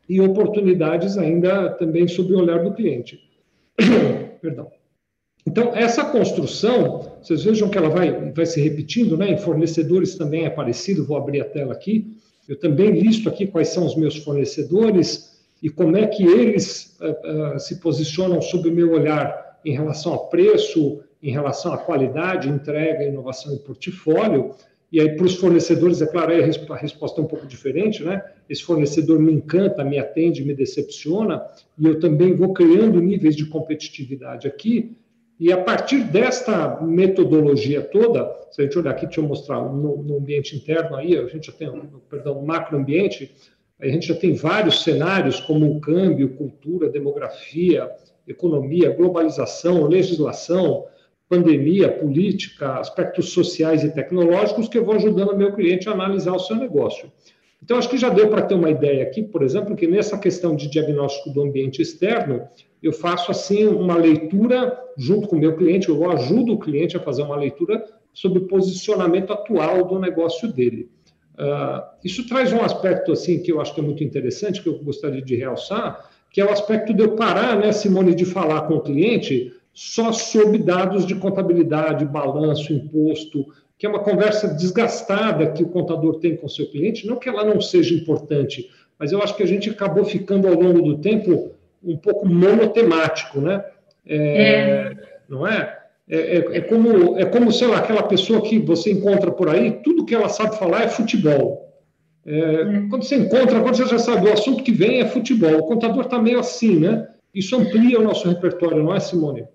e 0.09 0.20
oportunidades 0.20 1.18
ainda 1.18 1.70
também 1.70 2.07
sob 2.07 2.34
o 2.34 2.39
olhar 2.39 2.64
do 2.64 2.74
cliente. 2.74 3.20
Perdão. 4.41 4.72
Então, 5.45 5.75
essa 5.75 6.05
construção, 6.05 7.13
vocês 7.21 7.43
vejam 7.43 7.69
que 7.69 7.77
ela 7.77 7.89
vai, 7.89 8.31
vai 8.31 8.45
se 8.45 8.61
repetindo, 8.61 9.17
né? 9.17 9.31
Em 9.31 9.37
fornecedores 9.37 10.15
também 10.15 10.45
é 10.45 10.49
parecido, 10.49 11.05
vou 11.05 11.17
abrir 11.17 11.41
a 11.41 11.45
tela 11.45 11.73
aqui. 11.73 12.15
Eu 12.47 12.59
também 12.59 12.91
listo 12.91 13.27
aqui 13.27 13.47
quais 13.47 13.69
são 13.69 13.85
os 13.85 13.95
meus 13.95 14.17
fornecedores 14.17 15.39
e 15.61 15.69
como 15.69 15.95
é 15.97 16.07
que 16.07 16.23
eles 16.23 16.97
uh, 16.99 17.55
uh, 17.55 17.59
se 17.59 17.79
posicionam 17.79 18.41
sob 18.41 18.69
o 18.69 18.73
meu 18.73 18.91
olhar 18.91 19.59
em 19.63 19.73
relação 19.73 20.13
a 20.13 20.17
preço, 20.17 21.01
em 21.21 21.31
relação 21.31 21.73
à 21.73 21.77
qualidade, 21.77 22.49
entrega, 22.49 23.03
inovação 23.03 23.53
e 23.53 23.59
portfólio. 23.59 24.51
E 24.91 24.99
aí, 24.99 25.15
para 25.15 25.25
os 25.25 25.35
fornecedores, 25.35 26.01
é 26.01 26.05
claro, 26.05 26.31
aí 26.31 26.43
a 26.43 26.75
resposta 26.75 27.21
é 27.21 27.23
um 27.23 27.27
pouco 27.27 27.47
diferente, 27.47 28.03
né? 28.03 28.21
Esse 28.49 28.63
fornecedor 28.63 29.19
me 29.19 29.31
encanta, 29.31 29.85
me 29.85 29.97
atende, 29.97 30.43
me 30.43 30.53
decepciona, 30.53 31.41
e 31.79 31.85
eu 31.85 31.99
também 31.99 32.35
vou 32.35 32.51
criando 32.53 32.99
níveis 32.99 33.35
de 33.35 33.45
competitividade 33.45 34.47
aqui. 34.47 34.97
E 35.41 35.51
a 35.51 35.57
partir 35.57 36.03
desta 36.03 36.79
metodologia 36.81 37.81
toda, 37.81 38.31
se 38.51 38.61
a 38.61 38.63
gente 38.63 38.77
olhar 38.77 38.91
aqui, 38.91 39.07
deixa 39.07 39.21
eu 39.21 39.27
mostrar 39.27 39.59
no, 39.59 40.03
no 40.03 40.17
ambiente 40.17 40.55
interno 40.55 40.95
aí, 40.95 41.17
a 41.17 41.25
gente 41.25 41.47
já 41.47 41.51
tem, 41.51 41.67
perdão, 42.07 42.35
no 42.35 42.45
macroambiente, 42.45 43.33
a 43.79 43.87
gente 43.87 44.05
já 44.05 44.13
tem 44.13 44.35
vários 44.35 44.83
cenários, 44.83 45.39
como 45.39 45.65
o 45.65 45.81
câmbio, 45.81 46.35
cultura, 46.35 46.89
demografia, 46.89 47.89
economia, 48.27 48.91
globalização, 48.91 49.87
legislação, 49.87 50.85
pandemia, 51.27 51.91
política, 51.91 52.79
aspectos 52.79 53.31
sociais 53.31 53.83
e 53.83 53.89
tecnológicos 53.89 54.69
que 54.69 54.77
eu 54.77 54.85
vou 54.85 54.93
ajudando 54.93 55.31
o 55.31 55.37
meu 55.37 55.55
cliente 55.55 55.89
a 55.89 55.93
analisar 55.93 56.33
o 56.33 56.39
seu 56.39 56.55
negócio. 56.55 57.11
Então, 57.64 57.78
acho 57.78 57.89
que 57.89 57.97
já 57.97 58.09
deu 58.09 58.30
para 58.30 58.41
ter 58.41 58.55
uma 58.55 58.70
ideia 58.70 59.03
aqui, 59.03 59.22
por 59.22 59.43
exemplo, 59.43 59.76
que 59.76 59.88
nessa 59.88 60.18
questão 60.18 60.55
de 60.55 60.70
diagnóstico 60.70 61.30
do 61.30 61.41
ambiente 61.41 61.82
externo, 61.82 62.47
eu 62.82 62.91
faço 62.91 63.30
assim 63.30 63.66
uma 63.68 63.95
leitura 63.95 64.78
junto 64.97 65.28
com 65.28 65.36
o 65.36 65.39
meu 65.39 65.55
cliente, 65.55 65.89
eu 65.89 66.12
ajudo 66.12 66.53
o 66.53 66.59
cliente 66.59 66.97
a 66.97 66.99
fazer 66.99 67.22
uma 67.22 67.36
leitura 67.36 67.84
sobre 68.14 68.39
o 68.39 68.47
posicionamento 68.47 69.32
atual 69.32 69.86
do 69.86 69.99
negócio 69.99 70.51
dele. 70.51 70.89
Uh, 71.34 71.82
isso 72.03 72.28
traz 72.28 72.51
um 72.51 72.62
aspecto 72.62 73.12
assim 73.12 73.41
que 73.41 73.51
eu 73.51 73.62
acho 73.62 73.74
que 73.74 73.80
é 73.80 73.84
muito 73.84 74.03
interessante, 74.03 74.62
que 74.62 74.68
eu 74.68 74.80
gostaria 74.80 75.22
de 75.22 75.36
realçar, 75.36 76.09
que 76.30 76.41
é 76.41 76.45
o 76.45 76.51
aspecto 76.51 76.93
de 76.93 77.03
eu 77.03 77.16
parar, 77.16 77.57
né, 77.57 77.72
Simone, 77.72 78.16
de 78.16 78.26
falar 78.26 78.62
com 78.62 78.76
o 78.76 78.82
cliente 78.82 79.53
só 79.74 80.12
sobre 80.12 80.57
dados 80.57 81.05
de 81.05 81.16
contabilidade, 81.16 82.05
balanço, 82.05 82.74
imposto, 82.74 83.45
que 83.82 83.88
é 83.88 83.89
uma 83.89 84.03
conversa 84.03 84.47
desgastada 84.47 85.53
que 85.53 85.63
o 85.63 85.69
contador 85.69 86.19
tem 86.19 86.36
com 86.36 86.45
o 86.45 86.49
seu 86.49 86.69
cliente, 86.69 87.07
não 87.07 87.15
que 87.15 87.27
ela 87.27 87.43
não 87.43 87.59
seja 87.59 87.95
importante, 87.95 88.69
mas 88.99 89.11
eu 89.11 89.19
acho 89.23 89.36
que 89.36 89.41
a 89.41 89.47
gente 89.47 89.71
acabou 89.71 90.05
ficando 90.05 90.47
ao 90.47 90.53
longo 90.53 90.84
do 90.84 90.99
tempo 90.99 91.55
um 91.84 91.97
pouco 91.97 92.29
monotemático, 92.29 93.41
né? 93.41 93.65
É, 94.05 94.17
é. 94.17 94.95
Não 95.27 95.47
é? 95.47 95.79
É, 96.07 96.15
é? 96.15 96.57
é, 96.57 96.61
como, 96.61 97.17
é 97.17 97.25
como, 97.25 97.51
sei 97.51 97.69
lá, 97.69 97.79
aquela 97.79 98.03
pessoa 98.03 98.43
que 98.43 98.59
você 98.59 98.91
encontra 98.91 99.32
por 99.32 99.49
aí, 99.49 99.71
tudo 99.84 100.05
que 100.05 100.13
ela 100.13 100.29
sabe 100.29 100.59
falar 100.59 100.84
é 100.84 100.88
futebol. 100.88 101.75
É, 102.23 102.38
é. 102.38 102.65
quando 102.88 103.01
você 103.01 103.15
encontra, 103.15 103.61
quando 103.61 103.77
você 103.77 103.88
já 103.88 103.97
sabe, 103.97 104.29
o 104.29 104.34
assunto 104.34 104.63
que 104.63 104.71
vem 104.71 105.01
é 105.01 105.07
futebol. 105.07 105.57
O 105.57 105.65
contador 105.65 106.03
está 106.03 106.21
meio 106.21 106.38
assim, 106.38 106.79
né? 106.79 107.07
Isso 107.34 107.55
amplia 107.55 107.99
o 107.99 108.03
nosso 108.03 108.29
repertório, 108.29 108.84
não 108.84 108.93
é, 108.93 108.99
Simone? 108.99 109.47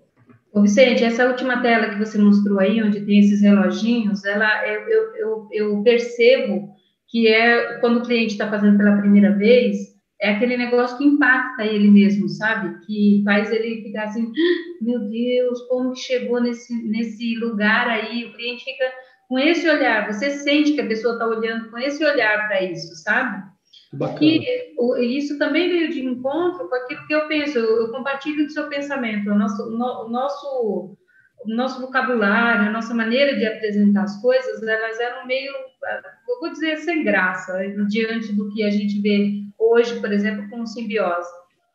Ô 0.53 0.61
Vicente, 0.61 1.03
essa 1.03 1.27
última 1.27 1.61
tela 1.61 1.89
que 1.89 1.99
você 1.99 2.17
mostrou 2.17 2.59
aí, 2.59 2.81
onde 2.81 3.05
tem 3.05 3.19
esses 3.19 3.41
reloginhos, 3.41 4.23
ela, 4.25 4.67
eu, 4.67 5.15
eu, 5.15 5.47
eu 5.51 5.83
percebo 5.83 6.69
que 7.07 7.27
é 7.27 7.79
quando 7.79 7.97
o 7.97 8.03
cliente 8.03 8.33
está 8.33 8.49
fazendo 8.49 8.77
pela 8.77 8.97
primeira 8.97 9.31
vez, 9.37 9.97
é 10.19 10.31
aquele 10.31 10.57
negócio 10.57 10.97
que 10.97 11.05
impacta 11.05 11.63
ele 11.63 11.89
mesmo, 11.89 12.27
sabe? 12.27 12.85
Que 12.85 13.21
faz 13.23 13.51
ele 13.51 13.83
ficar 13.83 14.05
assim, 14.05 14.25
ah, 14.25 14.83
meu 14.83 15.07
Deus, 15.07 15.61
como 15.67 15.93
que 15.93 15.99
chegou 15.99 16.41
nesse, 16.41 16.73
nesse 16.89 17.35
lugar 17.35 17.87
aí? 17.87 18.25
O 18.25 18.33
cliente 18.33 18.63
fica 18.63 18.85
com 19.27 19.37
esse 19.37 19.69
olhar, 19.69 20.11
você 20.11 20.31
sente 20.31 20.73
que 20.73 20.81
a 20.81 20.87
pessoa 20.87 21.13
está 21.13 21.27
olhando 21.27 21.69
com 21.69 21.77
esse 21.77 22.03
olhar 22.03 22.47
para 22.47 22.63
isso, 22.63 22.95
sabe? 22.95 23.43
Bacana. 23.93 24.21
E 24.21 25.17
isso 25.17 25.37
também 25.37 25.69
veio 25.69 25.89
de 25.91 26.05
encontro 26.05 26.67
com 26.67 26.75
aquilo 26.75 27.07
que 27.07 27.13
eu 27.13 27.27
penso, 27.27 27.57
eu, 27.57 27.83
eu 27.83 27.91
compartilho 27.91 28.45
do 28.45 28.51
seu 28.51 28.67
pensamento, 28.67 29.29
o 29.29 29.35
nosso, 29.35 29.69
no, 29.71 30.09
nosso, 30.09 30.97
nosso 31.45 31.81
vocabulário, 31.81 32.67
a 32.67 32.71
nossa 32.71 32.93
maneira 32.93 33.35
de 33.35 33.45
apresentar 33.45 34.03
as 34.03 34.21
coisas, 34.21 34.61
elas 34.61 34.99
eram 34.99 35.25
meio, 35.25 35.51
eu 35.51 36.39
vou 36.39 36.51
dizer, 36.51 36.77
sem 36.77 37.03
graça, 37.03 37.57
diante 37.87 38.33
do 38.33 38.49
que 38.53 38.63
a 38.63 38.69
gente 38.69 39.01
vê 39.01 39.43
hoje, 39.57 39.99
por 39.99 40.11
exemplo, 40.11 40.49
com 40.49 40.65
simbiose. 40.65 41.29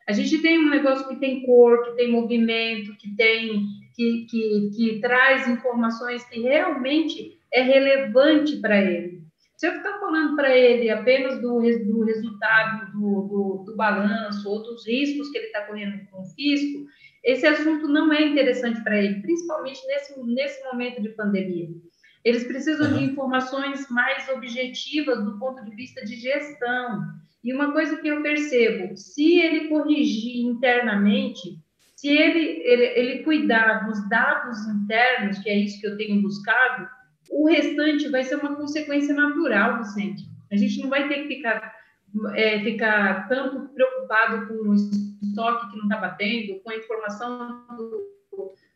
A 0.07 0.11
gente 0.11 0.41
tem 0.41 0.59
um 0.59 0.69
negócio 0.69 1.07
que 1.07 1.15
tem 1.15 1.45
cor, 1.45 1.83
que 1.85 1.95
tem 1.95 2.11
movimento, 2.11 2.95
que 2.97 3.15
tem 3.15 3.65
que, 3.95 4.25
que, 4.29 4.69
que 4.75 4.99
traz 4.99 5.47
informações 5.47 6.23
que 6.25 6.41
realmente 6.41 7.37
é 7.51 7.61
relevante 7.61 8.57
para 8.57 8.81
ele. 8.81 9.22
Se 9.63 9.67
eu 9.67 9.75
ficar 9.75 9.97
falando 9.97 10.35
para 10.35 10.53
ele 10.53 10.89
apenas 10.89 11.41
do, 11.41 11.61
do 11.61 12.03
resultado 12.03 12.91
do, 12.91 12.99
do, 12.99 13.63
do, 13.65 13.75
balanço 13.77 14.49
ou 14.49 14.61
dos 14.61 14.85
riscos 14.85 15.29
que 15.29 15.37
ele 15.37 15.45
está 15.45 15.61
correndo 15.61 16.05
com 16.11 16.21
o 16.21 16.25
fisco, 16.25 16.85
esse 17.23 17.47
assunto 17.47 17.87
não 17.87 18.11
é 18.11 18.23
interessante 18.23 18.83
para 18.83 19.01
ele, 19.01 19.21
principalmente 19.21 19.79
nesse, 19.87 20.21
nesse 20.21 20.61
momento 20.65 21.01
de 21.01 21.07
pandemia. 21.15 21.69
Eles 22.25 22.43
precisam 22.43 22.91
uhum. 22.91 22.97
de 22.97 23.05
informações 23.05 23.89
mais 23.89 24.27
objetivas 24.27 25.23
do 25.23 25.39
ponto 25.39 25.63
de 25.63 25.73
vista 25.77 26.03
de 26.03 26.17
gestão. 26.17 27.01
E 27.41 27.53
uma 27.53 27.71
coisa 27.71 27.95
que 27.95 28.09
eu 28.09 28.21
percebo, 28.21 28.97
se 28.97 29.39
ele 29.39 29.69
corrigir 29.69 30.45
internamente, 30.45 31.57
se 31.95 32.09
ele, 32.09 32.61
ele, 32.65 32.85
ele 32.99 33.23
cuidar 33.23 33.87
dos 33.87 34.09
dados 34.09 34.67
internos, 34.67 35.39
que 35.39 35.49
é 35.49 35.55
isso 35.55 35.79
que 35.79 35.87
eu 35.87 35.95
tenho 35.95 36.21
buscado, 36.21 36.85
o 37.33 37.47
restante 37.47 38.09
vai 38.09 38.23
ser 38.23 38.35
uma 38.35 38.55
consequência 38.55 39.13
natural, 39.13 39.79
Vicente. 39.79 40.23
A 40.51 40.55
gente 40.55 40.81
não 40.81 40.89
vai 40.89 41.07
ter 41.07 41.23
que 41.23 41.35
ficar, 41.35 41.75
é, 42.35 42.59
ficar 42.63 43.27
tanto 43.27 43.73
preocupado 43.73 44.47
com 44.47 44.69
o 44.69 44.73
estoque 44.73 45.71
que 45.71 45.77
não 45.77 45.85
está 45.85 45.97
batendo, 45.97 46.59
com 46.59 46.69
a 46.69 46.75
informação 46.75 47.65
do, 47.75 48.07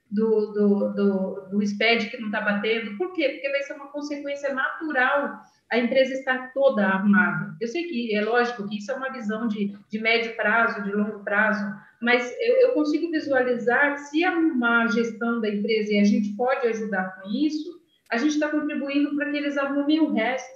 do, 0.10 0.54
do, 0.54 0.94
do, 0.94 1.50
do 1.52 1.66
SPED 1.66 2.10
que 2.10 2.18
não 2.18 2.28
está 2.28 2.42
batendo. 2.42 2.98
Por 2.98 3.14
quê? 3.14 3.30
Porque 3.30 3.50
vai 3.50 3.62
ser 3.62 3.74
uma 3.74 3.88
consequência 3.88 4.54
natural 4.54 5.42
a 5.70 5.78
empresa 5.78 6.14
estar 6.14 6.54
toda 6.54 6.86
arrumada. 6.86 7.56
Eu 7.60 7.68
sei 7.68 7.84
que 7.84 8.16
é 8.16 8.22
lógico 8.22 8.68
que 8.68 8.78
isso 8.78 8.92
é 8.92 8.96
uma 8.96 9.12
visão 9.12 9.48
de, 9.48 9.74
de 9.90 10.00
médio 10.00 10.36
prazo, 10.36 10.82
de 10.84 10.92
longo 10.92 11.24
prazo, 11.24 11.64
mas 12.02 12.34
eu, 12.40 12.56
eu 12.62 12.74
consigo 12.74 13.12
visualizar 13.12 13.98
se 13.98 14.24
arrumar 14.24 14.84
a 14.84 14.88
gestão 14.88 15.42
da 15.42 15.50
empresa 15.50 15.94
e 15.94 16.00
a 16.00 16.04
gente 16.06 16.30
pode 16.36 16.66
ajudar 16.68 17.16
com 17.16 17.30
isso, 17.30 17.82
a 18.10 18.18
gente 18.18 18.34
está 18.34 18.50
contribuindo 18.50 19.16
para 19.16 19.30
que 19.32 19.38
eles 19.38 19.58
arrumem 19.58 20.00
o 20.00 20.14
resto. 20.14 20.50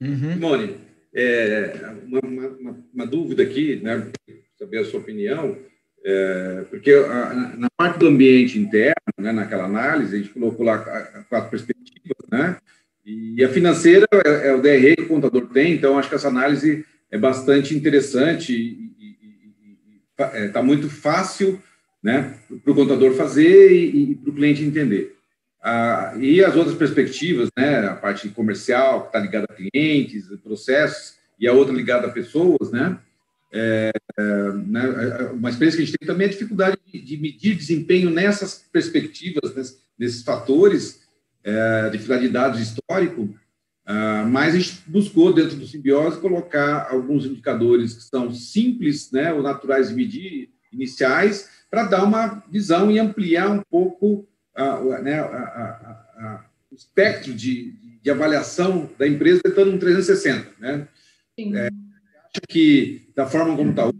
Uhum. 0.00 0.32
Simone, 0.32 0.76
é, 1.14 1.94
uma, 2.06 2.20
uma, 2.20 2.84
uma, 2.92 3.06
dúvida 3.06 3.42
aqui, 3.42 3.76
né, 3.76 4.10
saber 4.58 4.78
a 4.78 4.84
sua 4.84 5.00
opinião, 5.00 5.56
é, 6.04 6.64
porque 6.68 6.92
a, 6.92 7.54
na 7.56 7.68
parte 7.76 7.98
do 7.98 8.08
ambiente 8.08 8.58
interno, 8.58 8.94
né, 9.18 9.32
naquela 9.32 9.64
análise, 9.64 10.14
a 10.14 10.18
gente 10.18 10.30
colocou 10.30 10.66
lá 10.66 10.78
quatro 11.28 11.50
perspectivas, 11.50 12.28
né, 12.30 12.56
e 13.04 13.44
a 13.44 13.48
financeira 13.48 14.06
é, 14.24 14.48
é 14.48 14.54
o 14.54 14.62
DRE 14.62 14.96
que 14.96 15.02
o 15.02 15.08
contador 15.08 15.46
tem, 15.48 15.74
então 15.74 15.98
acho 15.98 16.08
que 16.08 16.14
essa 16.14 16.28
análise 16.28 16.84
é 17.10 17.18
bastante 17.18 17.74
interessante 17.76 18.52
e 18.52 18.92
está 20.46 20.60
é, 20.60 20.62
muito 20.62 20.88
fácil 20.88 21.62
né, 22.02 22.34
para 22.62 22.72
o 22.72 22.74
contador 22.74 23.14
fazer 23.14 23.72
e, 23.72 24.12
e 24.12 24.14
para 24.16 24.30
o 24.30 24.34
cliente 24.34 24.64
entender. 24.64 25.16
Ah, 25.66 26.12
e 26.20 26.44
as 26.44 26.54
outras 26.54 26.76
perspectivas, 26.76 27.48
né, 27.56 27.86
a 27.86 27.94
parte 27.94 28.28
comercial, 28.28 29.00
que 29.00 29.06
está 29.06 29.18
ligada 29.18 29.46
a 29.48 29.54
clientes, 29.54 30.28
processos, 30.42 31.14
e 31.40 31.48
a 31.48 31.54
outra 31.54 31.74
ligada 31.74 32.06
a 32.06 32.10
pessoas, 32.10 32.70
né, 32.70 32.98
é, 33.50 33.90
né, 34.66 35.30
uma 35.32 35.48
experiência 35.48 35.78
que 35.78 35.82
a 35.84 35.86
gente 35.86 35.96
tem 35.96 36.06
também 36.06 36.26
é 36.26 36.28
a 36.28 36.32
dificuldade 36.32 36.76
de, 36.86 37.00
de 37.00 37.16
medir 37.16 37.56
desempenho 37.56 38.10
nessas 38.10 38.66
perspectivas, 38.70 39.54
nesses, 39.54 39.78
nesses 39.98 40.22
fatores, 40.22 41.00
é, 41.42 41.88
dificuldade 41.88 42.26
de 42.26 42.32
dados 42.32 42.60
histórico, 42.60 43.34
ah, 43.86 44.26
mas 44.28 44.54
a 44.54 44.58
gente 44.58 44.82
buscou, 44.86 45.32
dentro 45.32 45.56
do 45.56 45.66
simbiose, 45.66 46.20
colocar 46.20 46.88
alguns 46.90 47.24
indicadores 47.24 47.94
que 47.94 48.02
são 48.02 48.30
simples, 48.34 49.10
né, 49.10 49.32
ou 49.32 49.42
naturais 49.42 49.88
de 49.88 49.94
medir, 49.94 50.50
iniciais, 50.70 51.48
para 51.70 51.84
dar 51.84 52.04
uma 52.04 52.44
visão 52.50 52.90
e 52.90 52.98
ampliar 52.98 53.50
um 53.50 53.62
pouco 53.70 54.28
a, 54.54 55.02
né, 55.02 55.20
a, 55.20 55.24
a, 55.26 56.44
o 56.70 56.74
espectro 56.74 57.32
de, 57.32 57.72
de, 58.02 58.10
avaliação 58.10 58.90
da 58.98 59.06
empresa 59.06 59.40
estando 59.46 59.72
um 59.72 59.78
360. 59.78 60.52
Né? 60.58 60.88
É, 61.38 61.66
acho 61.66 62.40
que, 62.48 63.08
da 63.14 63.26
forma 63.26 63.56
como 63.56 63.70
está 63.70 63.90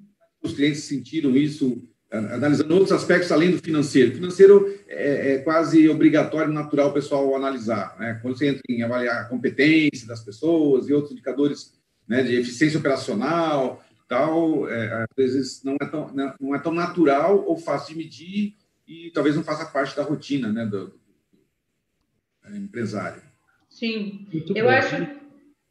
os 0.42 0.52
clientes 0.52 0.84
sentiram 0.84 1.34
isso, 1.34 1.82
analisando 2.11 2.74
outros 2.74 2.92
aspectos 2.92 3.32
além 3.32 3.50
do 3.50 3.59
financeiro. 3.59 4.12
O 4.12 4.14
financeiro 4.14 4.78
é, 4.86 5.32
é 5.32 5.38
quase 5.38 5.88
obrigatório, 5.88 6.52
natural 6.52 6.90
o 6.90 6.92
pessoal 6.92 7.34
analisar. 7.34 7.96
Né? 7.98 8.18
Quando 8.20 8.36
você 8.36 8.48
entra 8.48 8.61
em 8.68 8.82
avaliar 8.82 9.22
a 9.22 9.24
competência 9.24 10.07
das 10.07 10.20
pessoas 10.20 10.86
e 10.86 10.92
outros 10.92 11.12
indicadores 11.12 11.72
né, 12.07 12.22
de 12.22 12.36
eficiência 12.36 12.78
operacional, 12.78 13.82
tal, 14.07 14.68
é, 14.68 15.02
às 15.02 15.16
vezes 15.16 15.62
não 15.64 15.76
é, 15.80 15.86
tão, 15.86 16.12
não 16.38 16.55
é 16.55 16.59
tão 16.59 16.74
natural 16.74 17.42
ou 17.46 17.57
fácil 17.57 17.94
de 17.94 17.98
medir 17.98 18.55
e 18.87 19.11
talvez 19.12 19.37
não 19.37 19.45
faça 19.45 19.66
parte 19.66 19.97
da 19.97 20.03
rotina 20.03 20.53
né, 20.53 20.66
do, 20.66 20.89
do, 20.89 22.51
do 22.51 22.57
empresário. 22.57 23.22
Sim, 23.68 24.26
Muito 24.32 24.57
eu 24.57 24.66
bom. 24.66 24.70
acho 24.70 25.24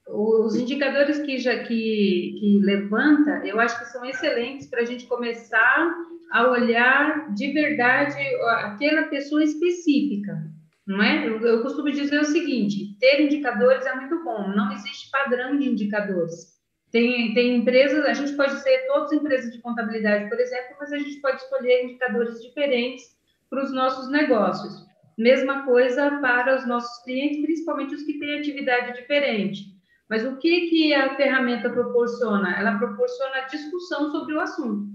os 0.08 0.56
indicadores 0.56 1.20
que 1.20 1.38
já 1.38 1.64
que, 1.64 2.36
que 2.40 2.60
levanta, 2.62 3.42
eu 3.46 3.60
acho 3.60 3.80
que 3.80 3.86
são 3.86 4.04
excelentes 4.06 4.68
para 4.68 4.82
a 4.82 4.86
gente 4.86 5.08
começar 5.08 5.96
a 6.32 6.50
olhar 6.50 7.34
de 7.34 7.52
verdade 7.52 8.18
aquela 8.64 9.04
pessoa 9.04 9.44
específica, 9.44 10.52
não 10.86 11.02
é? 11.02 11.28
Eu, 11.28 11.40
eu 11.40 11.62
costumo 11.62 11.90
dizer 11.92 12.20
o 12.20 12.26
seguinte: 12.26 12.98
ter 13.00 13.22
indicadores 13.22 13.86
é 13.86 13.96
muito 13.96 14.24
bom, 14.24 14.50
não 14.50 14.72
existe 14.74 15.10
padrão 15.10 15.58
de 15.58 15.70
indicadores. 15.70 16.53
Tem, 16.94 17.34
tem 17.34 17.56
empresas, 17.56 18.06
a 18.06 18.14
gente 18.14 18.34
pode 18.34 18.54
ser 18.62 18.86
todas 18.86 19.12
empresas 19.12 19.52
de 19.52 19.60
contabilidade, 19.62 20.30
por 20.30 20.40
exemplo, 20.40 20.76
mas 20.80 20.94
a 20.94 20.98
gente 21.00 21.20
pode 21.22 21.38
escolher 21.42 21.86
indicadores 21.86 22.40
diferentes 22.40 23.18
para 23.50 23.64
os 23.64 23.74
nossos 23.74 24.12
negócios. 24.12 24.86
Mesma 25.18 25.66
coisa 25.66 26.20
para 26.22 26.56
os 26.56 26.68
nossos 26.68 27.04
clientes, 27.04 27.42
principalmente 27.42 27.96
os 27.96 28.04
que 28.04 28.20
têm 28.20 28.38
atividade 28.38 28.94
diferente. 28.94 29.74
Mas 30.08 30.24
o 30.24 30.38
que, 30.38 30.70
que 30.70 30.94
a 30.94 31.16
ferramenta 31.16 31.68
proporciona? 31.68 32.56
Ela 32.60 32.78
proporciona 32.78 33.48
discussão 33.50 34.12
sobre 34.12 34.36
o 34.36 34.40
assunto. 34.40 34.86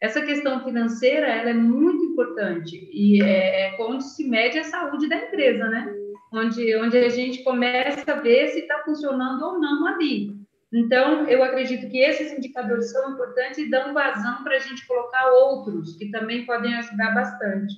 Essa 0.00 0.22
questão 0.22 0.62
financeira 0.62 1.26
ela 1.26 1.50
é 1.50 1.54
muito 1.54 2.04
importante 2.04 2.88
e 2.92 3.20
é, 3.20 3.74
é 3.74 3.82
onde 3.82 4.04
se 4.04 4.28
mede 4.28 4.60
a 4.60 4.64
saúde 4.64 5.08
da 5.08 5.16
empresa, 5.16 5.66
né? 5.66 5.92
Onde, 6.32 6.76
onde 6.76 6.96
a 6.98 7.08
gente 7.08 7.42
começa 7.42 8.12
a 8.12 8.20
ver 8.20 8.46
se 8.48 8.60
está 8.60 8.78
funcionando 8.84 9.42
ou 9.42 9.58
não 9.58 9.86
ali. 9.86 10.38
Então, 10.72 11.26
eu 11.28 11.42
acredito 11.42 11.88
que 11.88 11.98
esses 11.98 12.32
indicadores 12.32 12.90
são 12.92 13.12
importantes 13.12 13.58
e 13.58 13.70
dão 13.70 13.94
vazão 13.94 14.44
para 14.44 14.56
a 14.56 14.58
gente 14.58 14.86
colocar 14.86 15.30
outros 15.32 15.96
que 15.96 16.10
também 16.10 16.44
podem 16.44 16.74
ajudar 16.74 17.14
bastante. 17.14 17.74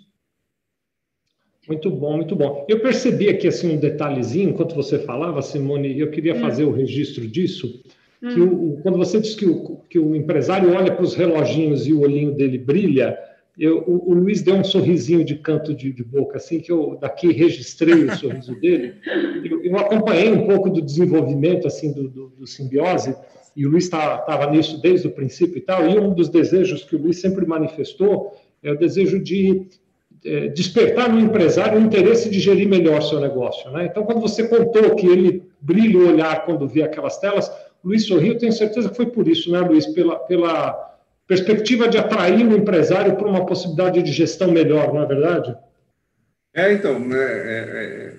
Muito 1.69 1.91
bom, 1.91 2.17
muito 2.17 2.35
bom. 2.35 2.67
Eu 2.69 2.81
percebi 2.81 3.29
aqui 3.29 3.47
assim 3.47 3.77
um 3.77 3.81
detalhezinho 3.81 4.51
enquanto 4.51 4.75
você 4.75 4.99
falava, 4.99 5.41
Simone, 5.41 5.93
e 5.93 6.01
eu 6.01 6.11
queria 6.11 6.35
hum. 6.35 6.41
fazer 6.41 6.65
o 6.65 6.73
registro 6.73 7.27
disso. 7.29 7.81
Que 8.19 8.41
hum. 8.41 8.75
o, 8.75 8.83
quando 8.83 8.99
você 8.99 9.21
diz 9.21 9.35
que 9.35 9.47
o, 9.47 9.77
que 9.89 9.99
o 9.99 10.17
empresário 10.17 10.75
olha 10.75 10.93
para 10.93 11.05
os 11.05 11.15
reloginhos 11.15 11.87
e 11.87 11.93
o 11.93 12.01
olhinho 12.01 12.35
dele 12.35 12.59
brilha, 12.59 13.17
eu, 13.61 13.85
o, 13.87 14.11
o, 14.11 14.15
Luiz 14.15 14.41
deu 14.41 14.55
um 14.55 14.65
sorrisinho 14.65 15.23
de 15.23 15.35
canto 15.35 15.75
de, 15.75 15.93
de, 15.93 16.03
boca, 16.03 16.39
assim, 16.39 16.61
que 16.61 16.73
eu 16.73 16.97
daqui 16.99 17.31
registrei 17.31 18.05
o 18.05 18.17
sorriso 18.17 18.59
dele. 18.59 18.95
Eu, 19.45 19.63
eu, 19.63 19.77
acompanhei 19.77 20.33
um 20.33 20.47
pouco 20.47 20.71
do 20.71 20.81
desenvolvimento, 20.81 21.67
assim, 21.67 21.93
do, 21.93 22.09
do, 22.09 22.29
do 22.31 22.47
simbiose, 22.47 23.15
e 23.55 23.67
o 23.67 23.69
Luiz 23.69 23.85
estava 23.85 24.23
tá, 24.23 24.51
nisso 24.51 24.81
desde 24.81 25.09
o 25.09 25.11
princípio 25.11 25.59
e 25.59 25.61
tal, 25.61 25.87
e 25.87 25.99
um 25.99 26.15
dos 26.15 26.31
desejos 26.31 26.85
que 26.85 26.97
o 26.97 26.99
Luiz 26.99 27.21
sempre 27.21 27.45
manifestou 27.45 28.35
é 28.63 28.73
o 28.73 28.79
desejo 28.79 29.23
de 29.23 29.67
é, 30.25 30.49
despertar 30.49 31.13
no 31.13 31.21
empresário 31.21 31.79
o 31.79 31.83
interesse 31.83 32.31
de 32.31 32.41
gerir 32.41 32.67
melhor 32.67 33.03
seu 33.03 33.21
negócio. 33.21 33.71
Né? 33.73 33.89
Então, 33.91 34.05
quando 34.05 34.23
você 34.23 34.49
contou 34.49 34.95
que 34.95 35.07
ele 35.07 35.43
brilha 35.61 35.99
o 35.99 36.09
olhar 36.09 36.47
quando 36.47 36.67
vê 36.67 36.83
aquelas 36.83 37.19
telas, 37.19 37.51
o 37.85 37.89
Luiz 37.89 38.07
sorriu, 38.07 38.39
tenho 38.39 38.53
certeza 38.53 38.89
que 38.89 38.97
foi 38.97 39.07
por 39.07 39.29
isso, 39.29 39.51
né, 39.51 39.61
Luiz? 39.61 39.87
Pela, 39.87 40.17
pela 40.17 40.90
perspectiva 41.31 41.87
de 41.87 41.97
atrair 41.97 42.45
o 42.45 42.57
empresário 42.57 43.15
para 43.15 43.29
uma 43.29 43.47
possibilidade 43.47 44.03
de 44.03 44.11
gestão 44.11 44.51
melhor, 44.51 44.93
não 44.93 45.05
é 45.05 45.07
verdade? 45.07 45.57
É, 46.53 46.73
então, 46.73 46.99
né, 46.99 47.17
é, 47.17 47.59
é, 47.69 48.13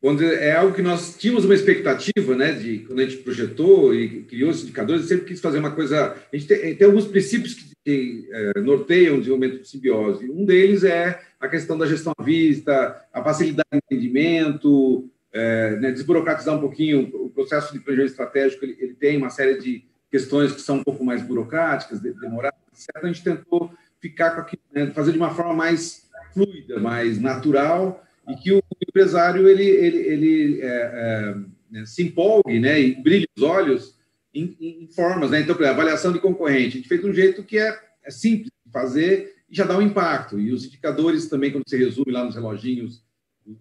quando 0.00 0.24
é 0.24 0.52
algo 0.52 0.74
que 0.74 0.80
nós 0.80 1.18
tínhamos 1.18 1.44
uma 1.44 1.54
expectativa, 1.54 2.34
né, 2.34 2.52
de 2.52 2.78
quando 2.78 3.00
a 3.00 3.04
gente 3.04 3.18
projetou 3.18 3.94
e 3.94 4.22
criou 4.22 4.48
os 4.48 4.62
indicadores, 4.62 5.04
sempre 5.04 5.26
quis 5.26 5.38
fazer 5.38 5.58
uma 5.58 5.72
coisa. 5.72 6.16
A 6.32 6.34
gente 6.34 6.48
tem, 6.48 6.74
tem 6.74 6.86
alguns 6.86 7.06
princípios 7.06 7.52
que, 7.52 7.72
que 7.84 8.26
é, 8.32 8.58
norteiam 8.58 9.16
o 9.16 9.18
desenvolvimento 9.18 9.60
de 9.60 9.68
simbiose. 9.68 10.30
Um 10.30 10.46
deles 10.46 10.82
é 10.82 11.20
a 11.38 11.46
questão 11.46 11.76
da 11.76 11.84
gestão 11.84 12.14
à 12.18 12.22
vista, 12.22 13.04
a 13.12 13.22
facilidade 13.22 13.68
de 13.70 13.80
entendimento, 13.84 15.10
é, 15.30 15.76
né, 15.76 15.92
desburocratizar 15.92 16.56
um 16.56 16.60
pouquinho 16.60 17.02
o 17.16 17.28
processo 17.28 17.70
de 17.70 17.80
planejamento 17.80 18.12
estratégico. 18.12 18.64
Ele, 18.64 18.78
ele 18.80 18.94
tem 18.94 19.18
uma 19.18 19.28
série 19.28 19.58
de 19.58 19.84
questões 20.14 20.52
que 20.52 20.60
são 20.60 20.76
um 20.76 20.84
pouco 20.84 21.04
mais 21.04 21.22
burocráticas, 21.22 21.98
demoradas, 21.98 22.60
etc. 22.72 22.88
A 23.02 23.06
gente 23.08 23.24
tentou 23.24 23.74
ficar 24.00 24.30
com 24.30 24.42
aquilo, 24.42 24.62
né, 24.72 24.86
fazer 24.92 25.10
de 25.10 25.18
uma 25.18 25.34
forma 25.34 25.52
mais 25.52 26.08
fluida, 26.32 26.78
mais 26.78 27.20
natural, 27.20 28.00
e 28.28 28.36
que 28.36 28.52
o 28.52 28.62
empresário 28.80 29.48
ele, 29.48 29.64
ele, 29.64 29.98
ele 29.98 30.60
é, 30.62 31.34
é, 31.74 31.84
se 31.84 32.04
empolgue 32.04 32.60
né, 32.60 32.80
e 32.80 32.94
brilhe 33.02 33.26
os 33.36 33.42
olhos 33.42 33.98
em, 34.32 34.56
em 34.60 34.86
formas. 34.94 35.32
Né? 35.32 35.40
Então, 35.40 35.56
avaliação 35.66 36.12
de 36.12 36.20
concorrente, 36.20 36.68
a 36.68 36.76
gente 36.76 36.88
fez 36.88 37.00
de 37.00 37.08
um 37.08 37.12
jeito 37.12 37.42
que 37.42 37.58
é, 37.58 37.76
é 38.04 38.10
simples 38.12 38.52
de 38.64 38.70
fazer 38.70 39.34
e 39.50 39.56
já 39.56 39.64
dá 39.64 39.76
um 39.76 39.82
impacto. 39.82 40.38
E 40.38 40.52
os 40.52 40.64
indicadores 40.64 41.26
também, 41.28 41.50
quando 41.50 41.68
você 41.68 41.76
resume 41.76 42.12
lá 42.12 42.22
nos 42.22 42.36
reloginhos, 42.36 43.02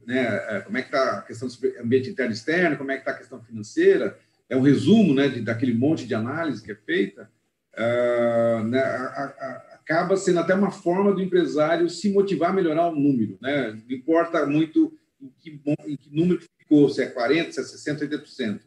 né, 0.06 0.22
é, 0.50 0.62
como 0.62 0.78
é 0.78 0.84
que 0.84 0.90
está 0.90 1.18
a 1.18 1.22
questão 1.24 1.48
do 1.48 1.82
ambiente 1.82 2.12
interno 2.12 2.32
e 2.32 2.36
externo, 2.36 2.78
como 2.78 2.92
é 2.92 2.96
que 2.98 3.02
está 3.02 3.12
a 3.12 3.18
questão 3.18 3.42
financeira, 3.42 4.20
é 4.50 4.58
um 4.58 4.62
resumo 4.62 5.14
né, 5.14 5.28
de, 5.28 5.42
daquele 5.42 5.74
monte 5.74 6.06
de 6.06 6.14
análise 6.14 6.64
que 6.64 6.72
é 6.72 6.76
feita, 6.76 7.30
uh, 7.74 8.64
né, 8.64 8.80
a, 8.80 9.34
a, 9.40 9.74
acaba 9.84 10.16
sendo 10.16 10.40
até 10.40 10.54
uma 10.54 10.72
forma 10.72 11.14
do 11.14 11.22
empresário 11.22 11.90
se 11.90 12.12
motivar 12.12 12.52
a 12.52 12.54
melhorar 12.54 12.88
o 12.90 12.96
número. 12.96 13.38
Né? 13.42 13.78
Não 13.88 13.96
importa 13.96 14.46
muito 14.46 14.94
em 15.22 15.32
que, 15.40 15.60
em 15.88 15.98
que 15.98 16.10
número 16.10 16.42
ficou, 16.58 16.90
se 16.90 17.02
é 17.02 17.14
40%, 17.14 17.52
se 17.52 17.90
é 17.90 17.94
60%, 17.94 18.10
80%. 18.10 18.60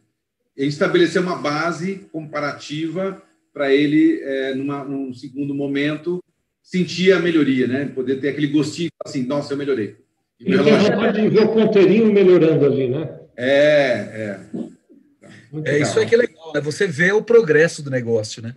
E 0.55 0.65
estabelecer 0.65 1.21
uma 1.21 1.35
base 1.35 2.07
comparativa 2.11 3.21
para 3.53 3.73
ele, 3.73 4.21
é, 4.21 4.55
numa, 4.55 4.83
num 4.83 5.13
segundo 5.13 5.53
momento, 5.53 6.23
sentir 6.61 7.11
a 7.13 7.19
melhoria, 7.19 7.67
né? 7.67 7.85
poder 7.85 8.19
ter 8.19 8.29
aquele 8.29 8.47
gostinho 8.47 8.89
assim, 9.03 9.23
nossa, 9.23 9.53
eu 9.53 9.57
melhorei. 9.57 9.95
E 10.39 10.55
pode 10.95 11.29
ver 11.29 11.43
o 11.43 11.53
ponteirinho 11.53 12.13
melhorando 12.13 12.65
ali, 12.65 12.87
né? 12.87 13.19
É, 13.35 13.91
é. 13.91 14.39
Muito 15.51 15.67
é 15.67 15.73
legal. 15.73 15.89
isso 15.89 15.99
é 15.99 16.05
que 16.05 16.15
é 16.15 16.17
legal, 16.17 16.53
né? 16.53 16.61
Você 16.61 16.87
vê 16.87 17.11
o 17.11 17.23
progresso 17.23 17.81
do 17.81 17.89
negócio, 17.89 18.41
né? 18.41 18.55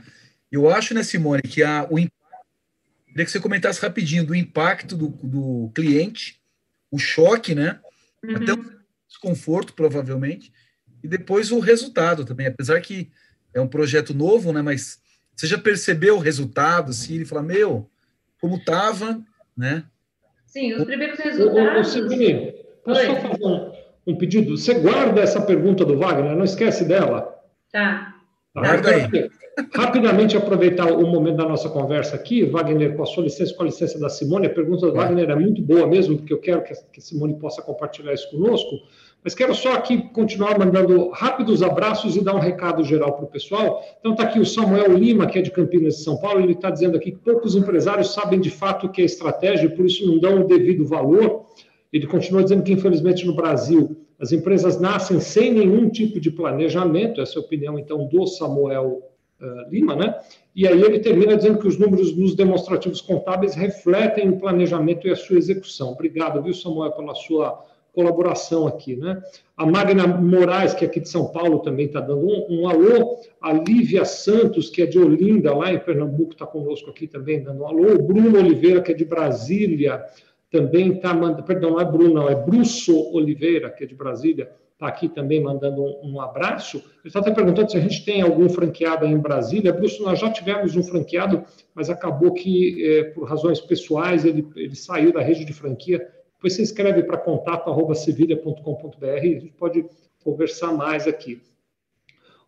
Eu 0.51 0.69
acho, 0.69 0.95
né, 0.95 1.03
Simone, 1.03 1.43
que 1.43 1.63
a, 1.63 1.87
o 1.89 1.97
queria 1.97 3.25
que 3.25 3.31
você 3.31 3.41
comentasse 3.41 3.81
rapidinho 3.81 4.25
do 4.25 4.35
impacto 4.35 4.97
do, 4.97 5.09
do 5.09 5.71
cliente, 5.75 6.41
o 6.91 6.99
choque, 6.99 7.55
né? 7.55 7.81
Uhum. 8.25 8.37
Até 8.37 8.53
o 8.53 8.81
desconforto, 9.09 9.73
provavelmente, 9.75 10.53
e 11.03 11.09
depois 11.09 11.51
o 11.51 11.59
resultado 11.59 12.25
também. 12.25 12.47
Apesar 12.47 12.81
que 12.81 13.11
é 13.53 13.61
um 13.61 13.69
projeto 13.69 14.15
novo, 14.15 14.53
né? 14.53 14.63
Mas 14.63 15.01
você 15.35 15.47
já 15.47 15.59
percebeu 15.59 16.17
o 16.17 16.21
resultado, 16.21 16.91
assim, 16.91 17.15
ele 17.15 17.25
fala, 17.25 17.43
meu, 17.43 17.91
como 18.41 18.57
estava, 18.57 19.21
né? 19.57 19.85
Sim, 20.47 20.75
os 20.75 20.85
primeiros 20.85 21.19
resultados. 21.19 21.95
Ô, 21.95 22.01
ô, 22.01 22.05
ô 22.05 22.61
posso 22.85 23.01
Oi. 23.01 23.07
só 23.07 23.21
fazer 23.21 23.80
um, 24.07 24.17
pedido? 24.17 24.57
Você 24.57 24.75
guarda 24.75 25.21
essa 25.21 25.41
pergunta 25.41 25.85
do 25.85 25.97
Wagner, 25.97 26.37
não 26.37 26.45
esquece 26.45 26.85
dela. 26.85 27.37
Tá. 27.73 28.15
tá 28.55 28.61
guarda 28.61 28.91
aí. 28.91 29.31
Rapidamente 29.75 30.37
aproveitar 30.37 30.91
o 30.91 31.07
momento 31.07 31.37
da 31.37 31.49
nossa 31.49 31.69
conversa 31.69 32.17
aqui, 32.17 32.45
Wagner, 32.45 32.97
com 32.97 33.03
a 33.03 33.07
sua 33.07 33.25
licença, 33.25 33.55
com 33.55 33.63
a 33.63 33.67
licença 33.67 33.99
da 33.99 34.09
Simone, 34.09 34.47
a 34.47 34.51
pergunta 34.51 34.87
do 34.87 34.95
Wagner 34.95 35.29
é 35.29 35.35
muito 35.35 35.61
boa 35.61 35.87
mesmo, 35.87 36.17
porque 36.17 36.33
eu 36.33 36.39
quero 36.39 36.63
que 36.63 36.73
a 36.73 37.01
Simone 37.01 37.35
possa 37.35 37.61
compartilhar 37.61 38.15
isso 38.15 38.31
conosco, 38.31 38.77
mas 39.23 39.35
quero 39.35 39.55
só 39.55 39.75
aqui 39.75 40.09
continuar 40.13 40.59
mandando 40.59 41.11
rápidos 41.11 41.63
abraços 41.63 42.17
e 42.17 42.25
dar 42.25 42.35
um 42.35 42.39
recado 42.39 42.83
geral 42.83 43.13
para 43.13 43.25
o 43.25 43.29
pessoal. 43.29 43.83
Então 43.99 44.13
está 44.13 44.25
aqui 44.25 44.39
o 44.39 44.47
Samuel 44.47 44.95
Lima, 44.95 45.27
que 45.27 45.39
é 45.39 45.43
de 45.43 45.51
Campinas 45.51 45.97
de 45.97 46.05
São 46.05 46.17
Paulo, 46.17 46.41
ele 46.41 46.53
está 46.53 46.71
dizendo 46.71 46.97
aqui 46.97 47.13
que 47.13 47.19
poucos 47.19 47.55
empresários 47.55 48.15
sabem 48.15 48.41
de 48.41 48.51
fato 48.51 48.87
o 48.87 48.89
que 48.89 49.03
é 49.03 49.05
estratégia, 49.05 49.69
por 49.69 49.85
isso 49.85 50.07
não 50.07 50.19
dão 50.19 50.41
o 50.41 50.47
devido 50.47 50.87
valor. 50.87 51.50
Ele 51.93 52.07
continua 52.07 52.43
dizendo 52.43 52.63
que, 52.63 52.73
infelizmente, 52.73 53.27
no 53.27 53.35
Brasil, 53.35 53.97
as 54.19 54.33
empresas 54.33 54.81
nascem 54.81 55.19
sem 55.19 55.53
nenhum 55.53 55.89
tipo 55.89 56.21
de 56.21 56.31
planejamento, 56.31 57.21
essa 57.21 57.39
é 57.39 57.43
a 57.43 57.45
opinião, 57.45 57.79
então, 57.79 58.07
do 58.07 58.27
Samuel 58.27 59.03
uh, 59.41 59.71
Lima, 59.71 59.97
né? 59.97 60.19
E 60.55 60.67
aí 60.67 60.83
ele 60.83 60.99
termina 60.99 61.37
dizendo 61.37 61.59
que 61.59 61.67
os 61.67 61.79
números 61.79 62.17
nos 62.17 62.35
demonstrativos 62.35 63.01
contábeis 63.01 63.55
refletem 63.55 64.29
o 64.29 64.39
planejamento 64.39 65.07
e 65.07 65.11
a 65.11 65.17
sua 65.17 65.39
execução. 65.39 65.93
Obrigado, 65.93 66.43
viu, 66.43 66.53
Samuel, 66.53 66.93
pela 66.93 67.15
sua 67.15 67.65
colaboração 67.93 68.67
aqui, 68.67 68.97
né? 68.97 69.21
A 69.57 69.67
Magna 69.67 70.07
Moraes, 70.07 70.75
que 70.75 70.85
é 70.85 70.89
aqui 70.89 71.01
de 71.01 71.09
São 71.09 71.27
Paulo, 71.27 71.59
também 71.61 71.87
está 71.87 72.01
dando 72.01 72.27
um, 72.27 72.47
um, 72.49 72.69
alô. 72.69 73.19
A 73.41 73.53
Lívia 73.53 74.05
Santos, 74.05 74.71
que 74.71 74.83
é 74.83 74.87
de 74.87 74.99
Olinda, 74.99 75.55
lá 75.55 75.73
em 75.73 75.79
Pernambuco, 75.79 76.33
está 76.33 76.47
conosco 76.47 76.91
aqui 76.91 77.07
também, 77.07 77.43
dando 77.43 77.63
um 77.63 77.67
alô. 77.67 77.95
O 77.95 78.03
Bruno 78.03 78.39
Oliveira, 78.39 78.81
que 78.81 78.93
é 78.93 78.95
de 78.95 79.05
Brasília, 79.05 80.05
também 80.51 80.95
está 80.95 81.15
mandando, 81.15 81.45
perdão, 81.45 81.71
não 81.71 81.81
é 81.81 81.85
Bruno, 81.85 82.15
não, 82.15 82.29
é 82.29 82.35
Brusso 82.35 83.11
Oliveira, 83.13 83.71
que 83.71 83.85
é 83.85 83.87
de 83.87 83.95
Brasília, 83.95 84.51
está 84.73 84.89
aqui 84.89 85.09
também 85.09 85.43
mandando 85.43 85.83
um, 85.83 86.15
um 86.15 86.21
abraço. 86.21 86.79
Ele 86.79 86.87
está 87.05 87.21
até 87.21 87.31
perguntando 87.31 87.71
se 87.71 87.77
a 87.77 87.81
gente 87.81 88.05
tem 88.05 88.23
algum 88.23 88.49
franqueado 88.49 89.05
aí 89.05 89.13
em 89.13 89.19
Brasília. 89.19 89.73
Brusso, 89.73 90.03
nós 90.03 90.19
já 90.19 90.31
tivemos 90.31 90.75
um 90.75 90.83
franqueado, 90.83 91.45
mas 91.75 91.91
acabou 91.91 92.33
que, 92.33 92.83
é, 92.85 93.05
por 93.05 93.29
razões 93.29 93.61
pessoais, 93.61 94.25
ele, 94.25 94.49
ele 94.57 94.75
saiu 94.75 95.13
da 95.13 95.21
rede 95.21 95.45
de 95.45 95.53
franquia. 95.53 95.99
Depois 96.35 96.55
você 96.55 96.63
escreve 96.63 97.03
para 97.03 97.19
contato.civilha.com.br 97.19 99.05
e 99.05 99.37
a 99.37 99.41
gente 99.41 99.53
pode 99.53 99.85
conversar 100.25 100.73
mais 100.73 101.07
aqui. 101.07 101.43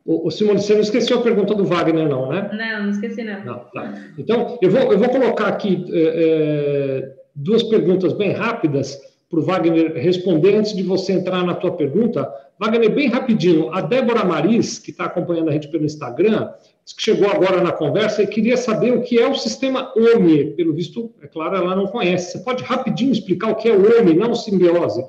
O, 0.04 0.26
o 0.26 0.30
Simone, 0.30 0.60
você 0.60 0.72
não 0.74 0.80
esqueceu 0.80 1.18
a 1.18 1.22
pergunta 1.22 1.54
do 1.54 1.64
Wagner, 1.64 2.08
não, 2.08 2.28
né? 2.28 2.50
Não, 2.52 2.82
não 2.84 2.90
esqueci, 2.90 3.22
não. 3.22 3.44
não 3.44 3.58
tá. 3.72 3.94
Então, 4.18 4.58
eu 4.60 4.70
vou, 4.70 4.92
eu 4.92 4.98
vou 4.98 5.08
colocar 5.08 5.46
aqui 5.46 5.84
é, 5.92 7.14
duas 7.34 7.62
perguntas 7.62 8.12
bem 8.12 8.32
rápidas 8.32 8.98
para 9.28 9.40
o 9.40 9.42
Wagner 9.42 9.94
responder 9.94 10.56
antes 10.56 10.76
de 10.76 10.82
você 10.82 11.12
entrar 11.12 11.44
na 11.44 11.54
tua 11.54 11.74
pergunta. 11.74 12.30
Wagner, 12.58 12.94
bem 12.94 13.08
rapidinho, 13.08 13.72
a 13.72 13.80
Débora 13.80 14.24
Maris, 14.24 14.78
que 14.78 14.90
está 14.90 15.06
acompanhando 15.06 15.48
a 15.48 15.52
gente 15.52 15.68
pelo 15.68 15.84
Instagram, 15.84 16.52
que 16.96 17.02
chegou 17.02 17.30
agora 17.30 17.62
na 17.62 17.72
conversa 17.72 18.22
e 18.22 18.26
queria 18.26 18.56
saber 18.56 18.92
o 18.92 19.02
que 19.02 19.18
é 19.18 19.26
o 19.26 19.34
sistema 19.34 19.90
OMI. 19.96 20.52
Pelo 20.54 20.74
visto, 20.74 21.12
é 21.22 21.26
claro, 21.26 21.56
ela 21.56 21.74
não 21.74 21.86
conhece. 21.86 22.32
Você 22.32 22.44
pode 22.44 22.62
rapidinho 22.62 23.10
explicar 23.12 23.50
o 23.50 23.56
que 23.56 23.68
é 23.68 23.72
o 23.72 23.98
OMI, 23.98 24.14
não 24.14 24.34
simbiose? 24.34 25.02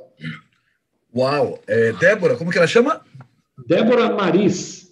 Uau! 1.15 1.59
É, 1.67 1.91
Débora, 1.93 2.35
como 2.35 2.49
que 2.49 2.57
ela 2.57 2.65
chama? 2.65 3.01
Débora 3.67 4.09
Maris. 4.09 4.89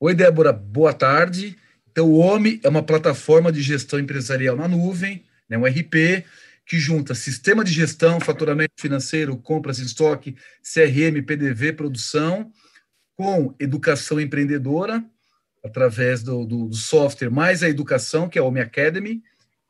Oi, 0.00 0.14
Débora, 0.14 0.52
boa 0.52 0.92
tarde. 0.92 1.56
Então, 1.90 2.10
o 2.10 2.18
OMI 2.18 2.60
é 2.64 2.68
uma 2.68 2.82
plataforma 2.82 3.52
de 3.52 3.62
gestão 3.62 3.98
empresarial 3.98 4.56
na 4.56 4.66
nuvem, 4.66 5.22
né, 5.48 5.56
um 5.56 5.64
RP, 5.64 6.24
que 6.72 6.78
junta 6.78 7.14
sistema 7.14 7.62
de 7.62 7.70
gestão, 7.70 8.18
faturamento 8.18 8.72
financeiro, 8.80 9.36
compras 9.36 9.78
em 9.78 9.84
estoque, 9.84 10.34
CRM, 10.62 11.22
PDV, 11.22 11.74
produção, 11.74 12.50
com 13.14 13.54
educação 13.60 14.18
empreendedora, 14.18 15.04
através 15.62 16.22
do, 16.22 16.46
do, 16.46 16.68
do, 16.70 16.74
software, 16.74 17.28
mais 17.28 17.62
a 17.62 17.68
educação, 17.68 18.26
que 18.26 18.38
é 18.38 18.40
a 18.40 18.44
Home 18.46 18.58
Academy, 18.58 19.22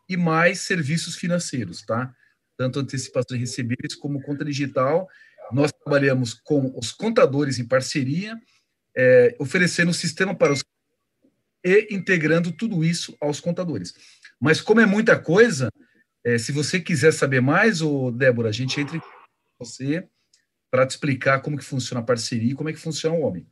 e 0.09 0.17
mais 0.17 0.61
serviços 0.61 1.17
financeiros, 1.17 1.83
tá? 1.83 2.15
Tanto 2.57 2.79
antecipações 2.79 3.41
recebíveis 3.41 3.97
como 3.97 4.23
conta 4.23 4.45
digital. 4.45 5.09
Nós 5.51 5.73
trabalhamos 5.73 6.33
com 6.33 6.73
os 6.79 6.93
contadores 6.93 7.59
em 7.59 7.67
parceria, 7.67 8.41
é, 8.97 9.35
oferecendo 9.41 9.91
o 9.91 9.95
sistema 9.95 10.37
para 10.37 10.53
os 10.53 10.63
e 11.65 11.89
integrando 11.91 12.53
tudo 12.53 12.85
isso 12.85 13.17
aos 13.21 13.41
contadores. 13.41 13.93
Mas 14.41 14.61
como 14.61 14.81
é 14.81 14.87
muita 14.87 15.19
coisa, 15.19 15.69
é, 16.25 16.39
se 16.39 16.53
você 16.53 16.81
quiser 16.81 17.13
saber 17.13 17.41
mais, 17.41 17.83
ô, 17.83 18.11
Débora, 18.11 18.49
a 18.49 18.53
gente 18.53 18.81
entra 18.81 18.99
com 18.99 19.07
você 19.59 20.05
para 20.71 20.87
te 20.87 20.91
explicar 20.91 21.41
como 21.41 21.59
que 21.59 21.65
funciona 21.65 22.01
a 22.01 22.05
parceria 22.05 22.53
e 22.53 22.55
como 22.55 22.69
é 22.69 22.73
que 22.73 22.79
funciona 22.79 23.17
o 23.17 23.23
homem. 23.23 23.47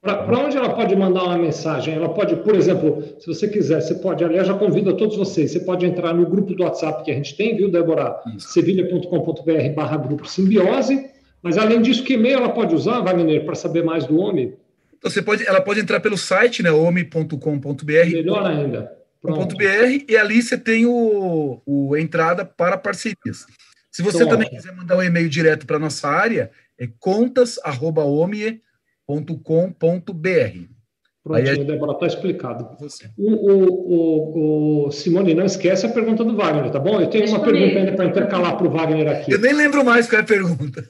Para 0.00 0.38
onde 0.38 0.56
ela 0.56 0.74
pode 0.74 0.96
mandar 0.96 1.22
uma 1.22 1.38
mensagem? 1.38 1.94
Ela 1.94 2.08
pode, 2.08 2.34
por 2.36 2.56
exemplo, 2.56 3.04
se 3.20 3.26
você 3.26 3.46
quiser, 3.46 3.80
você 3.80 3.94
pode, 3.94 4.24
aliás, 4.24 4.48
já 4.48 4.54
convido 4.54 4.90
a 4.90 4.94
todos 4.94 5.16
vocês, 5.16 5.52
você 5.52 5.60
pode 5.60 5.86
entrar 5.86 6.12
no 6.12 6.26
grupo 6.26 6.54
do 6.54 6.64
WhatsApp 6.64 7.04
que 7.04 7.10
a 7.12 7.14
gente 7.14 7.36
tem, 7.36 7.56
viu, 7.56 7.70
Débora? 7.70 8.16
sevilha.com.br 8.38 9.74
barra 9.76 9.96
grupo 9.96 10.26
simbiose. 10.26 11.08
Mas 11.40 11.56
além 11.56 11.80
disso, 11.80 12.02
que 12.02 12.14
e-mail 12.14 12.38
ela 12.38 12.48
pode 12.48 12.74
usar, 12.74 13.00
Wagner, 13.00 13.44
para 13.44 13.54
saber 13.54 13.84
mais 13.84 14.04
do 14.04 14.18
homem? 14.18 14.54
Então, 14.96 15.10
você 15.10 15.22
pode, 15.22 15.46
ela 15.46 15.60
pode 15.60 15.78
entrar 15.78 16.00
pelo 16.00 16.16
site, 16.16 16.62
né, 16.62 16.70
homem.com.br. 16.70 18.10
Melhor 18.10 18.44
ainda. 18.44 19.01
.br, 19.22 20.04
e 20.08 20.16
ali 20.16 20.42
você 20.42 20.58
tem 20.58 20.86
o, 20.86 21.62
o 21.64 21.96
entrada 21.96 22.44
para 22.44 22.76
parcerias. 22.76 23.46
Se 23.90 24.02
você 24.02 24.18
então, 24.18 24.30
também 24.30 24.48
quiser 24.48 24.74
mandar 24.74 24.96
um 24.96 25.02
e-mail 25.02 25.28
direto 25.28 25.66
para 25.66 25.78
nossa 25.78 26.08
área, 26.08 26.50
é 26.78 26.88
contas@omie 26.98 28.62
www.simone.com.br. 29.06 30.81
Prontinho, 31.24 31.50
Aí, 31.50 31.64
Débora, 31.64 31.92
está 31.92 32.06
explicado. 32.06 32.76
O, 33.16 33.30
o, 33.30 33.64
o, 33.92 34.86
o, 34.86 34.90
Simone, 34.90 35.34
não 35.34 35.44
esquece 35.44 35.86
a 35.86 35.88
pergunta 35.88 36.24
do 36.24 36.34
Wagner, 36.34 36.68
tá 36.70 36.80
bom? 36.80 37.00
Eu 37.00 37.06
tenho 37.06 37.24
Deixa 37.24 37.36
uma 37.36 37.44
pergunta 37.44 37.78
ainda 37.78 37.92
para 37.92 38.04
intercalar 38.06 38.56
para 38.56 38.66
o 38.66 38.70
Wagner 38.70 39.08
aqui. 39.08 39.30
Eu 39.30 39.38
nem 39.38 39.52
lembro 39.54 39.84
mais 39.84 40.08
qual 40.08 40.18
é 40.18 40.24
a 40.24 40.26
pergunta. 40.26 40.84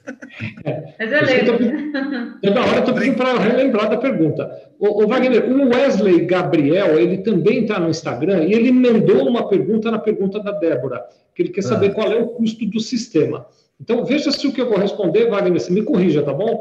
É, 0.65 0.95
Mas 0.99 1.11
eu 1.11 1.23
lembro. 1.23 2.39
Toda 2.41 2.61
hora 2.61 2.75
eu 2.77 2.79
estou 2.79 2.95
pedindo 2.95 3.15
para 3.15 3.37
relembrar 3.37 3.91
da 3.91 3.97
pergunta. 3.97 4.49
O, 4.79 5.03
o, 5.03 5.07
Wagner, 5.07 5.51
o 5.51 5.69
Wesley 5.69 6.25
Gabriel, 6.25 6.99
ele 6.99 7.19
também 7.19 7.61
está 7.61 7.79
no 7.79 7.89
Instagram 7.89 8.45
e 8.45 8.53
ele 8.53 8.69
emendou 8.69 9.27
uma 9.27 9.47
pergunta 9.47 9.91
na 9.91 9.99
pergunta 9.99 10.39
da 10.39 10.51
Débora, 10.51 11.05
que 11.35 11.43
ele 11.43 11.49
quer 11.49 11.61
saber 11.61 11.91
ah. 11.91 11.93
qual 11.93 12.11
é 12.11 12.15
o 12.15 12.29
custo 12.29 12.65
do 12.65 12.79
sistema. 12.79 13.45
Então, 13.79 14.03
veja 14.03 14.31
se 14.31 14.47
o 14.47 14.51
que 14.51 14.61
eu 14.61 14.69
vou 14.69 14.79
responder, 14.79 15.29
Wagner, 15.29 15.59
você 15.59 15.71
me 15.71 15.83
corrija, 15.83 16.23
tá 16.23 16.33
bom? 16.33 16.59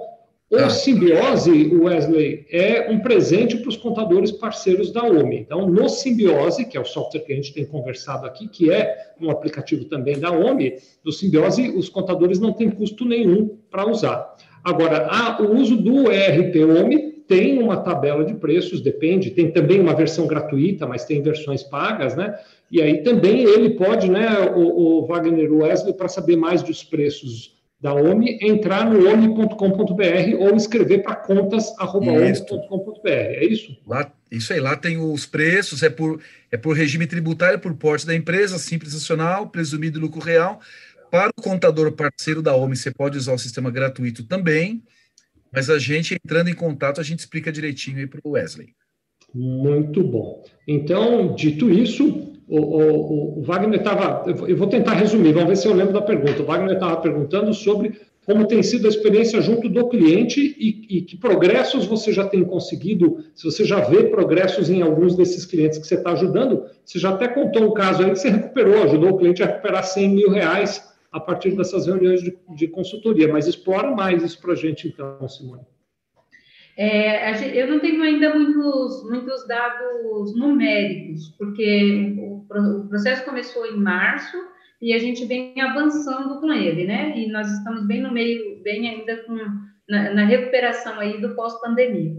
O 0.52 0.56
ah. 0.56 0.68
Simbiose, 0.68 1.74
Wesley, 1.74 2.44
é 2.50 2.90
um 2.90 3.00
presente 3.00 3.56
para 3.56 3.70
os 3.70 3.76
contadores 3.78 4.30
parceiros 4.30 4.92
da 4.92 5.02
OMI. 5.02 5.38
Então, 5.38 5.66
no 5.66 5.88
Simbiose, 5.88 6.66
que 6.66 6.76
é 6.76 6.80
o 6.80 6.84
software 6.84 7.22
que 7.22 7.32
a 7.32 7.36
gente 7.36 7.54
tem 7.54 7.64
conversado 7.64 8.26
aqui, 8.26 8.46
que 8.46 8.70
é 8.70 9.14
um 9.18 9.30
aplicativo 9.30 9.86
também 9.86 10.18
da 10.18 10.30
OMI, 10.30 10.74
do 11.02 11.10
Simbiose, 11.10 11.70
os 11.70 11.88
contadores 11.88 12.38
não 12.38 12.52
têm 12.52 12.68
custo 12.68 13.06
nenhum 13.06 13.56
para 13.70 13.88
usar. 13.88 14.36
Agora, 14.62 15.06
a, 15.06 15.40
o 15.40 15.56
uso 15.56 15.74
do 15.74 16.12
ERP 16.12 16.56
OMI 16.56 17.12
tem 17.26 17.58
uma 17.58 17.78
tabela 17.78 18.22
de 18.22 18.34
preços, 18.34 18.82
depende, 18.82 19.30
tem 19.30 19.50
também 19.50 19.80
uma 19.80 19.94
versão 19.94 20.26
gratuita, 20.26 20.86
mas 20.86 21.06
tem 21.06 21.22
versões 21.22 21.62
pagas, 21.62 22.14
né? 22.14 22.38
E 22.70 22.82
aí 22.82 23.02
também 23.02 23.42
ele 23.42 23.70
pode, 23.70 24.10
né, 24.10 24.52
o, 24.54 25.00
o 25.00 25.06
Wagner 25.06 25.50
Wesley, 25.50 25.94
para 25.94 26.08
saber 26.08 26.36
mais 26.36 26.62
dos 26.62 26.84
preços 26.84 27.61
da 27.82 27.92
OMI, 27.92 28.38
entrar 28.40 28.88
no 28.88 29.08
OMI.com.br 29.08 30.36
ou 30.38 30.54
escrever 30.54 31.02
para 31.02 31.16
contas.omi.com.br. 31.16 33.08
É 33.08 33.44
isso? 33.44 33.76
Lá, 33.84 34.12
isso 34.30 34.52
aí, 34.52 34.60
lá 34.60 34.76
tem 34.76 34.98
os 34.98 35.26
preços, 35.26 35.82
é 35.82 35.90
por, 35.90 36.22
é 36.52 36.56
por 36.56 36.76
regime 36.76 37.08
tributário, 37.08 37.58
por 37.58 37.74
porte 37.74 38.06
da 38.06 38.14
empresa, 38.14 38.56
simples 38.56 38.94
nacional, 38.94 39.48
presumido 39.48 39.98
lucro 39.98 40.20
real. 40.20 40.60
Para 41.10 41.32
o 41.36 41.42
contador 41.42 41.90
parceiro 41.90 42.40
da 42.40 42.54
OMI, 42.54 42.76
você 42.76 42.92
pode 42.92 43.18
usar 43.18 43.32
o 43.32 43.38
sistema 43.38 43.68
gratuito 43.68 44.22
também, 44.22 44.80
mas 45.52 45.68
a 45.68 45.76
gente, 45.76 46.14
entrando 46.14 46.48
em 46.48 46.54
contato, 46.54 47.00
a 47.00 47.04
gente 47.04 47.18
explica 47.18 47.50
direitinho 47.50 47.98
aí 47.98 48.06
para 48.06 48.20
o 48.22 48.30
Wesley. 48.30 48.76
Muito 49.34 50.04
bom. 50.04 50.44
Então, 50.68 51.34
dito 51.34 51.68
isso, 51.68 52.31
o, 52.52 52.58
o, 52.58 53.38
o 53.38 53.42
Wagner 53.42 53.80
estava. 53.80 54.24
Eu 54.46 54.56
vou 54.56 54.66
tentar 54.66 54.92
resumir, 54.92 55.32
vamos 55.32 55.48
ver 55.48 55.56
se 55.56 55.66
eu 55.66 55.74
lembro 55.74 55.94
da 55.94 56.02
pergunta. 56.02 56.42
O 56.42 56.44
Wagner 56.44 56.74
estava 56.74 56.96
perguntando 56.98 57.54
sobre 57.54 57.98
como 58.26 58.46
tem 58.46 58.62
sido 58.62 58.86
a 58.86 58.90
experiência 58.90 59.40
junto 59.40 59.68
do 59.68 59.88
cliente 59.88 60.40
e, 60.40 60.98
e, 60.98 61.02
que 61.02 61.16
progressos 61.16 61.86
você 61.86 62.12
já 62.12 62.24
tem 62.24 62.44
conseguido, 62.44 63.24
se 63.34 63.44
você 63.44 63.64
já 63.64 63.80
vê 63.80 64.04
progressos 64.04 64.70
em 64.70 64.82
alguns 64.82 65.16
desses 65.16 65.44
clientes 65.44 65.78
que 65.78 65.86
você 65.86 65.94
está 65.94 66.12
ajudando. 66.12 66.64
Você 66.84 66.98
já 66.98 67.10
até 67.10 67.26
contou 67.26 67.64
um 67.64 67.72
caso 67.72 68.02
aí 68.02 68.10
que 68.10 68.18
você 68.18 68.28
recuperou, 68.28 68.82
ajudou 68.84 69.10
o 69.10 69.18
cliente 69.18 69.42
a 69.42 69.46
recuperar 69.46 69.84
100 69.84 70.08
mil 70.10 70.30
reais 70.30 70.92
a 71.10 71.18
partir 71.18 71.56
dessas 71.56 71.86
reuniões 71.86 72.22
de, 72.22 72.36
de 72.54 72.68
consultoria, 72.68 73.28
mas 73.28 73.46
explora 73.46 73.90
mais 73.90 74.22
isso 74.22 74.40
para 74.40 74.52
a 74.52 74.56
gente 74.56 74.88
então, 74.88 75.28
Simone. 75.28 75.62
É, 76.76 77.60
eu 77.60 77.66
não 77.66 77.80
tenho 77.80 78.02
ainda 78.02 78.34
muitos, 78.34 79.04
muitos 79.04 79.46
dados 79.46 80.34
numéricos, 80.36 81.28
porque 81.38 82.16
o, 82.18 82.88
processo 82.88 83.24
começou 83.24 83.66
em 83.66 83.76
março 83.76 84.36
e 84.80 84.94
a 84.94 84.98
gente 84.98 85.24
vem 85.26 85.60
avançando 85.60 86.40
com 86.40 86.52
ele, 86.52 86.86
né? 86.86 87.16
E 87.16 87.30
nós 87.30 87.50
estamos 87.50 87.86
bem 87.86 88.00
no 88.00 88.10
meio, 88.10 88.62
bem 88.62 88.88
ainda 88.88 89.16
com, 89.24 89.36
na, 89.88 90.14
na 90.14 90.24
recuperação 90.24 90.98
aí 90.98 91.20
do 91.20 91.34
pós-pandemia. 91.34 92.14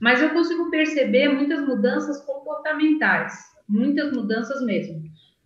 Mas 0.00 0.22
eu 0.22 0.30
consigo 0.30 0.70
perceber 0.70 1.28
muitas 1.28 1.60
mudanças 1.66 2.24
comportamentais, 2.24 3.34
muitas 3.68 4.12
mudanças 4.12 4.64
mesmo. 4.64 5.02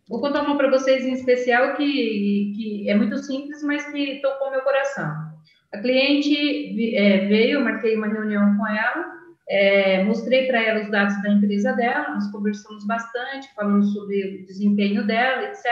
Vou 0.08 0.20
contar 0.20 0.42
uma 0.42 0.56
para 0.56 0.70
vocês 0.70 1.04
em 1.04 1.12
especial 1.12 1.76
que, 1.76 2.52
que 2.54 2.88
é 2.88 2.94
muito 2.94 3.18
simples, 3.18 3.62
mas 3.64 3.84
que 3.90 4.20
tocou 4.20 4.50
meu 4.50 4.60
coração. 4.60 5.33
A 5.74 5.78
cliente 5.78 6.94
é, 6.94 7.26
veio, 7.26 7.64
marquei 7.64 7.96
uma 7.96 8.06
reunião 8.06 8.56
com 8.56 8.64
ela, 8.64 9.12
é, 9.48 10.04
mostrei 10.04 10.46
para 10.46 10.62
ela 10.62 10.84
os 10.84 10.90
dados 10.90 11.20
da 11.20 11.30
empresa 11.30 11.72
dela, 11.72 12.14
nós 12.14 12.30
conversamos 12.30 12.86
bastante, 12.86 13.52
falamos 13.56 13.92
sobre 13.92 14.42
o 14.42 14.46
desempenho 14.46 15.04
dela, 15.04 15.42
etc. 15.42 15.66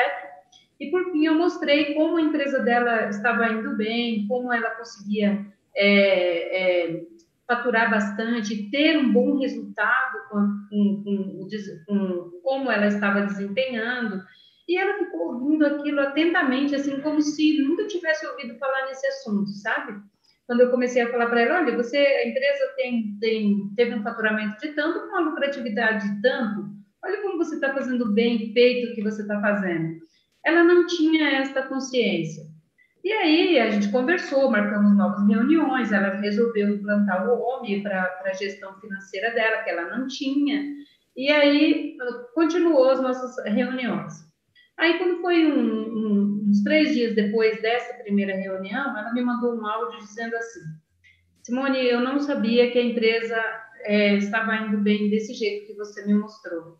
E 0.80 0.90
por 0.90 1.12
fim 1.12 1.26
eu 1.26 1.34
mostrei 1.34 1.94
como 1.94 2.16
a 2.16 2.20
empresa 2.22 2.59
dela 2.59 3.09
estava 3.09 3.46
indo 3.53 3.76
bem, 3.76 4.26
como 4.26 4.53
ela 4.53 4.70
conseguia 4.70 5.46
é, 5.76 6.88
é 6.88 7.03
faturar 7.46 7.88
bastante, 7.88 8.70
ter 8.70 8.98
um 8.98 9.12
bom 9.12 9.38
resultado 9.38 10.18
com, 10.28 10.48
com, 10.68 11.03
com, 11.05 11.48
com 11.86 12.40
como 12.42 12.70
ela 12.72 12.86
estava 12.86 13.22
desempenhando. 13.22 14.20
E 14.72 14.78
ela 14.78 14.96
ficou 14.96 15.34
ouvindo 15.34 15.66
aquilo 15.66 16.00
atentamente, 16.00 16.74
assim, 16.74 16.98
como 17.02 17.20
se 17.20 17.62
nunca 17.62 17.86
tivesse 17.86 18.26
ouvido 18.26 18.58
falar 18.58 18.86
nesse 18.86 19.06
assunto, 19.06 19.50
sabe? 19.50 20.00
Quando 20.46 20.60
eu 20.62 20.70
comecei 20.70 21.02
a 21.02 21.10
falar 21.10 21.26
para 21.26 21.42
ela, 21.42 21.58
olha, 21.58 21.76
você, 21.76 21.98
a 21.98 22.26
empresa 22.26 22.72
tem, 22.76 23.18
tem, 23.20 23.70
teve 23.76 23.94
um 23.94 24.02
faturamento 24.02 24.58
de 24.62 24.72
tanto, 24.72 25.00
com 25.00 25.08
uma 25.08 25.28
lucratividade 25.28 26.08
de 26.08 26.22
tanto, 26.22 26.70
olha 27.04 27.20
como 27.20 27.36
você 27.36 27.56
está 27.56 27.74
fazendo 27.74 28.14
bem 28.14 28.50
feito 28.54 28.90
o 28.90 28.94
que 28.94 29.02
você 29.02 29.20
está 29.20 29.38
fazendo. 29.42 29.98
Ela 30.42 30.64
não 30.64 30.86
tinha 30.86 31.28
esta 31.32 31.64
consciência. 31.64 32.44
E 33.04 33.12
aí 33.12 33.60
a 33.60 33.68
gente 33.68 33.92
conversou, 33.92 34.50
marcamos 34.50 34.96
novas 34.96 35.28
reuniões, 35.28 35.92
ela 35.92 36.14
resolveu 36.14 36.76
implantar 36.76 37.28
o 37.28 37.58
OMI 37.58 37.82
para 37.82 38.22
a 38.24 38.32
gestão 38.32 38.80
financeira 38.80 39.34
dela, 39.34 39.64
que 39.64 39.68
ela 39.68 39.94
não 39.94 40.06
tinha. 40.06 40.64
E 41.14 41.30
aí 41.30 41.94
continuou 42.34 42.88
as 42.88 43.02
nossas 43.02 43.36
reuniões. 43.44 44.32
Aí, 44.78 44.98
quando 44.98 45.20
foi 45.20 45.46
um, 45.46 45.58
um, 45.58 46.46
uns 46.48 46.62
três 46.62 46.92
dias 46.92 47.14
depois 47.14 47.60
dessa 47.62 47.94
primeira 48.02 48.36
reunião, 48.36 48.96
ela 48.96 49.12
me 49.12 49.22
mandou 49.22 49.54
um 49.54 49.66
áudio 49.66 50.00
dizendo 50.00 50.36
assim: 50.36 50.60
Simone, 51.42 51.86
eu 51.86 52.00
não 52.00 52.18
sabia 52.18 52.70
que 52.70 52.78
a 52.78 52.84
empresa 52.84 53.36
é, 53.84 54.14
estava 54.16 54.56
indo 54.56 54.78
bem 54.78 55.10
desse 55.10 55.34
jeito 55.34 55.66
que 55.66 55.74
você 55.74 56.06
me 56.06 56.14
mostrou. 56.14 56.78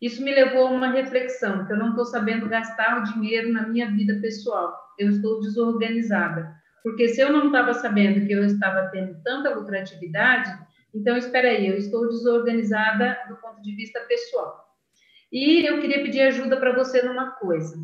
Isso 0.00 0.22
me 0.22 0.34
levou 0.34 0.66
a 0.66 0.70
uma 0.70 0.90
reflexão, 0.90 1.66
que 1.66 1.72
eu 1.72 1.78
não 1.78 1.90
estou 1.90 2.04
sabendo 2.04 2.48
gastar 2.48 3.00
o 3.00 3.04
dinheiro 3.12 3.52
na 3.52 3.66
minha 3.66 3.90
vida 3.90 4.18
pessoal. 4.20 4.74
Eu 4.98 5.08
estou 5.08 5.40
desorganizada. 5.40 6.54
Porque 6.82 7.08
se 7.08 7.20
eu 7.20 7.32
não 7.32 7.46
estava 7.46 7.72
sabendo 7.72 8.26
que 8.26 8.32
eu 8.32 8.44
estava 8.44 8.88
tendo 8.90 9.16
tanta 9.22 9.54
lucratividade, 9.54 10.50
então 10.94 11.16
espera 11.16 11.48
aí, 11.48 11.66
eu 11.66 11.76
estou 11.76 12.06
desorganizada 12.08 13.18
do 13.28 13.36
ponto 13.36 13.62
de 13.62 13.74
vista 13.74 13.98
pessoal. 14.00 14.63
E 15.34 15.66
eu 15.66 15.80
queria 15.80 16.00
pedir 16.00 16.20
ajuda 16.20 16.56
para 16.56 16.76
você 16.76 17.02
numa 17.02 17.32
coisa. 17.32 17.76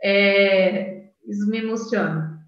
É, 0.00 1.02
isso 1.26 1.50
me 1.50 1.58
emociona. 1.58 2.38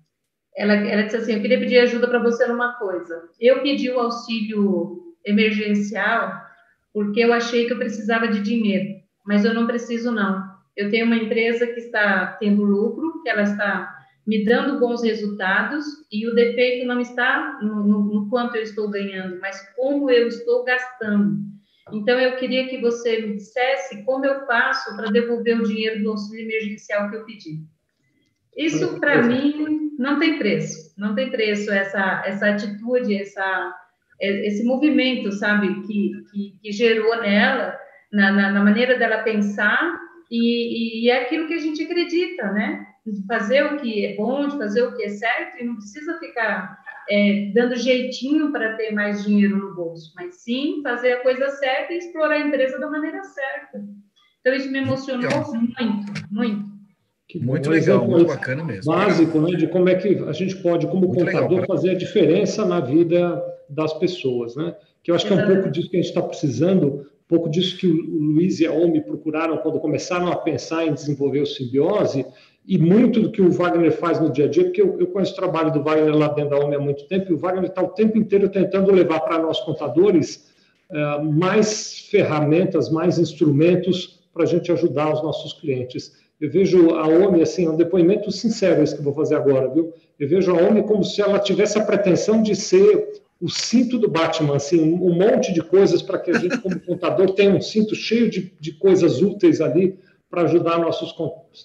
Ela, 0.57 0.74
ela 0.74 1.02
disse 1.02 1.16
assim: 1.16 1.34
Eu 1.34 1.42
queria 1.42 1.59
pedir 1.59 1.80
ajuda 1.80 2.07
para 2.07 2.22
você 2.22 2.46
numa 2.46 2.74
coisa. 2.74 3.28
Eu 3.40 3.62
pedi 3.62 3.90
o 3.90 3.98
auxílio 3.98 5.12
emergencial 5.26 6.44
porque 6.92 7.18
eu 7.18 7.32
achei 7.32 7.66
que 7.66 7.72
eu 7.72 7.78
precisava 7.78 8.28
de 8.28 8.40
dinheiro, 8.40 9.00
mas 9.26 9.44
eu 9.44 9.52
não 9.52 9.66
preciso, 9.66 10.12
não. 10.12 10.44
Eu 10.76 10.88
tenho 10.88 11.07
uma 11.07 11.16
empresa 11.16 11.66
que 11.66 11.80
está 11.80 12.36
tendo 12.38 12.62
lucro, 12.62 13.20
que 13.24 13.28
ela 13.28 13.42
está 13.42 13.92
me 14.24 14.44
dando 14.44 14.78
bons 14.78 15.02
resultados 15.02 15.84
e 16.12 16.28
o 16.28 16.34
defeito 16.34 16.86
não 16.86 17.00
está 17.00 17.59
no, 17.61 17.84
no, 17.84 18.05
no 18.05 18.30
quanto 18.30 18.55
eu 18.55 18.62
estou 18.62 18.88
ganhando, 18.88 19.40
mas 19.40 19.61
como 19.74 20.09
eu 20.09 20.28
estou 20.28 20.64
gastando. 20.64 21.53
Então, 21.93 22.18
eu 22.18 22.37
queria 22.37 22.66
que 22.68 22.80
você 22.80 23.20
me 23.20 23.37
dissesse 23.37 24.03
como 24.05 24.24
eu 24.24 24.47
faço 24.47 24.97
para 24.97 25.11
devolver 25.11 25.61
o 25.61 25.64
dinheiro 25.64 26.03
do 26.03 26.11
auxílio 26.11 26.45
emergencial 26.45 27.11
que 27.11 27.16
eu 27.16 27.24
pedi. 27.24 27.61
Isso, 28.57 28.99
para 29.01 29.22
mim, 29.22 29.93
não 29.99 30.18
tem 30.18 30.39
preço. 30.39 30.95
Não 30.97 31.14
tem 31.14 31.30
preço 31.30 31.70
essa, 31.70 32.22
essa 32.24 32.49
atitude, 32.49 33.14
essa, 33.14 33.74
esse 34.20 34.64
movimento, 34.64 35.30
sabe, 35.32 35.82
que, 35.82 36.12
que, 36.30 36.59
que 36.62 36.72
gerou 36.72 37.20
nela, 37.20 37.78
na, 38.12 38.32
na, 38.32 38.51
na, 38.53 38.64
maneira 38.64 38.99
dela 38.99 39.22
pensar, 39.22 39.99
e, 40.30 41.05
e, 41.05 41.11
é 41.11 41.22
aquilo 41.22 41.47
que 41.47 41.55
a 41.55 41.59
gente 41.59 41.82
acredita, 41.82 42.51
né? 42.53 42.87
De 43.05 43.26
fazer 43.26 43.64
o 43.64 43.76
que 43.76 44.07
é 44.07 44.16
bom, 44.16 44.49
de 44.49 44.57
fazer 44.57 44.82
o 44.82 44.97
que 44.97 45.05
é 45.05 45.09
certo, 45.09 45.61
e 45.61 45.64
não 45.64 45.74
precisa 45.74 46.18
ficar 46.18 46.78
é, 47.11 47.50
dando 47.55 47.76
jeitinho 47.76 48.52
para 48.52 48.76
ter 48.76 48.92
mais 48.92 49.24
dinheiro 49.24 49.57
no 49.57 49.74
bolso, 49.74 50.12
mas 50.16 50.36
sim 50.42 50.80
fazer 50.82 51.12
a 51.12 51.22
coisa 51.22 51.48
certa 51.50 51.92
e 51.92 51.98
explorar 51.98 52.34
a 52.34 52.46
empresa 52.46 52.78
da 52.78 52.90
maneira 52.90 53.22
certa. 53.24 53.84
Então, 54.40 54.55
isso 54.55 54.70
me 54.70 54.78
emocionou 54.78 55.30
muito, 55.52 56.28
muito. 56.30 56.74
Que 57.26 57.38
muito 57.38 57.70
legal, 57.70 58.07
muito 58.07 58.26
bacana 58.26 58.62
mesmo. 58.62 58.92
Básico, 58.92 59.40
né, 59.40 59.57
de 59.57 59.66
como 59.66 59.88
é 59.88 59.94
que 59.94 60.18
a 60.18 60.32
gente 60.32 60.57
pode, 60.57 60.86
como 60.86 61.09
muito 61.09 61.24
contador, 61.24 61.61
legal, 61.61 61.66
fazer 61.66 61.90
a 61.90 61.94
diferença 61.94 62.64
na 62.66 62.80
vida 62.80 63.42
das 63.68 63.94
pessoas, 63.94 64.55
né? 64.55 64.76
Que 65.02 65.11
eu 65.11 65.14
acho 65.14 65.26
que 65.26 65.32
é 65.32 65.36
um 65.36 65.46
pouco 65.46 65.70
disso 65.70 65.88
que 65.88 65.96
a 65.96 66.00
gente 66.00 66.11
está 66.11 66.22
precisando, 66.22 66.86
um 66.86 67.28
pouco 67.28 67.48
disso 67.48 67.78
que 67.78 67.86
o 67.86 67.94
Luiz 67.94 68.61
e 68.61 68.66
a 68.66 68.72
Omi 68.72 69.02
procuraram 69.02 69.57
quando 69.59 69.80
começaram 69.80 70.30
a 70.30 70.36
pensar 70.36 70.86
em 70.86 70.92
desenvolver 70.92 71.40
o 71.40 71.46
simbiose, 71.46 72.26
e 72.66 72.78
muito 72.78 73.20
do 73.20 73.30
que 73.30 73.42
o 73.42 73.50
Wagner 73.50 73.92
faz 73.92 74.18
no 74.18 74.30
dia 74.30 74.46
a 74.46 74.48
dia, 74.48 74.64
porque 74.64 74.80
eu, 74.80 74.98
eu 74.98 75.06
conheço 75.08 75.32
o 75.32 75.36
trabalho 75.36 75.70
do 75.70 75.82
Wagner 75.82 76.16
lá 76.16 76.28
dentro 76.28 76.50
da 76.50 76.64
OMI 76.64 76.76
há 76.76 76.80
muito 76.80 77.06
tempo, 77.06 77.30
e 77.30 77.34
o 77.34 77.38
Wagner 77.38 77.66
está 77.66 77.82
o 77.82 77.88
tempo 77.88 78.16
inteiro 78.16 78.48
tentando 78.48 78.90
levar 78.90 79.20
para 79.20 79.38
nós 79.38 79.60
contadores 79.60 80.50
uh, 80.90 81.22
mais 81.22 82.08
ferramentas, 82.10 82.88
mais 82.90 83.18
instrumentos 83.18 84.20
para 84.32 84.44
a 84.44 84.46
gente 84.46 84.72
ajudar 84.72 85.12
os 85.12 85.22
nossos 85.22 85.52
clientes. 85.52 86.12
Eu 86.40 86.50
vejo 86.50 86.90
a 86.94 87.06
OMI, 87.06 87.42
assim, 87.42 87.66
é 87.66 87.70
um 87.70 87.76
depoimento 87.76 88.32
sincero 88.32 88.82
esse 88.82 88.94
que 88.94 89.00
eu 89.00 89.04
vou 89.04 89.14
fazer 89.14 89.36
agora, 89.36 89.68
viu? 89.68 89.92
Eu 90.18 90.28
vejo 90.28 90.50
a 90.50 90.54
OMI 90.54 90.82
como 90.84 91.04
se 91.04 91.20
ela 91.20 91.38
tivesse 91.38 91.78
a 91.78 91.84
pretensão 91.84 92.42
de 92.42 92.56
ser 92.56 93.22
o 93.40 93.48
cinto 93.48 93.98
do 93.98 94.08
Batman, 94.08 94.56
assim, 94.56 94.80
um 94.80 95.12
monte 95.12 95.52
de 95.52 95.62
coisas 95.62 96.00
para 96.00 96.18
que 96.18 96.30
a 96.30 96.38
gente, 96.38 96.58
como 96.58 96.80
contador, 96.86 97.32
tenha 97.34 97.54
um 97.54 97.60
cinto 97.60 97.94
cheio 97.94 98.30
de, 98.30 98.52
de 98.58 98.72
coisas 98.72 99.20
úteis 99.20 99.60
ali 99.60 99.98
para 100.30 100.42
ajudar 100.42 100.78
nossos 100.78 101.14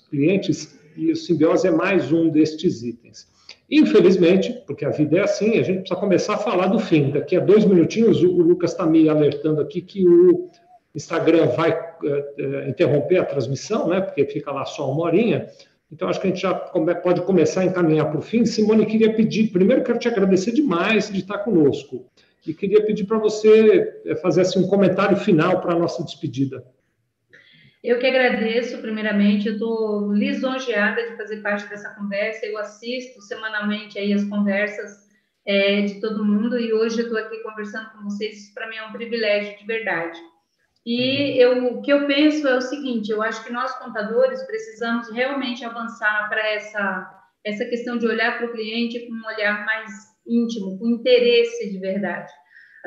clientes 0.10 0.79
e 0.96 1.12
o 1.12 1.16
simbiose 1.16 1.68
é 1.68 1.72
mais 1.72 2.12
um 2.12 2.30
destes 2.30 2.84
itens. 2.84 3.28
Infelizmente, 3.70 4.64
porque 4.66 4.84
a 4.84 4.90
vida 4.90 5.18
é 5.18 5.22
assim, 5.22 5.60
a 5.60 5.64
gente 5.64 5.82
precisa 5.82 6.00
começar 6.00 6.34
a 6.36 6.38
falar 6.38 6.68
do 6.68 6.80
fim. 6.80 7.12
Daqui 7.12 7.36
a 7.36 7.40
dois 7.40 7.66
minutinhos, 7.66 8.24
o 8.24 8.42
Lucas 8.42 8.72
está 8.72 8.86
me 8.86 9.08
alertando 9.08 9.62
aqui 9.62 9.82
que 9.82 10.08
o 10.08 10.50
Instagram 10.96 11.48
vai 11.48 11.72
uh, 11.72 12.70
interromper 12.70 13.18
a 13.18 13.26
transmissão, 13.26 13.88
né? 13.88 14.02
Porque 14.02 14.26
fica 14.26 14.52
lá 14.52 14.66
só 14.66 14.92
uma 14.92 15.04
horinha. 15.04 15.48
Então, 15.92 16.08
acho 16.08 16.20
que 16.20 16.28
a 16.28 16.30
gente 16.30 16.42
já 16.42 16.54
pode 16.54 17.22
começar 17.22 17.62
a 17.62 17.66
encaminhar 17.66 18.10
para 18.10 18.20
o 18.20 18.22
fim. 18.22 18.46
Simone, 18.46 18.86
queria 18.86 19.14
pedir, 19.14 19.52
primeiro 19.52 19.84
quero 19.84 20.00
te 20.00 20.08
agradecer 20.08 20.52
demais 20.52 21.12
de 21.12 21.20
estar 21.20 21.40
conosco. 21.40 22.06
E 22.46 22.54
queria 22.54 22.84
pedir 22.86 23.06
para 23.06 23.18
você 23.18 24.02
eh, 24.06 24.16
fazer 24.16 24.42
assim, 24.42 24.60
um 24.60 24.68
comentário 24.68 25.18
final 25.18 25.62
para 25.62 25.74
a 25.74 25.80
nossa 25.80 26.04
despedida. 26.04 26.64
Eu 27.84 27.98
que 27.98 28.06
agradeço, 28.06 28.82
primeiramente, 28.82 29.48
eu 29.48 29.54
estou 29.54 30.12
lisonjeada 30.12 31.10
de 31.10 31.16
fazer 31.16 31.42
parte 31.42 31.70
dessa 31.70 31.96
conversa, 31.96 32.46
eu 32.46 32.58
assisto 32.58 33.22
semanalmente 33.22 33.98
aí 33.98 34.12
as 34.12 34.26
conversas 34.26 35.08
é, 35.46 35.82
de 35.82 36.02
todo 36.02 36.26
mundo 36.26 36.60
e 36.60 36.74
hoje 36.74 37.00
eu 37.00 37.04
estou 37.06 37.18
aqui 37.18 37.42
conversando 37.42 37.90
com 37.92 38.04
vocês, 38.04 38.38
isso 38.38 38.54
para 38.54 38.68
mim 38.70 38.76
é 38.76 38.86
um 38.86 38.92
privilégio 38.92 39.58
de 39.58 39.66
verdade. 39.66 40.20
E 40.86 41.46
uhum. 41.46 41.54
eu, 41.54 41.74
o 41.74 41.82
que 41.82 41.92
eu 41.92 42.06
penso 42.06 42.48
é 42.48 42.58
o 42.58 42.62
seguinte, 42.62 43.12
eu 43.12 43.22
acho 43.22 43.44
que 43.46 43.52
nós 43.52 43.74
contadores 43.80 44.44
precisamos 44.44 45.10
realmente 45.12 45.64
avançar 45.64 46.28
para 46.28 46.46
essa, 46.50 47.24
essa 47.46 47.66
questão 47.66 47.98
de 47.98 48.06
olhar 48.06 48.38
para 48.38 48.48
o 48.48 48.52
cliente 48.52 49.08
com 49.08 49.14
um 49.14 49.26
olhar 49.26 49.66
mais 49.66 49.90
íntimo, 50.28 50.78
com 50.78 50.90
interesse 50.90 51.72
de 51.72 51.80
verdade. 51.80 52.32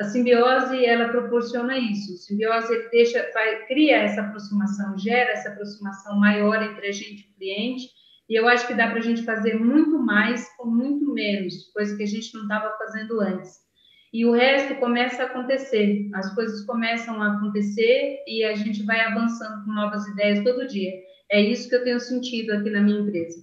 A 0.03 0.09
simbiose 0.09 0.85
ela 0.85 1.07
proporciona 1.07 1.77
isso. 1.77 2.13
A 2.13 2.17
simbiose 2.17 2.89
deixa, 2.91 3.31
vai, 3.33 3.65
cria 3.67 3.99
essa 3.99 4.19
aproximação, 4.19 4.97
gera 4.97 5.31
essa 5.31 5.47
aproximação 5.47 6.19
maior 6.19 6.61
entre 6.61 6.87
a 6.87 6.91
gente 6.91 7.21
e 7.21 7.31
o 7.31 7.35
cliente. 7.37 7.87
E 8.29 8.37
eu 8.37 8.45
acho 8.45 8.67
que 8.67 8.73
dá 8.73 8.89
para 8.89 8.99
a 8.99 9.01
gente 9.01 9.23
fazer 9.23 9.55
muito 9.55 9.97
mais 9.97 10.45
com 10.57 10.69
muito 10.69 11.13
menos, 11.13 11.71
coisa 11.73 11.95
que 11.95 12.03
a 12.03 12.07
gente 12.07 12.33
não 12.33 12.41
estava 12.41 12.77
fazendo 12.77 13.21
antes. 13.21 13.63
E 14.11 14.25
o 14.25 14.33
resto 14.33 14.75
começa 14.75 15.23
a 15.23 15.25
acontecer. 15.25 16.09
As 16.13 16.35
coisas 16.35 16.65
começam 16.65 17.21
a 17.21 17.37
acontecer 17.37 18.23
e 18.27 18.43
a 18.43 18.55
gente 18.55 18.83
vai 18.83 18.99
avançando 18.99 19.63
com 19.63 19.71
novas 19.71 20.05
ideias 20.09 20.43
todo 20.43 20.67
dia. 20.67 20.91
É 21.31 21.41
isso 21.41 21.69
que 21.69 21.75
eu 21.75 21.83
tenho 21.83 21.99
sentido 22.01 22.51
aqui 22.51 22.69
na 22.69 22.81
minha 22.81 22.99
empresa. 22.99 23.41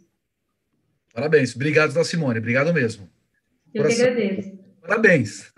Parabéns. 1.14 1.56
Obrigado, 1.56 2.04
Simone. 2.04 2.38
Obrigado 2.38 2.72
mesmo. 2.74 3.08
Eu 3.72 3.82
Coração. 3.82 4.04
que 4.04 4.10
agradeço. 4.10 4.59
Parabéns. 4.80 5.52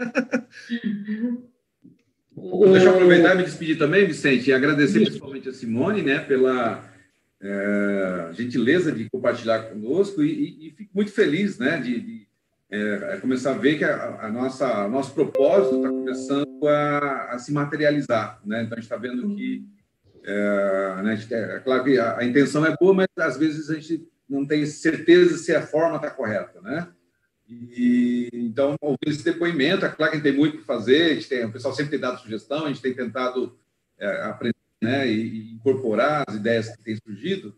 Deixa 2.70 2.86
eu 2.86 2.94
aproveitar 2.94 3.34
e 3.34 3.38
me 3.38 3.44
despedir 3.44 3.78
também, 3.78 4.06
Vicente, 4.06 4.50
e 4.50 4.52
agradecer 4.52 5.00
principalmente 5.00 5.48
a 5.48 5.52
Simone, 5.52 6.02
né, 6.02 6.18
pela 6.18 6.82
é, 7.40 8.30
gentileza 8.32 8.90
de 8.90 9.08
compartilhar 9.10 9.64
conosco 9.64 10.22
e, 10.22 10.30
e, 10.30 10.68
e, 10.68 10.70
fico 10.70 10.90
muito 10.94 11.12
feliz, 11.12 11.58
né, 11.58 11.78
de, 11.78 12.00
de 12.00 12.26
é, 12.70 13.18
começar 13.20 13.50
a 13.50 13.58
ver 13.58 13.76
que 13.76 13.84
a, 13.84 14.20
a 14.22 14.30
nossa 14.30 14.88
nosso 14.88 15.12
propósito 15.12 15.76
está 15.76 15.88
começando 15.88 16.66
a, 16.66 17.34
a, 17.34 17.38
se 17.38 17.52
materializar, 17.52 18.40
né? 18.46 18.62
Então 18.62 18.78
a 18.78 18.80
gente 18.80 18.90
está 18.90 18.96
vendo 18.96 19.34
que 19.34 19.62
é, 20.24 21.02
né, 21.02 21.18
é, 21.30 21.58
claro 21.58 21.84
que 21.84 21.98
a, 21.98 22.18
a 22.18 22.24
intenção 22.24 22.64
é 22.64 22.74
boa, 22.80 22.94
mas 22.94 23.08
às 23.18 23.36
vezes 23.36 23.68
a 23.68 23.74
gente 23.74 24.08
não 24.28 24.46
tem 24.46 24.64
certeza 24.64 25.36
se 25.36 25.54
a 25.54 25.60
forma 25.60 25.96
está 25.96 26.10
correta, 26.10 26.60
né? 26.62 26.88
E, 27.74 28.28
então, 28.32 28.76
ouvindo 28.80 29.08
esse 29.08 29.24
depoimento, 29.24 29.84
é 29.84 29.88
claro 29.88 30.12
que 30.12 30.18
a 30.18 30.20
gente 30.20 30.30
tem 30.30 30.38
muito 30.38 30.58
para 30.58 30.76
fazer, 30.76 31.12
a 31.12 31.14
gente 31.14 31.28
tem, 31.28 31.44
o 31.44 31.52
pessoal 31.52 31.74
sempre 31.74 31.90
tem 31.92 32.00
dado 32.00 32.20
sugestão, 32.20 32.64
a 32.64 32.68
gente 32.68 32.82
tem 32.82 32.94
tentado 32.94 33.56
é, 33.98 34.22
aprender 34.22 34.56
né, 34.80 35.10
e, 35.10 35.52
incorporar 35.52 36.24
as 36.26 36.36
ideias 36.36 36.68
que 36.68 36.82
têm 36.82 36.96
surgido, 36.96 37.54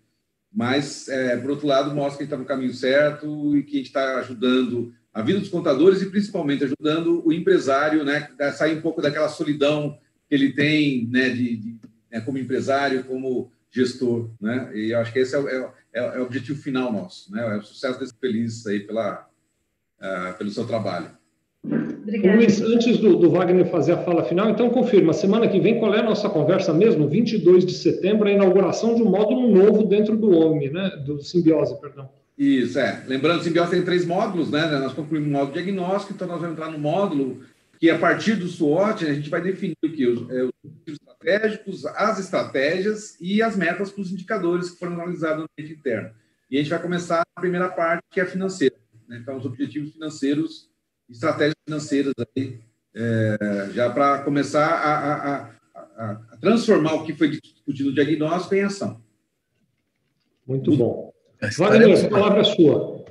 mas, 0.52 1.08
é, 1.08 1.36
por 1.36 1.50
outro 1.50 1.66
lado, 1.66 1.94
mostra 1.94 2.18
que 2.18 2.22
a 2.22 2.24
gente 2.24 2.32
está 2.32 2.36
no 2.36 2.44
caminho 2.44 2.72
certo 2.72 3.56
e 3.56 3.62
que 3.62 3.74
a 3.74 3.78
gente 3.78 3.86
está 3.86 4.18
ajudando 4.18 4.94
a 5.12 5.22
vida 5.22 5.40
dos 5.40 5.48
contadores 5.48 6.02
e, 6.02 6.10
principalmente, 6.10 6.64
ajudando 6.64 7.26
o 7.26 7.32
empresário 7.32 8.04
né, 8.04 8.28
a 8.38 8.52
sair 8.52 8.76
um 8.76 8.80
pouco 8.80 9.02
daquela 9.02 9.28
solidão 9.28 9.98
que 10.28 10.34
ele 10.34 10.52
tem 10.52 11.08
né, 11.08 11.30
de, 11.30 11.56
de 11.56 11.76
né, 12.10 12.20
como 12.20 12.38
empresário, 12.38 13.04
como 13.04 13.52
gestor. 13.70 14.30
Né? 14.40 14.70
E 14.74 14.90
eu 14.90 14.98
acho 15.00 15.12
que 15.12 15.18
esse 15.18 15.34
é, 15.34 15.70
é, 15.92 16.16
é 16.16 16.20
o 16.20 16.24
objetivo 16.24 16.60
final 16.60 16.92
nosso, 16.92 17.32
né? 17.32 17.54
é 17.54 17.56
o 17.58 17.62
sucesso 17.62 17.98
desse 17.98 18.14
feliz 18.20 18.64
aí 18.66 18.80
pela 18.80 19.28
uh, 20.00 20.36
pelo 20.36 20.50
seu 20.50 20.66
trabalho. 20.66 21.08
Obrigada. 21.64 22.36
Luiz, 22.36 22.60
antes 22.60 22.98
do, 22.98 23.16
do, 23.16 23.30
Wagner 23.30 23.66
fazer 23.70 23.92
a 23.92 23.98
fala 23.98 24.24
final, 24.24 24.50
então 24.50 24.68
confirma, 24.68 25.14
semana 25.14 25.48
que 25.48 25.58
vem, 25.58 25.78
qual 25.78 25.94
é 25.94 26.00
a 26.00 26.04
nossa 26.04 26.28
conversa 26.28 26.72
mesmo? 26.74 27.08
22 27.08 27.64
de 27.64 27.72
setembro, 27.72 28.28
a 28.28 28.32
inauguração 28.32 28.94
de 28.94 29.02
um 29.02 29.10
módulo 29.10 29.48
novo 29.48 29.84
dentro 29.84 30.16
do 30.16 30.30
OMI, 30.30 30.70
né? 30.70 30.90
Do 31.04 31.22
Simbiose, 31.22 31.80
perdão. 31.80 32.10
Isso, 32.36 32.78
é. 32.78 33.02
Lembrando, 33.06 33.40
o 33.40 33.42
Simbiose 33.42 33.70
tem 33.70 33.82
três 33.82 34.04
módulos, 34.04 34.50
né? 34.50 34.66
Nós 34.78 34.92
concluímos 34.92 35.28
o 35.28 35.32
módulo 35.32 35.52
diagnóstico, 35.52 36.12
então 36.12 36.28
nós 36.28 36.40
vamos 36.40 36.54
entrar 36.54 36.70
no 36.70 36.78
módulo 36.78 37.40
que, 37.80 37.88
a 37.88 37.98
partir 37.98 38.34
do 38.34 38.46
SWOT, 38.46 39.06
a 39.06 39.14
gente 39.14 39.30
vai 39.30 39.40
definir 39.40 39.76
o 39.82 39.88
que? 39.90 40.06
Os, 40.06 40.30
é, 40.30 40.44
os 40.44 40.52
estratégicos, 40.86 41.86
as 41.86 42.18
estratégias 42.18 43.16
e 43.20 43.42
as 43.42 43.56
metas 43.56 43.90
para 43.90 44.02
os 44.02 44.12
indicadores 44.12 44.70
que 44.70 44.78
foram 44.78 44.94
analisados 44.94 45.38
no 45.38 45.48
ambiente 45.50 45.78
interno. 45.78 46.10
E 46.50 46.58
a 46.58 46.60
gente 46.60 46.70
vai 46.70 46.82
começar 46.82 47.22
a 47.34 47.40
primeira 47.40 47.68
parte, 47.68 48.02
que 48.10 48.20
é 48.20 48.24
a 48.24 48.26
financeira. 48.26 48.74
Né? 49.08 49.18
Então, 49.18 49.36
os 49.36 49.44
objetivos 49.44 49.92
financeiros, 49.92 50.70
estratégias 51.08 51.54
financeiras 51.66 52.12
aí, 52.36 52.60
é, 52.94 53.70
já 53.72 53.90
para 53.90 54.22
começar 54.22 54.66
a, 54.66 54.94
a, 54.94 55.50
a, 55.74 56.10
a, 56.10 56.36
transformar 56.40 56.94
o 56.94 57.04
que 57.04 57.14
foi 57.14 57.28
discutido 57.28 57.90
no 57.90 57.94
diagnóstico 57.94 58.54
em 58.54 58.62
ação. 58.62 59.02
Muito 60.46 60.76
bom. 60.76 61.12
Wagner, 61.58 62.06
a 62.06 62.08
palavra 62.08 62.40
é 62.40 62.44
sua. 62.44 63.04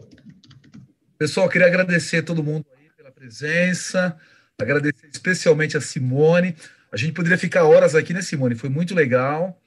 Pessoal, 1.17 1.49
queria 1.49 1.67
agradecer 1.67 2.17
a 2.17 2.23
todo 2.23 2.43
mundo 2.43 2.65
aí 2.77 2.89
pela 2.95 3.11
presença, 3.11 4.17
agradecer 4.59 5.07
especialmente 5.11 5.77
a 5.77 5.81
Simone. 5.81 6.55
A 6.91 6.97
gente 6.97 7.13
poderia 7.13 7.37
ficar 7.37 7.63
horas 7.63 7.95
aqui, 7.95 8.13
né, 8.13 8.21
Simone? 8.21 8.55
Foi 8.55 8.69
muito 8.69 8.93
legal. 8.93 9.59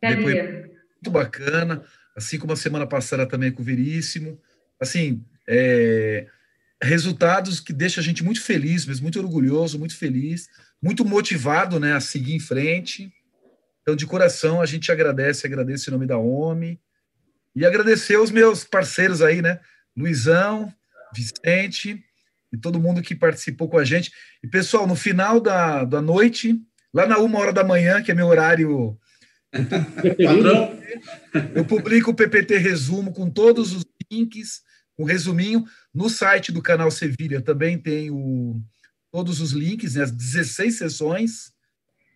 Depois, 0.00 0.34
muito 0.34 1.10
bacana. 1.10 1.82
Assim 2.16 2.38
como 2.38 2.52
a 2.52 2.56
semana 2.56 2.86
passada 2.86 3.26
também 3.26 3.52
com 3.52 3.62
o 3.62 3.64
Veríssimo. 3.64 4.38
Assim, 4.80 5.24
é, 5.48 6.26
resultados 6.82 7.60
que 7.60 7.72
deixam 7.72 8.00
a 8.00 8.04
gente 8.04 8.24
muito 8.24 8.40
feliz, 8.40 8.86
mas 8.86 9.00
muito 9.00 9.18
orgulhoso, 9.18 9.78
muito 9.78 9.96
feliz, 9.96 10.48
muito 10.80 11.04
motivado 11.04 11.78
né, 11.78 11.94
a 11.94 12.00
seguir 12.00 12.34
em 12.34 12.40
frente. 12.40 13.12
Então, 13.82 13.96
de 13.96 14.06
coração, 14.06 14.60
a 14.60 14.66
gente 14.66 14.90
agradece, 14.90 15.46
agradece 15.46 15.88
em 15.88 15.92
nome 15.92 16.06
da 16.06 16.18
OMI. 16.18 16.80
E 17.54 17.66
agradecer 17.66 18.16
os 18.16 18.30
meus 18.30 18.64
parceiros 18.64 19.20
aí, 19.20 19.42
né? 19.42 19.60
Luizão, 19.96 20.72
Vicente 21.14 22.02
e 22.52 22.56
todo 22.56 22.80
mundo 22.80 23.02
que 23.02 23.14
participou 23.14 23.68
com 23.68 23.78
a 23.78 23.84
gente. 23.84 24.10
E, 24.42 24.48
pessoal, 24.48 24.86
no 24.86 24.96
final 24.96 25.38
da, 25.38 25.84
da 25.84 26.00
noite, 26.00 26.58
lá 26.92 27.06
na 27.06 27.18
uma 27.18 27.38
hora 27.38 27.52
da 27.52 27.64
manhã, 27.64 28.02
que 28.02 28.10
é 28.10 28.14
meu 28.14 28.26
horário 28.26 28.98
padrão, 30.24 30.78
eu 31.54 31.64
publico 31.64 32.10
o 32.10 32.14
PPT 32.14 32.56
Resumo 32.56 33.12
com 33.12 33.28
todos 33.30 33.74
os 33.74 33.84
links, 34.10 34.62
um 34.98 35.04
resuminho. 35.04 35.64
No 35.94 36.08
site 36.08 36.52
do 36.52 36.62
canal 36.62 36.90
Sevilha 36.90 37.40
também 37.40 37.78
tem 37.78 38.10
o, 38.10 38.60
todos 39.10 39.40
os 39.40 39.52
links, 39.52 39.94
né, 39.94 40.04
as 40.04 40.10
16 40.10 40.78
sessões. 40.78 41.52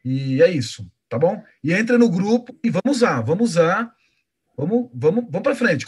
E 0.04 0.42
é 0.42 0.50
isso, 0.50 0.86
tá 1.08 1.18
bom? 1.18 1.42
E 1.62 1.72
entra 1.72 1.98
no 1.98 2.08
grupo 2.08 2.56
e 2.62 2.70
vamos 2.70 2.98
usar, 2.98 3.20
vamos 3.22 3.50
usar. 3.50 3.92
Vamos, 4.56 4.88
vamos, 4.94 5.24
vamos 5.24 5.42
para 5.42 5.54
frente. 5.54 5.86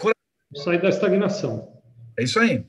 Sair 0.55 0.81
da 0.83 0.91
estagnação. 0.91 1.73
É 2.19 2.25
isso 2.25 2.39
aí. 2.39 2.67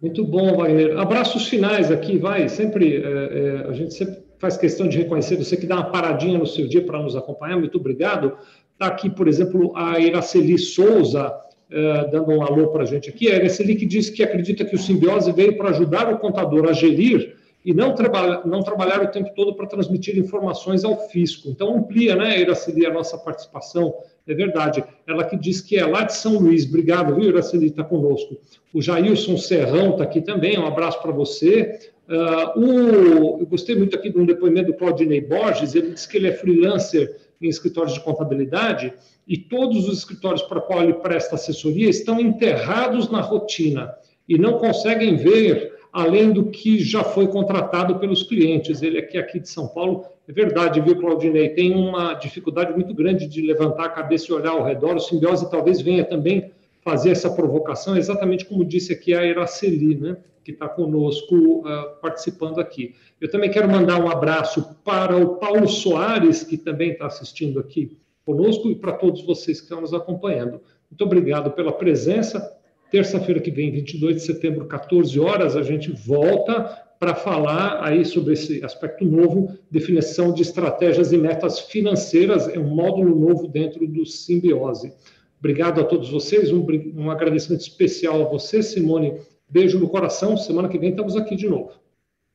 Muito 0.00 0.24
bom, 0.24 0.56
Wagner. 0.56 0.98
Abraços 0.98 1.46
finais 1.46 1.90
aqui, 1.90 2.18
vai. 2.18 2.48
Sempre 2.48 2.96
é, 2.96 3.00
é, 3.02 3.68
a 3.68 3.72
gente 3.72 3.94
sempre 3.94 4.22
faz 4.38 4.56
questão 4.56 4.88
de 4.88 4.98
reconhecer 4.98 5.36
você 5.36 5.56
que 5.56 5.66
dá 5.66 5.76
uma 5.76 5.90
paradinha 5.90 6.38
no 6.38 6.46
seu 6.46 6.66
dia 6.66 6.84
para 6.84 7.02
nos 7.02 7.16
acompanhar. 7.16 7.58
Muito 7.58 7.78
obrigado. 7.78 8.36
Está 8.72 8.86
aqui, 8.86 9.10
por 9.10 9.28
exemplo, 9.28 9.76
a 9.76 9.98
Iraceli 9.98 10.58
Souza, 10.58 11.34
é, 11.70 12.08
dando 12.10 12.30
um 12.32 12.42
alô 12.42 12.68
para 12.68 12.82
a 12.82 12.86
gente 12.86 13.08
aqui. 13.08 13.28
A 13.28 13.36
Iraceli 13.36 13.76
que 13.76 13.86
diz 13.86 14.10
que 14.10 14.22
acredita 14.22 14.64
que 14.64 14.74
o 14.74 14.78
simbiose 14.78 15.30
veio 15.32 15.56
para 15.56 15.70
ajudar 15.70 16.12
o 16.12 16.18
contador 16.18 16.68
a 16.68 16.72
gerir 16.72 17.36
e 17.64 17.74
não, 17.74 17.94
traba 17.94 18.42
não 18.44 18.62
trabalhar 18.62 19.02
o 19.02 19.08
tempo 19.08 19.30
todo 19.34 19.54
para 19.54 19.66
transmitir 19.66 20.18
informações 20.18 20.82
ao 20.82 21.08
fisco. 21.08 21.48
Então, 21.48 21.76
amplia, 21.76 22.16
né, 22.16 22.40
Iraceli, 22.40 22.86
a 22.86 22.92
nossa 22.92 23.18
participação. 23.18 23.94
É 24.26 24.34
verdade. 24.34 24.82
Ela 25.06 25.24
que 25.24 25.36
diz 25.36 25.60
que 25.60 25.76
é 25.76 25.84
lá 25.84 26.04
de 26.04 26.14
São 26.14 26.38
Luís. 26.38 26.66
Obrigado, 26.66 27.14
viu, 27.14 27.28
Iraceli, 27.28 27.66
está 27.66 27.84
conosco. 27.84 28.36
O 28.72 28.80
Jailson 28.80 29.36
Serrão 29.36 29.90
está 29.90 30.04
aqui 30.04 30.20
também. 30.20 30.58
Um 30.58 30.66
abraço 30.66 31.00
para 31.02 31.12
você. 31.12 31.78
Uh, 32.08 32.58
o, 32.58 33.40
eu 33.40 33.46
gostei 33.46 33.76
muito 33.76 33.94
aqui 33.94 34.10
de 34.10 34.18
um 34.18 34.24
depoimento 34.24 34.72
do 34.72 34.78
Claudinei 34.78 35.20
Borges. 35.20 35.74
Ele 35.74 35.90
diz 35.90 36.06
que 36.06 36.16
ele 36.16 36.28
é 36.28 36.32
freelancer 36.32 37.16
em 37.40 37.48
escritórios 37.48 37.94
de 37.94 38.00
contabilidade 38.00 38.92
e 39.30 39.38
todos 39.38 39.88
os 39.88 39.98
escritórios 39.98 40.42
para 40.42 40.60
qual 40.60 40.82
ele 40.82 40.94
presta 40.94 41.36
assessoria 41.36 41.88
estão 41.88 42.18
enterrados 42.18 43.08
na 43.08 43.20
rotina 43.20 43.94
e 44.28 44.36
não 44.36 44.58
conseguem 44.58 45.14
ver 45.14 45.72
além 45.92 46.32
do 46.32 46.46
que 46.46 46.80
já 46.80 47.04
foi 47.04 47.28
contratado 47.28 48.00
pelos 48.00 48.24
clientes. 48.24 48.82
Ele 48.82 48.98
aqui, 48.98 49.16
aqui 49.16 49.38
de 49.38 49.48
São 49.48 49.68
Paulo, 49.68 50.04
é 50.26 50.32
verdade, 50.32 50.80
viu, 50.80 50.98
Claudinei? 50.98 51.50
Tem 51.50 51.72
uma 51.72 52.14
dificuldade 52.14 52.72
muito 52.72 52.92
grande 52.92 53.28
de 53.28 53.40
levantar 53.40 53.84
a 53.84 53.90
cabeça 53.90 54.26
e 54.28 54.34
olhar 54.34 54.50
ao 54.50 54.64
redor. 54.64 54.96
O 54.96 55.00
simbiose 55.00 55.48
talvez 55.48 55.80
venha 55.80 56.04
também 56.04 56.50
fazer 56.82 57.10
essa 57.10 57.30
provocação, 57.30 57.96
exatamente 57.96 58.44
como 58.44 58.64
disse 58.64 58.92
aqui 58.92 59.14
a 59.14 59.24
Iraceli, 59.24 59.94
né? 59.94 60.16
que 60.42 60.50
está 60.50 60.68
conosco 60.68 61.36
uh, 61.36 62.00
participando 62.02 62.58
aqui. 62.58 62.96
Eu 63.20 63.30
também 63.30 63.48
quero 63.50 63.70
mandar 63.70 64.02
um 64.02 64.10
abraço 64.10 64.76
para 64.84 65.16
o 65.16 65.36
Paulo 65.36 65.68
Soares, 65.68 66.42
que 66.42 66.56
também 66.56 66.90
está 66.92 67.06
assistindo 67.06 67.60
aqui 67.60 67.96
conosco, 68.30 68.70
e 68.70 68.74
para 68.74 68.92
todos 68.92 69.22
vocês 69.22 69.58
que 69.58 69.64
estão 69.64 69.80
nos 69.80 69.92
acompanhando. 69.92 70.60
Muito 70.90 71.04
obrigado 71.04 71.50
pela 71.50 71.72
presença. 71.72 72.56
Terça-feira 72.90 73.40
que 73.40 73.50
vem, 73.50 73.70
22 73.70 74.16
de 74.16 74.22
setembro, 74.22 74.66
14 74.66 75.18
horas, 75.18 75.56
a 75.56 75.62
gente 75.62 75.92
volta 75.92 76.86
para 76.98 77.14
falar 77.14 77.82
aí 77.82 78.04
sobre 78.04 78.34
esse 78.34 78.62
aspecto 78.62 79.04
novo, 79.04 79.56
definição 79.70 80.34
de 80.34 80.42
estratégias 80.42 81.12
e 81.12 81.18
metas 81.18 81.60
financeiras, 81.60 82.46
é 82.48 82.58
um 82.58 82.68
módulo 82.68 83.18
novo 83.18 83.48
dentro 83.48 83.86
do 83.86 84.04
Simbiose. 84.04 84.92
Obrigado 85.38 85.80
a 85.80 85.84
todos 85.84 86.10
vocês, 86.10 86.52
um, 86.52 86.66
um 86.94 87.10
agradecimento 87.10 87.62
especial 87.62 88.20
a 88.20 88.28
você, 88.28 88.62
Simone. 88.62 89.18
Beijo 89.48 89.80
no 89.80 89.88
coração. 89.88 90.36
Semana 90.36 90.68
que 90.68 90.78
vem 90.78 90.90
estamos 90.90 91.16
aqui 91.16 91.34
de 91.34 91.48
novo. 91.48 91.72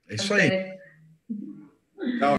É 0.10 0.16
isso 0.16 0.34
aí. 0.34 0.50
Tchau. 2.20 2.36